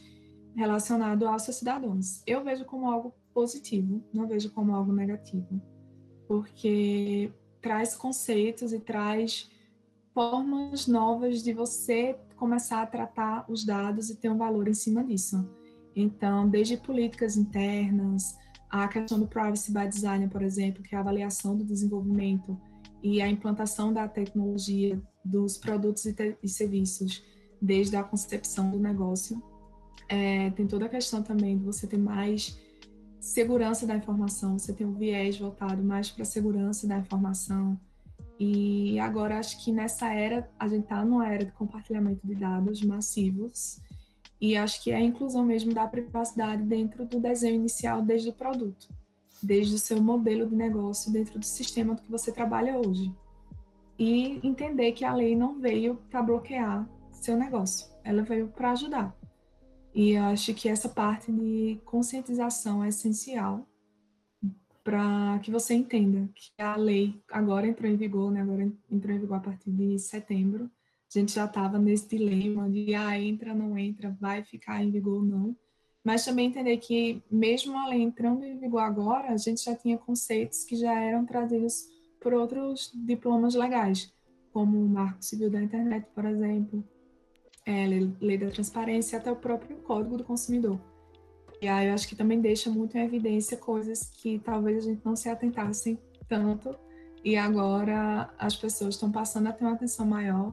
relacionado 0.55 1.27
aos 1.27 1.43
seus 1.43 1.57
cidadãos. 1.57 2.23
Eu 2.27 2.45
vejo 2.45 2.65
como 2.65 2.91
algo 2.91 3.15
positivo, 3.33 4.03
não 4.13 4.27
vejo 4.27 4.51
como 4.53 4.75
algo 4.75 4.93
negativo, 4.93 5.61
porque 6.29 7.33
traz 7.61 7.97
conceitos 7.97 8.73
e 8.73 8.79
traz 8.79 9.51
formas 10.13 10.87
novas 10.87 11.43
de 11.43 11.53
você 11.53 12.17
começar 12.37 12.83
a 12.83 12.87
tratar 12.87 13.45
os 13.51 13.65
dados 13.65 14.11
e 14.11 14.17
ter 14.17 14.31
um 14.31 14.39
valor 14.39 14.69
em 14.69 14.75
cima 14.75 15.03
disso. 15.03 15.49
Então, 15.97 16.49
desde 16.49 16.77
políticas 16.77 17.37
internas, 17.37 18.37
a 18.71 18.89
questão 18.89 19.19
do 19.19 19.27
privacy 19.27 19.73
by 19.73 19.89
design, 19.89 20.29
por 20.29 20.43
exemplo, 20.43 20.83
que 20.83 20.95
é 20.95 20.99
a 20.99 21.01
avaliação 21.01 21.57
do 21.57 21.65
desenvolvimento 21.65 22.61
e 23.03 23.21
a 23.21 23.29
implantação 23.29 23.93
da 23.93 24.09
tecnologia 24.09 25.01
dos 25.25 25.57
produtos 25.57 26.05
e, 26.07 26.15
e 26.43 26.49
serviços 26.49 27.25
desde 27.61 27.97
a 27.97 28.03
concepção 28.03 28.71
do 28.71 28.79
negócio. 28.79 29.43
É, 30.09 30.51
tem 30.51 30.67
toda 30.67 30.87
a 30.87 30.89
questão 30.89 31.23
também 31.23 31.57
de 31.57 31.65
você 31.65 31.87
ter 31.87 31.97
mais 31.97 32.59
segurança 33.21 33.87
da 33.87 33.97
informação, 33.97 34.59
você 34.59 34.73
tem 34.73 34.87
um 34.87 34.93
viés 34.93 35.39
voltado 35.39 35.83
mais 35.83 36.11
para 36.11 36.23
a 36.23 36.27
segurança 36.27 36.87
da 36.87 36.99
informação. 36.99 37.81
E 38.39 38.99
agora 38.99 39.39
acho 39.39 39.65
que 39.65 39.73
nessa 39.73 40.13
era, 40.13 40.51
a 40.59 40.69
gente 40.69 40.83
está 40.83 41.05
numa 41.05 41.27
era 41.27 41.45
de 41.45 41.53
compartilhamento 41.53 42.27
de 42.27 42.35
dados 42.35 42.83
massivos, 42.83 43.81
e 44.41 44.57
acho 44.57 44.83
que 44.83 44.91
é 44.91 44.97
a 44.97 45.01
inclusão 45.01 45.43
mesmo 45.43 45.73
da 45.73 45.87
privacidade 45.87 46.63
dentro 46.65 47.07
do 47.07 47.19
desenho 47.19 47.55
inicial, 47.55 48.03
desde 48.03 48.29
o 48.29 48.33
produto, 48.33 48.89
desde 49.43 49.75
o 49.75 49.79
seu 49.79 50.03
modelo 50.03 50.47
de 50.47 50.55
negócio, 50.55 51.11
dentro 51.11 51.39
do 51.39 51.45
sistema 51.47 51.97
que 51.97 52.11
você 52.11 52.31
trabalha 52.31 52.77
hoje. 52.77 53.11
E 53.99 54.41
entender 54.47 54.93
que 54.93 55.05
a 55.05 55.15
lei 55.15 55.35
não 55.35 55.61
veio 55.61 55.97
para 56.11 56.23
bloquear 56.23 56.87
seu 57.13 57.39
negócio, 57.39 57.89
ela 58.03 58.23
veio 58.23 58.49
para 58.49 58.73
ajudar. 58.73 59.17
E 59.95 60.17
acho 60.17 60.53
que 60.55 60.69
essa 60.69 60.89
parte 60.89 61.31
de 61.31 61.81
conscientização 61.85 62.83
é 62.83 62.89
essencial 62.89 63.65
para 64.83 65.39
que 65.39 65.51
você 65.51 65.73
entenda 65.73 66.29
que 66.35 66.51
a 66.61 66.77
lei 66.77 67.23
agora 67.31 67.67
entrou 67.67 67.91
em 67.91 67.97
vigor, 67.97 68.31
né? 68.31 68.43
agora 68.43 68.71
entrou 68.91 69.15
em 69.15 69.21
vigor 69.21 69.37
a 69.37 69.41
partir 69.41 69.71
de 69.71 69.99
setembro, 69.99 70.71
a 71.15 71.19
gente 71.19 71.33
já 71.33 71.45
estava 71.45 71.79
nesse 71.79 72.09
dilema 72.09 72.69
de 72.69 72.95
ah, 72.95 73.19
entra, 73.19 73.55
não 73.55 73.79
entra, 73.79 74.17
vai 74.21 74.43
ficar 74.43 74.83
em 74.83 74.91
vigor 74.91 75.19
ou 75.19 75.23
não. 75.23 75.57
Mas 76.03 76.25
também 76.25 76.49
entender 76.49 76.77
que, 76.79 77.23
mesmo 77.31 77.79
a 77.79 77.87
lei 77.89 78.03
entrando 78.03 78.45
em 78.45 78.59
vigor 78.59 78.81
agora, 78.81 79.31
a 79.31 79.37
gente 79.37 79.65
já 79.65 79.75
tinha 79.75 79.97
conceitos 79.97 80.65
que 80.65 80.77
já 80.77 80.93
eram 81.01 81.25
trazidos 81.25 81.87
por 82.21 82.35
outros 82.35 82.91
diplomas 82.93 83.55
legais, 83.55 84.13
como 84.53 84.77
o 84.85 84.89
Marco 84.89 85.25
Civil 85.25 85.51
da 85.51 85.63
Internet, 85.63 86.07
por 86.15 86.27
exemplo, 86.27 86.85
é, 87.67 87.87
Lei 88.21 88.39
da 88.39 88.51
Transparência, 88.51 89.19
até 89.19 89.31
o 89.31 89.37
próprio 89.37 89.77
Código 89.79 90.17
do 90.17 90.25
Consumidor. 90.25 90.81
E 91.61 91.69
aí 91.69 91.89
eu 91.89 91.95
acho 91.95 92.09
que 92.09 92.17
também 92.17 92.41
deixa 92.41 92.69
muito 92.69 92.97
em 92.97 93.05
evidência 93.05 93.57
coisas 93.57 94.11
que 94.11 94.39
talvez 94.39 94.79
a 94.79 94.89
gente 94.89 95.05
não 95.05 95.17
se 95.17 95.29
atentasse 95.29 95.99
tanto, 96.29 96.77
e 97.25 97.37
agora 97.37 98.31
as 98.39 98.55
pessoas 98.55 98.95
estão 98.95 99.11
passando 99.11 99.49
a 99.49 99.53
ter 99.53 99.65
uma 99.65 99.73
atenção 99.73 100.05
maior 100.05 100.53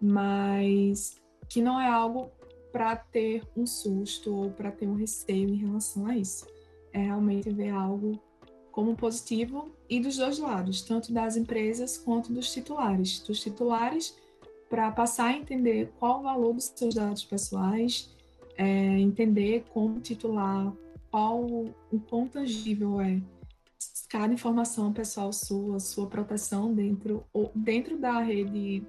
mas 0.00 1.16
que 1.48 1.60
não 1.60 1.80
é 1.80 1.88
algo 1.88 2.30
para 2.72 2.96
ter 2.96 3.42
um 3.56 3.66
susto 3.66 4.34
ou 4.34 4.50
para 4.50 4.70
ter 4.70 4.86
um 4.86 4.94
receio 4.94 5.48
em 5.48 5.56
relação 5.56 6.06
a 6.06 6.16
isso. 6.16 6.46
É 6.92 7.00
realmente 7.00 7.50
ver 7.50 7.70
algo 7.70 8.20
como 8.70 8.94
positivo 8.94 9.72
e 9.88 9.98
dos 9.98 10.16
dois 10.16 10.38
lados, 10.38 10.82
tanto 10.82 11.12
das 11.12 11.36
empresas 11.36 11.98
quanto 11.98 12.32
dos 12.32 12.52
titulares. 12.52 13.20
Dos 13.20 13.40
titulares, 13.40 14.16
para 14.68 14.90
passar 14.90 15.26
a 15.26 15.36
entender 15.36 15.92
qual 15.98 16.20
o 16.20 16.22
valor 16.22 16.54
dos 16.54 16.72
seus 16.74 16.94
dados 16.94 17.24
pessoais, 17.24 18.14
é, 18.56 18.64
entender 18.98 19.64
como 19.72 20.00
titular, 20.00 20.72
qual 21.10 21.40
o 21.40 22.00
quão 22.08 22.28
tangível 22.28 23.00
é 23.00 23.20
cada 24.08 24.32
informação 24.32 24.92
pessoal 24.92 25.32
sua, 25.32 25.78
sua 25.78 26.06
proteção 26.08 26.74
dentro, 26.74 27.24
ou 27.32 27.52
dentro 27.54 27.98
da 27.98 28.20
rede 28.20 28.82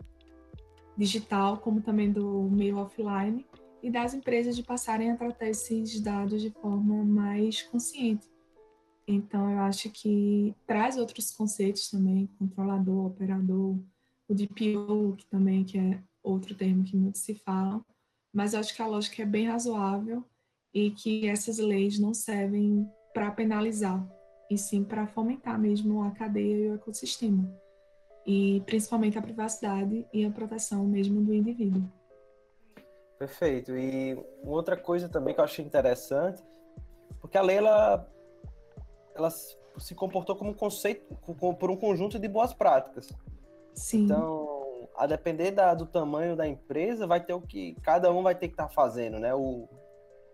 digital, 0.98 1.58
como 1.58 1.82
também 1.82 2.12
do 2.12 2.44
meio 2.50 2.78
offline, 2.78 3.46
e 3.82 3.90
das 3.90 4.14
empresas 4.14 4.56
de 4.56 4.64
passarem 4.64 5.12
a 5.12 5.16
tratar 5.16 5.48
esses 5.48 6.00
dados 6.02 6.42
de 6.42 6.52
forma 6.52 7.04
mais 7.04 7.62
consciente. 7.62 8.28
Então, 9.08 9.50
eu 9.50 9.60
acho 9.60 9.90
que 9.90 10.54
traz 10.68 10.98
outros 10.98 11.32
conceitos 11.32 11.90
também, 11.90 12.30
controlador, 12.38 13.08
operador, 13.08 13.78
o 14.30 14.36
DPO, 14.36 15.16
que 15.18 15.26
também 15.26 15.66
que 15.66 15.78
é 15.78 16.02
outro 16.24 16.56
termo 16.56 16.84
que 16.84 16.96
muito 16.96 17.18
se 17.18 17.36
fala, 17.36 17.84
mas 18.34 18.54
eu 18.54 18.60
acho 18.60 18.76
que 18.76 18.82
a 18.82 18.88
lógica 18.88 19.24
é 19.24 19.26
bem 19.26 19.48
razoável 19.48 20.24
e 20.74 20.92
que 20.92 21.28
essas 21.28 21.58
leis 21.58 22.00
não 22.00 22.14
servem 22.14 22.88
para 23.14 23.32
penalizar, 23.32 24.08
e 24.50 24.58
sim 24.58 24.84
para 24.84 25.08
fomentar 25.08 25.60
mesmo 25.60 26.04
a 26.04 26.12
cadeia 26.12 26.56
e 26.56 26.70
o 26.70 26.76
ecossistema 26.76 27.52
e 28.32 28.62
principalmente 28.62 29.18
a 29.18 29.22
privacidade 29.24 30.06
e 30.14 30.24
a 30.24 30.30
proteção 30.30 30.86
mesmo 30.86 31.20
do 31.20 31.34
indivíduo. 31.34 31.82
Perfeito. 33.18 33.76
E 33.76 34.16
outra 34.44 34.78
coisa 34.78 35.10
também 35.10 35.34
que 35.34 35.40
eu 35.40 35.44
achei 35.44 35.66
interessante, 35.66 36.44
porque 37.20 37.38
a 37.38 37.42
lei 37.42 37.58
ela, 37.58 38.08
ela 39.16 39.32
se 39.32 39.96
comportou 39.96 40.36
como 40.36 40.52
um 40.52 40.54
conceito, 40.54 41.16
por 41.60 41.72
um 41.72 41.76
conjunto 41.76 42.20
de 42.20 42.28
boas 42.28 42.54
práticas. 42.54 43.12
Sim. 43.74 44.06
Então, 44.06 44.90
a 44.96 45.08
depender 45.08 45.52
da, 45.52 45.74
do 45.74 45.86
tamanho 45.86 46.36
da 46.36 46.48
empresa, 46.48 47.08
vai 47.08 47.24
ter 47.24 47.34
o 47.34 47.42
que 47.42 47.76
cada 47.82 48.12
um 48.12 48.22
vai 48.22 48.36
ter 48.36 48.48
que 48.48 48.54
estar 48.54 48.68
tá 48.68 48.74
fazendo, 48.74 49.20
né? 49.20 49.34
O, 49.34 49.68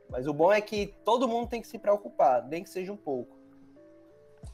mas 0.09 0.27
o 0.27 0.33
bom 0.33 0.51
é 0.51 0.61
que 0.61 0.93
todo 1.03 1.27
mundo 1.27 1.47
tem 1.47 1.61
que 1.61 1.67
se 1.67 1.77
preocupar, 1.77 2.47
nem 2.47 2.63
que 2.63 2.69
seja 2.69 2.91
um 2.91 2.97
pouco. 2.97 3.35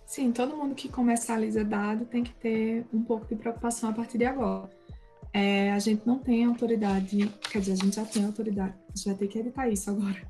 Sim, 0.05 0.31
todo 0.31 0.57
mundo 0.57 0.75
que 0.75 0.89
comercializa 0.89 1.63
dado 1.63 2.05
tem 2.05 2.23
que 2.23 2.33
ter 2.33 2.85
um 2.93 3.01
pouco 3.01 3.25
de 3.25 3.35
preocupação 3.35 3.89
a 3.89 3.93
partir 3.93 4.17
de 4.17 4.25
agora. 4.25 4.69
É, 5.33 5.71
a 5.71 5.79
gente 5.79 6.05
não 6.05 6.19
tem 6.19 6.43
autoridade, 6.43 7.27
quer 7.49 7.59
dizer, 7.59 7.73
a 7.73 7.75
gente 7.75 7.95
já 7.95 8.03
tem 8.03 8.25
autoridade, 8.25 8.73
a 8.73 8.95
gente 8.95 9.05
vai 9.05 9.15
ter 9.15 9.27
que 9.27 9.39
editar 9.39 9.69
isso 9.69 9.89
agora. 9.89 10.29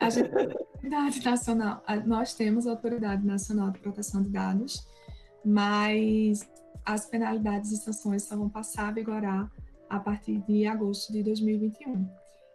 A 0.00 0.10
gente 0.10 0.28
tem 0.28 0.46
autoridade 0.46 1.22
nacional, 1.24 1.82
nós 2.04 2.34
temos 2.34 2.66
Autoridade 2.66 3.24
Nacional 3.24 3.70
de 3.70 3.78
Proteção 3.78 4.22
de 4.22 4.30
Dados, 4.30 4.84
mas 5.44 6.48
as 6.84 7.06
penalidades 7.06 7.72
e 7.72 7.76
sanções 7.76 8.24
só 8.24 8.36
vão 8.36 8.48
passar 8.48 8.88
a 8.88 8.92
vigorar 8.92 9.50
a 9.88 9.98
partir 9.98 10.38
de 10.46 10.66
agosto 10.66 11.12
de 11.12 11.22
2021. 11.22 12.08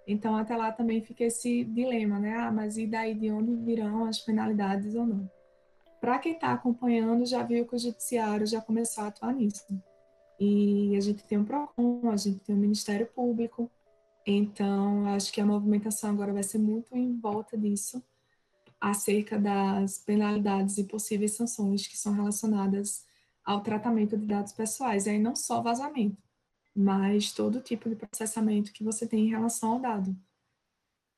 Então, 0.07 0.35
até 0.35 0.55
lá 0.55 0.71
também 0.71 1.01
fica 1.01 1.23
esse 1.23 1.63
dilema, 1.63 2.19
né? 2.19 2.35
Ah, 2.37 2.51
mas 2.51 2.77
e 2.77 2.85
daí 2.85 3.15
de 3.15 3.31
onde 3.31 3.55
virão 3.55 4.05
as 4.05 4.19
penalidades 4.19 4.95
ou 4.95 5.05
não? 5.05 5.29
Para 5.99 6.19
quem 6.19 6.33
está 6.33 6.53
acompanhando, 6.53 7.25
já 7.25 7.41
viu 7.41 7.65
que 7.65 7.75
o 7.75 7.79
judiciário 7.79 8.45
já 8.45 8.61
começou 8.61 9.03
a 9.03 9.07
atuar 9.07 9.33
nisso. 9.33 9.65
E 10.39 10.95
a 10.95 10.99
gente 10.99 11.23
tem 11.23 11.37
um 11.37 11.45
PROCON, 11.45 12.09
a 12.11 12.17
gente 12.17 12.39
tem 12.39 12.55
um 12.55 12.59
Ministério 12.59 13.07
Público, 13.07 13.71
então 14.25 15.07
acho 15.07 15.31
que 15.31 15.39
a 15.39 15.45
movimentação 15.45 16.09
agora 16.09 16.33
vai 16.33 16.43
ser 16.43 16.57
muito 16.57 16.95
em 16.95 17.17
volta 17.17 17.57
disso, 17.57 18.03
acerca 18.79 19.39
das 19.39 19.97
penalidades 19.99 20.77
e 20.77 20.83
possíveis 20.83 21.35
sanções 21.35 21.87
que 21.87 21.97
são 21.97 22.13
relacionadas 22.13 23.05
ao 23.45 23.61
tratamento 23.61 24.17
de 24.17 24.25
dados 24.25 24.51
pessoais, 24.51 25.05
e 25.05 25.11
aí 25.11 25.19
não 25.19 25.35
só 25.35 25.61
vazamento, 25.61 26.17
mas 26.75 27.31
todo 27.31 27.61
tipo 27.61 27.89
de 27.89 27.95
processamento 27.95 28.73
que 28.73 28.83
você 28.83 29.07
tem 29.07 29.25
em 29.25 29.29
relação 29.29 29.73
ao 29.73 29.79
dado. 29.79 30.15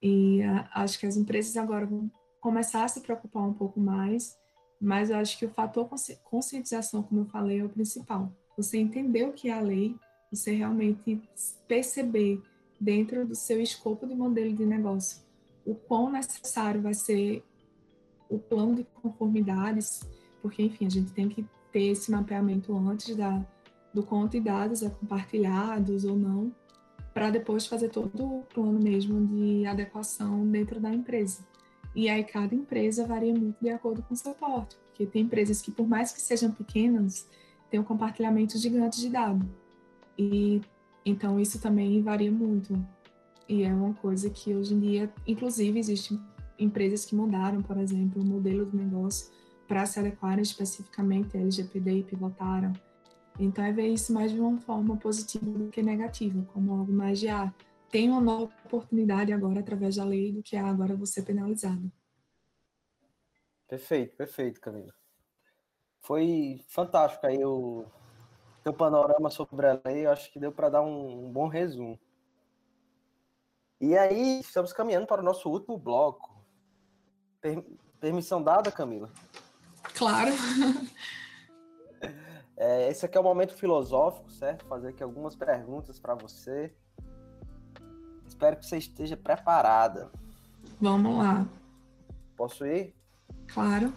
E 0.01 0.43
a, 0.43 0.69
acho 0.83 0.99
que 0.99 1.05
as 1.05 1.15
empresas 1.15 1.55
agora 1.55 1.85
vão 1.85 2.11
começar 2.41 2.83
a 2.83 2.87
se 2.87 3.01
preocupar 3.01 3.43
um 3.43 3.53
pouco 3.53 3.79
mais, 3.79 4.35
mas 4.79 5.09
eu 5.09 5.15
acho 5.15 5.37
que 5.39 5.45
o 5.45 5.49
fator 5.49 5.89
conscientização, 6.23 7.01
como 7.01 7.21
eu 7.21 7.25
falei, 7.25 7.59
é 7.59 7.63
o 7.63 7.69
principal 7.69 8.31
você 8.57 8.79
entender 8.79 9.23
o 9.23 9.33
que 9.33 9.49
é 9.49 9.53
a 9.53 9.61
lei, 9.61 9.95
você 10.31 10.51
realmente 10.51 11.21
perceber 11.67 12.41
dentro 12.79 13.25
do 13.25 13.35
seu 13.35 13.61
escopo 13.61 14.07
de 14.07 14.15
modelo 14.15 14.53
de 14.53 14.65
negócio 14.65 15.21
o 15.63 15.75
quão 15.75 16.09
necessário 16.09 16.81
vai 16.81 16.93
ser 16.93 17.43
o 18.29 18.39
plano 18.39 18.75
de 18.75 18.83
conformidades, 18.85 20.01
porque, 20.41 20.63
enfim, 20.63 20.85
a 20.85 20.89
gente 20.89 21.11
tem 21.11 21.29
que 21.29 21.45
ter 21.71 21.87
esse 21.87 22.11
mapeamento 22.11 22.75
antes 22.77 23.15
da, 23.15 23.45
do 23.93 24.03
quanto 24.03 24.31
de 24.31 24.41
dados 24.41 24.83
é 24.83 24.89
compartilhados 24.89 26.05
ou 26.05 26.15
não, 26.15 26.51
para 27.13 27.29
depois 27.29 27.65
fazer 27.65 27.89
todo 27.89 28.23
o 28.23 28.43
plano 28.53 28.79
mesmo 28.79 29.25
de 29.25 29.65
adequação 29.65 30.47
dentro 30.47 30.79
da 30.79 30.93
empresa. 30.93 31.45
E 31.95 32.09
aí 32.09 32.23
cada 32.23 32.53
empresa 32.53 33.07
varia 33.07 33.33
muito 33.33 33.57
de 33.59 33.69
acordo 33.69 34.03
com 34.03 34.13
o 34.13 34.17
seu 34.17 34.33
porte, 34.33 34.77
porque 34.85 35.05
tem 35.05 35.23
empresas 35.23 35.61
que, 35.61 35.71
por 35.71 35.87
mais 35.87 36.11
que 36.11 36.21
sejam 36.21 36.51
pequenas, 36.51 37.27
tem 37.71 37.79
um 37.79 37.83
compartilhamento 37.83 38.57
gigante 38.57 39.01
de 39.01 39.09
dados. 39.09 39.47
E 40.17 40.61
então 41.03 41.39
isso 41.39 41.59
também 41.59 42.01
varia 42.01 42.31
muito. 42.31 42.77
E 43.49 43.63
é 43.63 43.73
uma 43.73 43.93
coisa 43.93 44.29
que 44.29 44.53
hoje 44.53 44.73
em 44.73 44.79
dia, 44.79 45.13
inclusive, 45.25 45.79
existem 45.79 46.19
empresas 46.59 47.05
que 47.05 47.15
mudaram, 47.15 47.61
por 47.61 47.77
exemplo, 47.77 48.21
o 48.21 48.25
modelo 48.25 48.65
do 48.65 48.77
negócio 48.77 49.31
para 49.67 49.85
se 49.85 49.99
adequarem 49.99 50.41
especificamente 50.41 51.35
à 51.37 51.39
LGPD 51.39 51.99
e 51.99 52.03
pivotaram. 52.03 52.73
Então 53.39 53.63
é 53.63 53.71
ver 53.71 53.87
isso 53.87 54.13
mais 54.13 54.31
de 54.31 54.39
uma 54.39 54.59
forma 54.59 54.97
positiva 54.97 55.45
do 55.45 55.69
que 55.69 55.83
negativa, 55.83 56.43
como 56.53 56.73
algo 56.73 56.91
mais 56.91 57.19
de 57.19 57.29
ah, 57.29 57.53
tem 57.89 58.09
uma 58.09 58.21
nova 58.21 58.51
oportunidade 58.65 59.31
agora 59.31 59.59
através 59.59 59.95
da 59.95 60.03
lei 60.03 60.31
do 60.31 60.41
que 60.41 60.55
ah, 60.55 60.67
agora 60.67 60.95
você 60.95 61.21
penalizado. 61.21 61.91
Perfeito, 63.67 64.15
perfeito, 64.15 64.61
Camila. 64.61 64.93
Foi 65.99 66.63
fantástico 66.67 67.27
aí 67.27 67.43
o 67.43 67.85
teu 68.63 68.73
panorama 68.73 69.29
sobre 69.29 69.67
a 69.67 69.81
lei, 69.85 70.05
eu 70.05 70.11
acho 70.11 70.31
que 70.31 70.39
deu 70.39 70.51
para 70.51 70.69
dar 70.69 70.81
um, 70.81 71.25
um, 71.25 71.31
bom 71.31 71.47
resumo. 71.47 71.99
E 73.79 73.95
aí, 73.97 74.39
estamos 74.39 74.73
caminhando 74.73 75.05
para 75.05 75.21
o 75.21 75.25
nosso 75.25 75.49
último 75.49 75.77
bloco. 75.77 76.43
Per 77.39 77.63
permissão 77.99 78.41
dada, 78.41 78.71
Camila? 78.71 79.11
Claro. 79.93 80.31
É, 82.59 82.89
esse 82.89 83.05
aqui 83.05 83.15
é 83.15 83.21
o 83.21 83.23
momento 83.23 83.53
filosófico, 83.53 84.31
certo? 84.31 84.65
Fazer 84.65 84.87
aqui 84.87 85.03
algumas 85.03 85.35
perguntas 85.35 85.99
para 85.99 86.15
você. 86.15 86.73
Espero 88.27 88.57
que 88.57 88.65
você 88.65 88.77
esteja 88.77 89.15
preparada. 89.15 90.09
Vamos 90.81 91.17
lá. 91.19 91.47
Posso 92.35 92.65
ir? 92.65 92.95
Claro. 93.47 93.93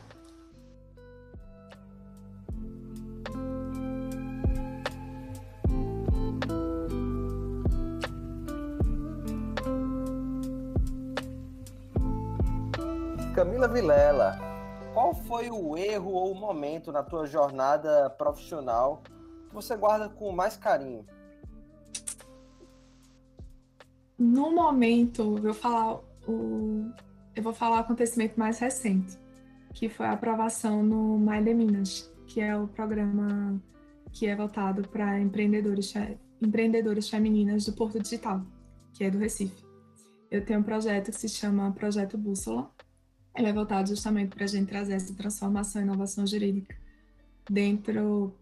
Camila 13.34 13.68
Vilela, 13.68 14.38
qual 14.92 15.14
foi 15.14 15.50
o 15.50 15.76
erro 15.76 16.12
ou 16.12 16.32
o 16.32 16.34
momento 16.34 16.90
na 16.90 17.02
tua 17.02 17.26
jornada 17.26 18.10
profissional 18.10 19.02
que 19.48 19.54
você 19.54 19.76
guarda 19.76 20.08
com 20.08 20.32
mais 20.32 20.56
carinho? 20.56 21.04
No 24.18 24.52
momento, 24.52 25.36
eu 25.36 25.42
vou 25.42 25.54
falar 25.54 26.00
o, 26.28 26.90
eu 27.34 27.42
vou 27.42 27.52
falar 27.52 27.76
o 27.76 27.80
acontecimento 27.80 28.38
mais 28.38 28.58
recente, 28.58 29.18
que 29.72 29.88
foi 29.88 30.06
a 30.06 30.12
aprovação 30.12 30.82
no 30.82 31.18
de 31.42 31.54
Minas, 31.54 32.12
que 32.26 32.40
é 32.40 32.56
o 32.56 32.68
programa 32.68 33.60
que 34.12 34.26
é 34.26 34.36
voltado 34.36 34.86
para 34.88 35.20
empreendedores, 35.20 35.94
empreendedoras 36.42 37.08
femininas 37.08 37.64
do 37.64 37.72
Porto 37.72 38.00
Digital, 38.00 38.42
que 38.92 39.04
é 39.04 39.10
do 39.10 39.18
Recife. 39.18 39.64
Eu 40.30 40.44
tenho 40.44 40.60
um 40.60 40.62
projeto 40.64 41.10
que 41.10 41.18
se 41.18 41.28
chama 41.28 41.72
Projeto 41.72 42.18
Bússola, 42.18 42.70
ele 43.36 43.46
é 43.46 43.52
voltado 43.52 43.88
justamente 43.88 44.34
para 44.34 44.44
a 44.44 44.48
gente 44.48 44.68
trazer 44.68 44.94
essa 44.94 45.14
transformação 45.14 45.80
e 45.80 45.84
inovação 45.84 46.26
jurídica 46.26 46.76
dentro. 47.48 48.34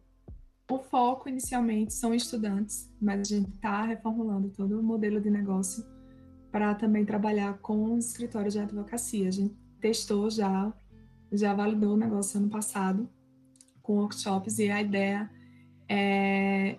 O 0.71 0.79
foco 0.79 1.29
inicialmente 1.29 1.95
são 1.95 2.15
estudantes, 2.15 2.91
mas 3.01 3.21
a 3.21 3.25
gente 3.25 3.51
está 3.51 3.83
reformulando 3.83 4.51
todo 4.51 4.79
o 4.79 4.83
modelo 4.83 5.21
de 5.21 5.31
negócio 5.31 5.85
para 6.51 6.75
também 6.75 7.05
trabalhar 7.05 7.59
com 7.59 7.95
os 7.95 8.09
escritórios 8.09 8.55
de 8.55 8.61
advocacia. 8.61 9.29
A 9.29 9.33
gente 9.33 9.55
testou 9.81 10.31
já, 10.31 10.73
já 11.33 11.55
validou 11.55 11.95
o 11.95 11.97
negócio 11.97 12.39
ano 12.39 12.49
passado 12.49 13.09
com 13.83 13.97
workshops 13.97 14.59
e 14.59 14.71
a 14.71 14.83
ideia 14.83 15.31
é 15.89 16.79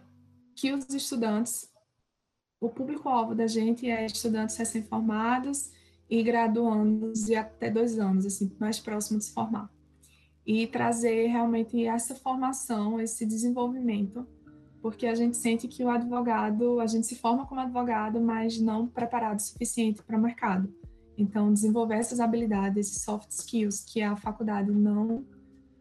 que 0.55 0.71
os 0.73 0.87
estudantes, 0.89 1.71
o 2.59 2.69
público-alvo 2.69 3.33
da 3.33 3.47
gente 3.47 3.89
é 3.89 4.05
estudantes 4.05 4.57
recém-formados 4.57 5.71
e 6.09 6.23
graduandos 6.23 7.25
de 7.25 7.35
até 7.35 7.69
dois 7.69 7.99
anos, 7.99 8.25
assim, 8.25 8.51
mais 8.59 8.79
próximo 8.79 9.19
de 9.19 9.25
se 9.25 9.33
formar. 9.33 9.69
E 10.45 10.65
trazer 10.65 11.27
realmente 11.27 11.85
essa 11.85 12.15
formação, 12.15 12.99
esse 12.99 13.25
desenvolvimento, 13.25 14.27
porque 14.81 15.05
a 15.05 15.13
gente 15.13 15.37
sente 15.37 15.67
que 15.67 15.83
o 15.83 15.89
advogado, 15.89 16.79
a 16.79 16.87
gente 16.87 17.05
se 17.05 17.15
forma 17.15 17.45
como 17.45 17.61
advogado, 17.61 18.19
mas 18.19 18.59
não 18.59 18.87
preparado 18.87 19.37
o 19.37 19.41
suficiente 19.41 20.01
para 20.01 20.17
o 20.17 20.21
mercado. 20.21 20.73
Então, 21.15 21.53
desenvolver 21.53 21.95
essas 21.95 22.19
habilidades, 22.19 22.87
esses 22.87 23.03
soft 23.03 23.29
skills 23.29 23.83
que 23.83 24.01
a 24.01 24.15
faculdade 24.15 24.71
não 24.71 25.25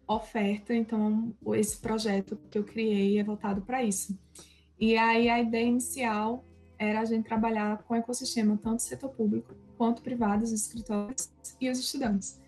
oferta, 0.07 0.75
então 0.75 1.35
esse 1.55 1.79
projeto 1.79 2.39
que 2.51 2.59
eu 2.59 2.65
criei 2.65 3.19
é 3.19 3.25
voltado 3.25 3.63
para 3.63 3.85
isso. 3.85 4.19
E 4.79 4.97
aí 4.97 5.29
a 5.29 5.41
ideia 5.41 5.67
inicial 5.67 6.45
era 6.79 7.01
a 7.01 7.05
gente 7.05 7.27
trabalhar 7.27 7.83
com 7.85 7.95
ecossistema 7.95 8.59
tanto 8.63 8.77
do 8.77 8.83
setor 8.83 9.11
público 9.11 9.55
quanto 9.79 10.03
privados, 10.03 10.53
os 10.53 10.63
escritórios 10.63 11.31
e 11.61 11.71
os 11.71 11.79
estudantes. 11.79 12.39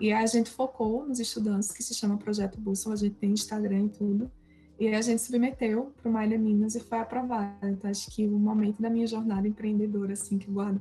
E 0.00 0.12
a 0.12 0.24
gente 0.26 0.50
focou 0.50 1.06
nos 1.06 1.20
estudantes, 1.20 1.70
que 1.70 1.82
se 1.82 1.94
chama 1.94 2.16
Projeto 2.16 2.58
Bússola, 2.58 2.94
a 2.94 2.98
gente 2.98 3.16
tem 3.16 3.30
Instagram 3.30 3.84
e 3.84 3.88
tudo. 3.90 4.30
E 4.78 4.88
a 4.88 5.02
gente 5.02 5.20
submeteu 5.20 5.92
para 6.00 6.08
o 6.08 6.12
Malha 6.12 6.38
Minas 6.38 6.76
e 6.76 6.80
foi 6.80 6.98
aprovado. 6.98 7.68
Então, 7.68 7.90
acho 7.90 8.08
que 8.10 8.24
o 8.24 8.38
momento 8.38 8.80
da 8.80 8.88
minha 8.88 9.06
jornada 9.06 9.46
empreendedora, 9.46 10.12
assim, 10.12 10.38
que 10.38 10.48
guardo 10.48 10.80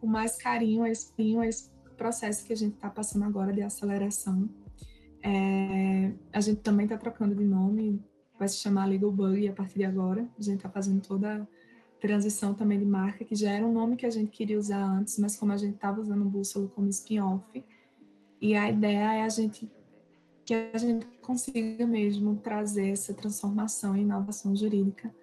com 0.00 0.06
mais 0.06 0.36
carinho, 0.36 0.86
espinho, 0.86 1.44
esse 1.44 1.70
processo 1.96 2.44
que 2.44 2.54
a 2.54 2.56
gente 2.56 2.74
está 2.74 2.88
passando 2.88 3.24
agora 3.26 3.52
de 3.52 3.62
aceleração. 3.62 4.48
É, 5.22 6.12
a 6.32 6.40
gente 6.40 6.60
também 6.62 6.84
está 6.84 6.96
trocando 6.96 7.34
de 7.34 7.44
nome, 7.44 8.02
vai 8.38 8.48
se 8.48 8.56
chamar 8.56 8.86
Legal 8.86 9.12
Bug 9.12 9.46
a 9.46 9.52
partir 9.52 9.78
de 9.78 9.84
agora. 9.84 10.26
A 10.38 10.42
gente 10.42 10.56
está 10.56 10.70
fazendo 10.70 11.02
toda 11.02 11.46
transição 12.04 12.52
também 12.52 12.78
de 12.78 12.84
marca, 12.84 13.24
que 13.24 13.34
já 13.34 13.50
era 13.50 13.66
um 13.66 13.72
nome 13.72 13.96
que 13.96 14.04
a 14.04 14.10
gente 14.10 14.30
queria 14.30 14.58
usar 14.58 14.84
antes, 14.84 15.18
mas 15.18 15.38
como 15.38 15.52
a 15.52 15.56
gente 15.56 15.76
estava 15.76 16.02
usando 16.02 16.20
o 16.20 16.28
Bússola 16.28 16.68
como 16.74 16.86
spin-off, 16.90 17.64
e 18.38 18.54
a 18.54 18.68
ideia 18.68 19.14
é 19.14 19.22
a 19.22 19.28
gente 19.30 19.70
que 20.44 20.52
a 20.52 20.76
gente 20.76 21.06
consiga 21.22 21.86
mesmo 21.86 22.36
trazer 22.36 22.90
essa 22.90 23.14
transformação 23.14 23.96
e 23.96 24.02
inovação 24.02 24.54
jurídica 24.54 25.14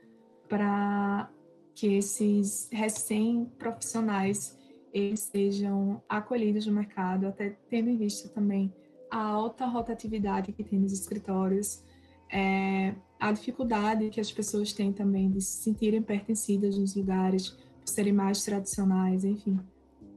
para 0.50 1.30
que 1.76 1.94
esses 1.94 2.68
recém-profissionais 2.72 4.58
eles 4.92 5.20
sejam 5.20 6.02
acolhidos 6.10 6.66
no 6.66 6.74
mercado, 6.74 7.28
até 7.28 7.56
tendo 7.70 7.92
em 7.92 7.98
vista 7.98 8.28
também 8.30 8.74
a 9.12 9.22
alta 9.22 9.68
rotatividade 9.68 10.52
que 10.52 10.64
tem 10.64 10.80
nos 10.80 10.92
escritórios, 10.92 11.84
é, 12.28 12.96
a 13.22 13.32
dificuldade 13.32 14.10
que 14.10 14.20
as 14.20 14.32
pessoas 14.32 14.74
têm 14.74 14.92
também 14.92 15.30
de 15.30 15.40
se 15.42 15.62
sentirem 15.62 16.02
pertencidas 16.02 16.76
nos 16.76 16.96
lugares, 16.96 17.50
por 17.50 17.88
serem 17.88 18.12
mais 18.12 18.44
tradicionais, 18.44 19.24
enfim. 19.24 19.60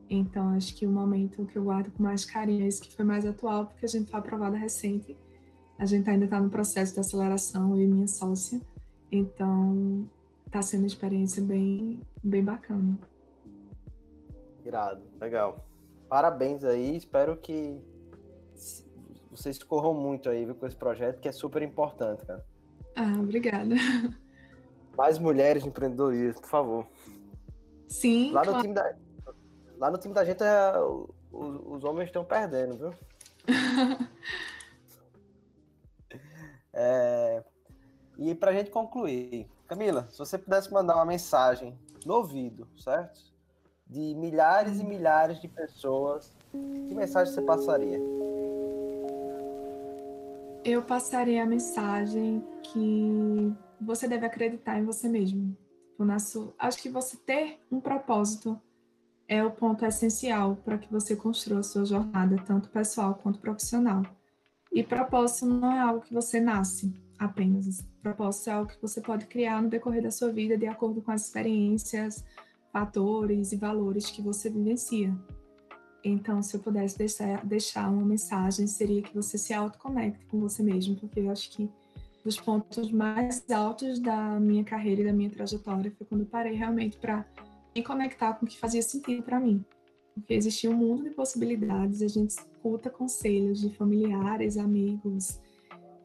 Então, 0.09 0.49
acho 0.55 0.75
que 0.75 0.87
o 0.87 0.91
momento 0.91 1.45
que 1.45 1.59
eu 1.59 1.65
guardo 1.65 1.93
com 1.93 2.03
mais 2.03 2.25
carinho 2.25 2.65
é 2.65 2.67
esse 2.67 2.81
que 2.81 2.91
foi 2.91 3.05
mais 3.05 3.27
atual, 3.27 3.67
porque 3.67 3.85
a 3.85 3.89
gente 3.89 4.11
foi 4.11 4.19
aprovada 4.19 4.57
recente. 4.57 5.15
A 5.79 5.85
gente 5.85 6.09
ainda 6.09 6.25
está 6.25 6.41
no 6.41 6.49
processo 6.49 6.95
de 6.95 7.01
aceleração, 7.01 7.77
eu 7.77 7.83
e 7.83 7.87
minha 7.87 8.09
sócia. 8.09 8.59
Então, 9.13 10.09
está 10.47 10.63
sendo 10.63 10.81
uma 10.81 10.87
experiência 10.87 11.43
bem, 11.43 12.01
bem 12.23 12.43
bacana. 12.43 12.99
Irado, 14.65 15.03
legal. 15.21 15.63
Parabéns 16.09 16.65
aí, 16.65 16.97
espero 16.97 17.37
que 17.37 17.79
vocês 19.31 19.63
corram 19.63 19.93
muito 19.93 20.31
aí 20.31 20.47
com 20.55 20.67
esse 20.67 20.77
projeto, 20.77 21.21
que 21.21 21.29
é 21.29 21.33
super 21.33 21.61
importante, 21.61 22.25
cara. 22.25 22.54
Ah, 22.97 23.21
obrigada. 23.21 23.75
Mais 24.97 25.19
mulheres 25.19 25.65
empreendedorismo, 25.65 26.41
por 26.41 26.49
favor. 26.49 26.87
Sim. 27.89 28.33
Lá 28.33 28.41
no, 28.41 28.51
claro. 28.51 28.63
time, 28.63 28.75
da, 28.75 28.95
lá 29.79 29.91
no 29.91 29.99
time 29.99 30.15
da 30.15 30.25
gente, 30.25 30.43
é, 30.43 30.73
os, 31.33 31.61
os 31.67 31.85
homens 31.85 32.07
estão 32.07 32.25
perdendo, 32.25 32.77
viu? 32.77 32.95
é, 36.73 37.43
e 38.19 38.35
pra 38.35 38.53
gente 38.53 38.71
concluir, 38.71 39.49
Camila, 39.67 40.09
se 40.11 40.19
você 40.19 40.39
pudesse 40.39 40.73
mandar 40.73 40.95
uma 40.97 41.05
mensagem 41.05 41.79
no 42.07 42.15
ouvido, 42.15 42.69
certo? 42.77 43.21
De 43.87 44.15
milhares 44.15 44.81
e 44.81 44.85
milhares 44.85 45.41
de 45.41 45.49
pessoas, 45.49 46.35
que 46.53 46.95
mensagem 46.95 47.35
você 47.35 47.43
passaria? 47.43 47.99
Eu 50.65 50.81
passaria 50.81 51.43
a 51.43 51.47
mensagem 51.47 52.43
que 52.63 53.53
você 53.79 54.09
deve 54.09 54.25
acreditar 54.25 54.79
em 54.79 54.85
você 54.85 55.07
mesmo. 55.11 55.55
Nosso, 55.99 56.55
acho 56.59 56.81
que 56.81 56.89
você 56.89 57.19
ter 57.19 57.61
um 57.71 57.79
propósito 57.79 58.59
é 59.29 59.45
o 59.45 59.51
ponto 59.51 59.85
essencial 59.85 60.57
para 60.57 60.79
que 60.79 60.91
você 60.91 61.15
construa 61.15 61.61
a 61.61 61.63
sua 61.63 61.85
jornada, 61.85 62.43
tanto 62.47 62.71
pessoal 62.71 63.15
quanto 63.15 63.41
profissional. 63.41 64.05
E 64.73 64.83
propósito 64.83 65.45
não 65.45 65.71
é 65.71 65.81
algo 65.81 66.01
que 66.01 66.15
você 66.15 66.41
nasce 66.41 66.95
apenas. 67.19 67.85
Propósito 68.03 68.49
é 68.49 68.53
algo 68.55 68.71
que 68.71 68.81
você 68.81 69.03
pode 69.03 69.27
criar 69.27 69.63
no 69.63 69.69
decorrer 69.69 70.03
da 70.03 70.11
sua 70.11 70.33
vida 70.33 70.57
de 70.57 70.67
acordo 70.67 71.03
com 71.03 71.13
as 71.13 71.27
experiências, 71.27 72.25
fatores 72.73 73.53
e 73.53 73.57
valores 73.57 74.11
que 74.11 74.23
você 74.23 74.49
vivencia. 74.49 75.15
Então, 76.05 76.43
se 76.43 76.55
eu 76.55 76.61
pudesse 76.61 76.99
deixar, 76.99 77.45
deixar 77.45 77.89
uma 77.89 78.05
mensagem, 78.05 78.67
seria 78.67 79.03
que 79.03 79.15
você 79.15 79.39
se 79.39 79.55
autoconecte 79.55 80.27
com 80.27 80.39
você 80.39 80.63
mesmo, 80.63 80.97
porque 80.97 81.21
eu 81.21 81.31
acho 81.31 81.51
que 81.51 81.71
dos 82.23 82.39
pontos 82.39 82.91
mais 82.91 83.45
altos 83.51 83.99
da 83.99 84.39
minha 84.39 84.65
carreira 84.65 85.03
e 85.03 85.05
da 85.05 85.13
minha 85.13 85.31
trajetória 85.31 85.93
foi 85.97 86.07
quando 86.07 86.23
eu 86.23 86.27
parei 86.27 86.55
realmente 86.55 86.97
para 86.99 87.25
me 87.75 87.83
conectar 87.83 88.35
com 88.35 88.45
o 88.45 88.49
que 88.49 88.59
fazia 88.59 88.83
sentido 88.83 89.23
para 89.23 89.41
mim. 89.41 89.65
Porque 90.15 90.35
existia 90.35 90.71
um 90.71 90.77
mundo 90.77 91.03
de 91.05 91.11
possibilidades, 91.11 92.01
a 92.03 92.09
gente 92.09 92.31
escuta 92.31 92.89
conselhos 92.89 93.61
de 93.61 93.71
familiares, 93.71 94.57
amigos, 94.57 95.41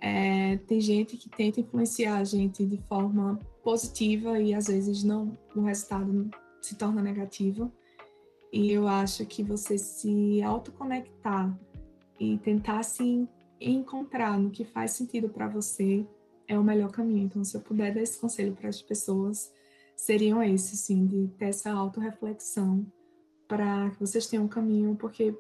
é, 0.02 0.58
tem 0.68 0.80
gente 0.80 1.18
que 1.18 1.30
tenta 1.30 1.60
influenciar 1.60 2.18
a 2.18 2.24
gente 2.24 2.66
de 2.66 2.78
forma 2.88 3.40
positiva 3.64 4.40
e 4.40 4.54
às 4.54 4.68
vezes 4.68 5.04
não, 5.04 5.38
o 5.56 5.62
resultado 5.62 6.30
se 6.62 6.76
torna 6.76 7.02
negativo. 7.02 7.72
E 8.52 8.72
eu 8.72 8.88
acho 8.88 9.26
que 9.26 9.44
você 9.44 9.78
se 9.78 10.42
autoconectar 10.42 11.58
e 12.20 12.38
tentar 12.40 12.84
se 12.84 13.28
encontrar 13.62 14.40
no 14.40 14.50
que 14.50 14.66
faz 14.66 14.92
sentido 14.92 15.30
para 15.30 15.48
você 15.48 16.06
é 16.48 16.58
o 16.58 16.64
melhor 16.64 16.92
caminho. 16.92 17.26
Então, 17.26 17.44
se 17.44 17.56
eu 17.56 17.62
puder 17.62 17.94
dar 17.94 18.02
esse 18.02 18.20
conselho 18.20 18.56
para 18.56 18.70
as 18.70 18.82
pessoas, 18.82 19.54
seriam 19.96 20.42
esses, 20.42 20.80
sim, 20.80 21.06
de 21.06 21.28
ter 21.38 21.46
essa 21.46 21.72
autorreflexão 21.72 22.86
para 23.48 23.92
que 23.92 24.00
vocês 24.00 24.28
tenham 24.28 24.46
um 24.46 24.50
caminho, 24.50 24.96
porque 24.96 25.36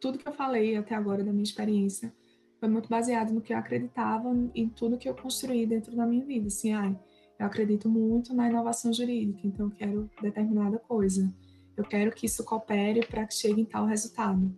tudo 0.00 0.18
que 0.18 0.26
eu 0.26 0.32
falei 0.32 0.76
até 0.76 0.94
agora 0.94 1.22
da 1.22 1.32
minha 1.32 1.42
experiência 1.44 2.12
foi 2.58 2.68
muito 2.68 2.88
baseado 2.88 3.32
no 3.32 3.40
que 3.40 3.52
eu 3.52 3.58
acreditava 3.58 4.34
em 4.54 4.68
tudo 4.68 4.98
que 4.98 5.08
eu 5.08 5.14
construí 5.14 5.66
dentro 5.66 5.94
da 5.94 6.06
minha 6.06 6.24
vida. 6.24 6.48
Assim, 6.48 6.72
ai, 6.72 6.98
eu 7.38 7.46
acredito 7.46 7.88
muito 7.88 8.32
na 8.32 8.48
inovação 8.48 8.92
jurídica, 8.92 9.46
então 9.46 9.66
eu 9.66 9.72
quero 9.72 10.10
determinada 10.20 10.78
coisa 10.78 11.32
eu 11.76 11.84
quero 11.84 12.12
que 12.12 12.26
isso 12.26 12.44
coopere 12.44 13.06
para 13.06 13.26
que 13.26 13.34
chegue 13.34 13.60
em 13.60 13.64
tal 13.64 13.86
resultado. 13.86 14.54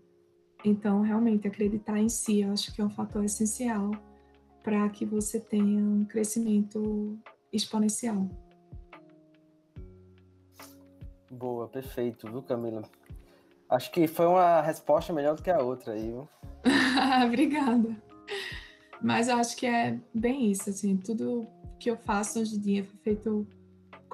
Então, 0.64 1.00
realmente, 1.00 1.46
acreditar 1.46 1.98
em 1.98 2.08
si, 2.08 2.40
eu 2.40 2.52
acho 2.52 2.74
que 2.74 2.80
é 2.80 2.84
um 2.84 2.90
fator 2.90 3.24
essencial 3.24 3.90
para 4.62 4.88
que 4.88 5.04
você 5.04 5.38
tenha 5.38 5.82
um 5.82 6.04
crescimento 6.04 7.18
exponencial. 7.52 8.28
Boa, 11.30 11.68
perfeito, 11.68 12.28
viu, 12.30 12.42
Camila? 12.42 12.82
Acho 13.68 13.90
que 13.90 14.06
foi 14.06 14.26
uma 14.26 14.60
resposta 14.60 15.12
melhor 15.12 15.36
do 15.36 15.42
que 15.42 15.50
a 15.50 15.60
outra 15.60 15.92
aí, 15.92 16.08
viu? 16.08 16.28
Obrigada. 17.26 17.96
Mas 19.00 19.28
eu 19.28 19.36
acho 19.36 19.56
que 19.56 19.66
é 19.66 19.98
bem 20.14 20.50
isso, 20.50 20.70
assim, 20.70 20.96
tudo 20.96 21.46
que 21.78 21.90
eu 21.90 21.96
faço 21.96 22.40
hoje 22.40 22.56
em 22.56 22.60
dia 22.60 22.84
foi 22.84 22.96
feito 22.98 23.46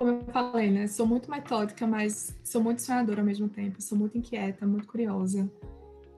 como 0.03 0.11
eu 0.11 0.33
falei, 0.33 0.69
né? 0.69 0.89
Sou 0.89 1.07
muito 1.07 1.31
metódica, 1.31 1.87
mas 1.87 2.37
sou 2.43 2.61
muito 2.61 2.83
sonhadora 2.83 3.21
ao 3.21 3.25
mesmo 3.25 3.49
tempo. 3.49 3.81
Sou 3.81 3.97
muito 3.97 4.19
inquieta, 4.19 4.67
muito 4.67 4.89
curiosa. 4.89 5.49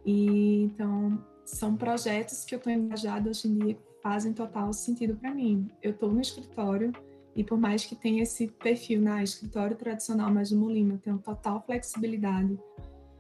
E 0.07 0.63
então 0.63 1.23
são 1.45 1.77
projetos 1.77 2.45
que 2.47 2.55
eu 2.55 2.57
estou 2.57 2.73
engajada 2.73 3.29
hoje 3.29 3.47
em 3.47 3.59
dia 3.59 3.79
fazem 4.03 4.33
total 4.33 4.73
sentido 4.73 5.15
para 5.17 5.35
mim. 5.35 5.69
Eu 5.83 5.91
estou 5.91 6.11
no 6.11 6.21
escritório 6.21 6.93
e 7.37 7.45
por 7.45 7.59
mais 7.59 7.85
que 7.85 7.95
tenha 7.95 8.23
esse 8.23 8.49
perfil 8.49 9.03
na 9.03 9.23
escritório 9.23 9.77
tradicional, 9.77 10.33
mas 10.33 10.51
no 10.51 10.61
Molina, 10.61 10.95
eu 10.95 10.99
tenho 10.99 11.19
total 11.19 11.63
flexibilidade 11.67 12.59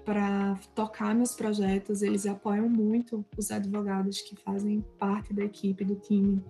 para 0.02 0.58
tocar 0.74 1.14
meus 1.14 1.34
projetos. 1.34 2.00
Eles 2.00 2.26
apoiam 2.26 2.68
muito 2.70 3.24
os 3.36 3.50
advogados 3.50 4.22
que 4.22 4.36
fazem 4.36 4.82
parte 4.98 5.34
da 5.34 5.44
equipe, 5.44 5.84
do 5.84 5.96
time 5.96 6.42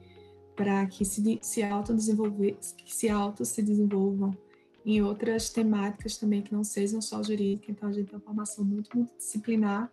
para 0.55 0.87
que 0.87 1.05
se, 1.05 1.39
se 1.43 1.63
autodesenvolver, 1.63 2.57
se 2.61 3.09
auto 3.09 3.45
se 3.45 3.63
desenvolvam 3.63 4.37
em 4.85 5.03
outras 5.03 5.51
temáticas 5.51 6.17
também 6.17 6.43
que 6.43 6.53
não 6.53 6.63
sejam 6.63 7.01
só 7.01 7.23
jurídica. 7.23 7.71
Então 7.71 7.89
a 7.89 7.93
gente 7.93 8.07
tem 8.07 8.17
uma 8.17 8.25
formação 8.25 8.65
muito 8.65 8.97
multidisciplinar. 8.97 9.91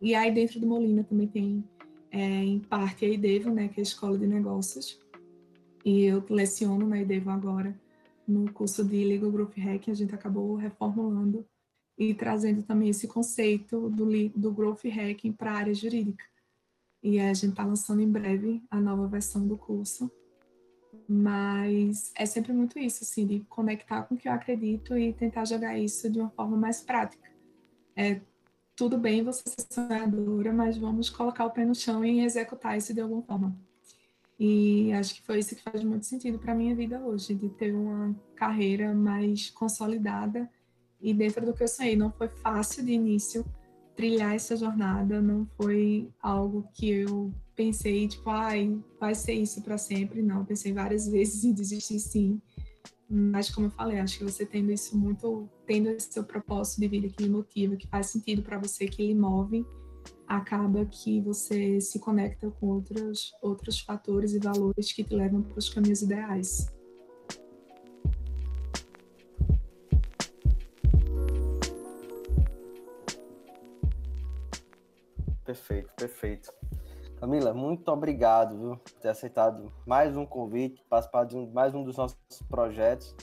E 0.00 0.14
aí 0.14 0.32
dentro 0.32 0.58
do 0.58 0.66
Molina 0.66 1.04
também 1.04 1.28
tem 1.28 1.64
é, 2.10 2.18
em 2.20 2.58
parte 2.58 3.04
a 3.04 3.08
IDEVO, 3.08 3.50
né, 3.50 3.68
que 3.68 3.80
é 3.80 3.82
a 3.82 3.84
Escola 3.84 4.18
de 4.18 4.26
Negócios. 4.26 4.98
E 5.84 6.04
eu 6.04 6.24
leciono 6.28 6.86
na 6.86 7.00
IDEVO 7.00 7.30
agora 7.30 7.78
no 8.26 8.50
curso 8.52 8.84
de 8.84 9.04
Legal 9.04 9.30
Growth 9.30 9.58
Hacking, 9.58 9.90
a 9.90 9.94
gente 9.94 10.14
acabou 10.14 10.54
reformulando 10.54 11.44
e 11.98 12.14
trazendo 12.14 12.62
também 12.62 12.88
esse 12.88 13.08
conceito 13.08 13.90
do, 13.90 14.06
do 14.28 14.52
Growth 14.52 14.84
Hacking 14.84 15.32
para 15.32 15.50
a 15.50 15.56
área 15.56 15.74
jurídica 15.74 16.24
e 17.02 17.18
a 17.18 17.32
gente 17.32 17.50
está 17.50 17.64
lançando 17.64 18.00
em 18.00 18.10
breve 18.10 18.62
a 18.70 18.80
nova 18.80 19.06
versão 19.06 19.46
do 19.46 19.56
curso. 19.56 20.10
Mas 21.08 22.12
é 22.14 22.24
sempre 22.24 22.52
muito 22.52 22.78
isso, 22.78 23.02
assim, 23.02 23.26
de 23.26 23.40
conectar 23.48 24.02
com 24.02 24.14
o 24.14 24.18
que 24.18 24.28
eu 24.28 24.32
acredito 24.32 24.96
e 24.96 25.12
tentar 25.12 25.44
jogar 25.44 25.76
isso 25.76 26.10
de 26.10 26.20
uma 26.20 26.30
forma 26.30 26.56
mais 26.56 26.80
prática. 26.82 27.28
É 27.96 28.20
tudo 28.76 28.96
bem 28.96 29.22
você 29.22 29.42
ser 29.46 29.66
sonhadora, 29.70 30.52
mas 30.52 30.78
vamos 30.78 31.10
colocar 31.10 31.44
o 31.44 31.50
pé 31.50 31.64
no 31.64 31.74
chão 31.74 32.04
e 32.04 32.24
executar 32.24 32.78
isso 32.78 32.94
de 32.94 33.00
alguma 33.00 33.22
forma. 33.22 33.54
E 34.38 34.90
acho 34.94 35.16
que 35.16 35.22
foi 35.22 35.38
isso 35.38 35.54
que 35.54 35.62
faz 35.62 35.84
muito 35.84 36.06
sentido 36.06 36.38
para 36.38 36.54
minha 36.54 36.74
vida 36.74 36.98
hoje, 36.98 37.34
de 37.34 37.50
ter 37.50 37.74
uma 37.74 38.16
carreira 38.34 38.94
mais 38.94 39.50
consolidada 39.50 40.48
e 40.98 41.12
dentro 41.12 41.44
do 41.44 41.52
que 41.52 41.62
eu 41.62 41.68
sonhei. 41.68 41.94
Não 41.94 42.10
foi 42.10 42.28
fácil 42.28 42.82
de 42.82 42.92
início, 42.92 43.44
trilhar 43.96 44.34
essa 44.34 44.56
jornada 44.56 45.20
não 45.20 45.46
foi 45.56 46.08
algo 46.20 46.68
que 46.74 46.88
eu 46.88 47.32
pensei, 47.54 48.08
tipo, 48.08 48.30
ai, 48.30 48.78
vai 48.98 49.14
ser 49.14 49.34
isso 49.34 49.62
para 49.62 49.76
sempre. 49.76 50.22
Não, 50.22 50.44
pensei 50.44 50.72
várias 50.72 51.06
vezes 51.08 51.44
em 51.44 51.52
desistir 51.52 51.98
sim. 51.98 52.40
Mas, 53.08 53.50
como 53.50 53.66
eu 53.66 53.70
falei, 53.70 53.98
acho 53.98 54.18
que 54.18 54.24
você 54.24 54.46
tendo 54.46 54.70
isso 54.70 54.96
muito, 54.96 55.48
tendo 55.66 55.88
esse 55.88 56.12
seu 56.12 56.22
propósito 56.22 56.80
de 56.80 56.88
vida 56.88 57.08
que 57.08 57.24
lhe 57.24 57.28
motiva, 57.28 57.76
que 57.76 57.88
faz 57.88 58.06
sentido 58.06 58.40
para 58.40 58.56
você, 58.56 58.86
que 58.86 59.04
lhe 59.04 59.14
move, 59.14 59.66
acaba 60.28 60.86
que 60.86 61.20
você 61.20 61.80
se 61.80 61.98
conecta 61.98 62.48
com 62.52 62.68
outros, 62.68 63.32
outros 63.42 63.80
fatores 63.80 64.32
e 64.32 64.38
valores 64.38 64.92
que 64.92 65.02
te 65.02 65.12
levam 65.12 65.42
para 65.42 65.58
os 65.58 65.68
caminhos 65.68 66.02
ideais. 66.02 66.68
Perfeito, 75.50 75.92
perfeito. 75.96 76.52
Camila, 77.18 77.52
muito 77.52 77.90
obrigado 77.90 78.56
viu, 78.56 78.76
por 78.76 78.92
ter 79.00 79.08
aceitado 79.08 79.72
mais 79.84 80.16
um 80.16 80.24
convite, 80.24 80.80
participar 80.88 81.24
de 81.24 81.36
mais 81.48 81.74
um 81.74 81.82
dos 81.82 81.96
nossos 81.96 82.16
projetos. 82.48 83.16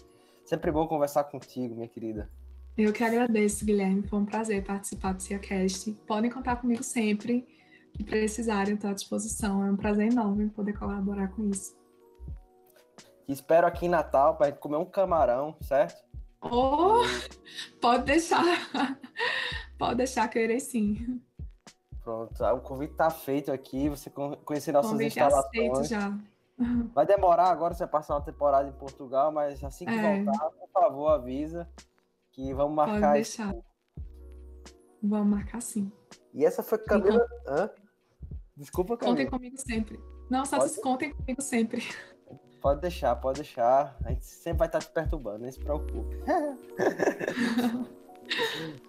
Sempre 0.43 0.69
bom 0.69 0.85
conversar 0.85 1.23
contigo, 1.23 1.73
minha 1.73 1.87
querida. 1.87 2.29
Eu 2.77 2.91
que 2.91 3.01
agradeço, 3.01 3.63
Guilherme. 3.63 4.05
Foi 4.05 4.19
um 4.19 4.25
prazer 4.25 4.61
participar 4.65 5.13
do 5.13 5.21
CiaCast. 5.21 5.93
Podem 6.05 6.29
contar 6.29 6.57
comigo 6.57 6.83
sempre 6.83 7.47
que 7.93 8.03
precisarem, 8.03 8.73
estou 8.73 8.89
à 8.89 8.93
disposição. 8.93 9.63
É 9.63 9.71
um 9.71 9.77
prazer 9.77 10.11
enorme 10.11 10.49
poder 10.49 10.73
colaborar 10.73 11.29
com 11.29 11.49
isso. 11.49 11.77
Te 13.25 13.31
espero 13.31 13.65
aqui 13.65 13.85
em 13.85 13.89
Natal 13.89 14.35
para 14.35 14.47
gente 14.47 14.59
comer 14.59 14.75
um 14.75 14.85
camarão, 14.85 15.55
certo? 15.61 16.03
Oh, 16.41 17.03
pode 17.79 18.03
deixar. 18.03 18.43
Pode 19.77 19.95
deixar 19.95 20.27
que 20.27 20.39
eu 20.39 20.43
irei 20.43 20.59
sim. 20.59 21.21
Pronto, 22.07 22.41
o 22.41 22.61
convite 22.61 22.93
está 22.93 23.09
feito 23.09 23.51
aqui, 23.51 23.89
você 23.89 24.09
conhecer 24.45 24.71
nossas 24.71 24.91
convite 24.91 25.19
instalações. 25.19 25.45
Aceito 25.45 25.83
já. 25.83 26.17
Vai 26.95 27.05
demorar 27.05 27.49
agora 27.49 27.73
você 27.73 27.85
passar 27.85 28.15
uma 28.15 28.21
temporada 28.21 28.69
em 28.69 28.71
Portugal, 28.71 29.29
mas 29.29 29.61
assim 29.61 29.83
que 29.83 29.91
é. 29.91 30.23
voltar, 30.23 30.49
por 30.51 30.69
favor, 30.69 31.09
avisa 31.09 31.67
que 32.31 32.53
vamos 32.53 32.77
marcar. 32.77 33.01
Pode 33.01 33.13
deixar. 33.13 33.49
Esse... 33.49 33.61
Vamos 35.03 35.27
marcar 35.27 35.61
sim. 35.61 35.91
E 36.33 36.45
essa 36.45 36.63
foi 36.63 36.77
Camila. 36.77 37.27
Hã? 37.45 37.69
Desculpa, 38.55 38.95
Camila. 38.95 39.17
Contem 39.17 39.29
comigo 39.29 39.57
sempre. 39.57 39.99
Não, 40.29 40.45
só 40.45 40.59
pode... 40.59 40.79
contem 40.79 41.13
comigo 41.13 41.41
sempre. 41.41 41.83
Pode 42.59 42.81
deixar, 42.81 43.15
pode 43.17 43.41
deixar. 43.41 43.95
A 44.03 44.09
gente 44.09 44.25
sempre 44.25 44.57
vai 44.57 44.67
estar 44.67 44.79
te 44.79 44.89
perturbando, 44.89 45.45
não 45.45 45.51
se 45.51 45.59
preocupe. 45.59 46.17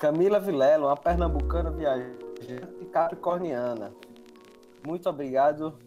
Camila 0.00 0.40
Vilelo, 0.40 0.86
uma 0.86 0.96
pernambucana 0.96 1.70
viajante 1.70 2.86
capricorniana. 2.90 3.92
Muito 4.82 5.06
obrigado 5.10 5.78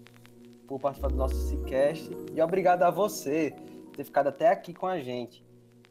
por 0.68 0.80
participar 0.80 1.07
do 1.07 1.16
nosso 1.16 1.36
Cicast 1.49 2.11
e 2.32 2.39
obrigado 2.39 2.84
a 2.84 2.91
você 2.91 3.55
por 3.57 3.95
ter 3.95 4.03
ficado 4.03 4.28
até 4.28 4.49
aqui 4.49 4.72
com 4.72 4.86
a 4.86 4.99
gente. 4.99 5.43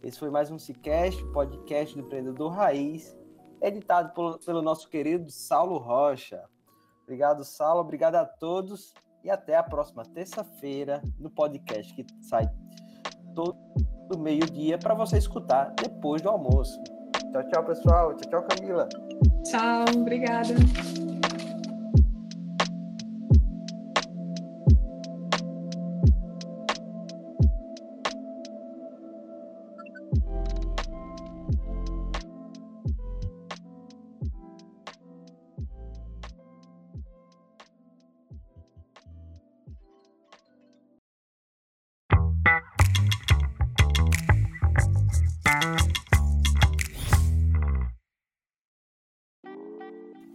Esse 0.05 0.21
foi 0.21 0.31
mais 0.31 0.53
um 0.53 0.59
Cicast, 0.59 1.21
podcast 1.33 1.97
do 1.97 2.07
empreendedor 2.07 2.53
Raiz, 2.53 3.13
editado 3.61 4.13
pelo 4.47 4.63
nosso 4.63 4.89
querido 4.89 5.29
Saulo 5.29 5.79
Rocha. 5.79 6.45
Obrigado, 7.03 7.43
Saulo. 7.43 7.81
Obrigado 7.81 8.15
a 8.15 8.25
todos 8.25 8.95
e 9.25 9.31
até 9.31 9.57
a 9.57 9.65
próxima 9.65 10.05
terça-feira 10.05 11.03
no 11.19 11.29
podcast 11.29 11.93
que 11.93 12.07
sai 12.21 12.49
todo 13.35 14.17
meio-dia 14.17 14.79
para 14.79 14.95
você 14.95 15.19
escutar 15.19 15.75
depois 15.75 16.23
do 16.23 16.29
almoço. 16.29 16.81
Tchau, 17.33 17.43
tchau, 17.49 17.65
pessoal. 17.65 18.15
Tchau, 18.17 18.29
tchau, 18.29 18.43
Camila. 18.45 18.87
Tchau, 19.43 19.85
obrigada. 19.97 21.02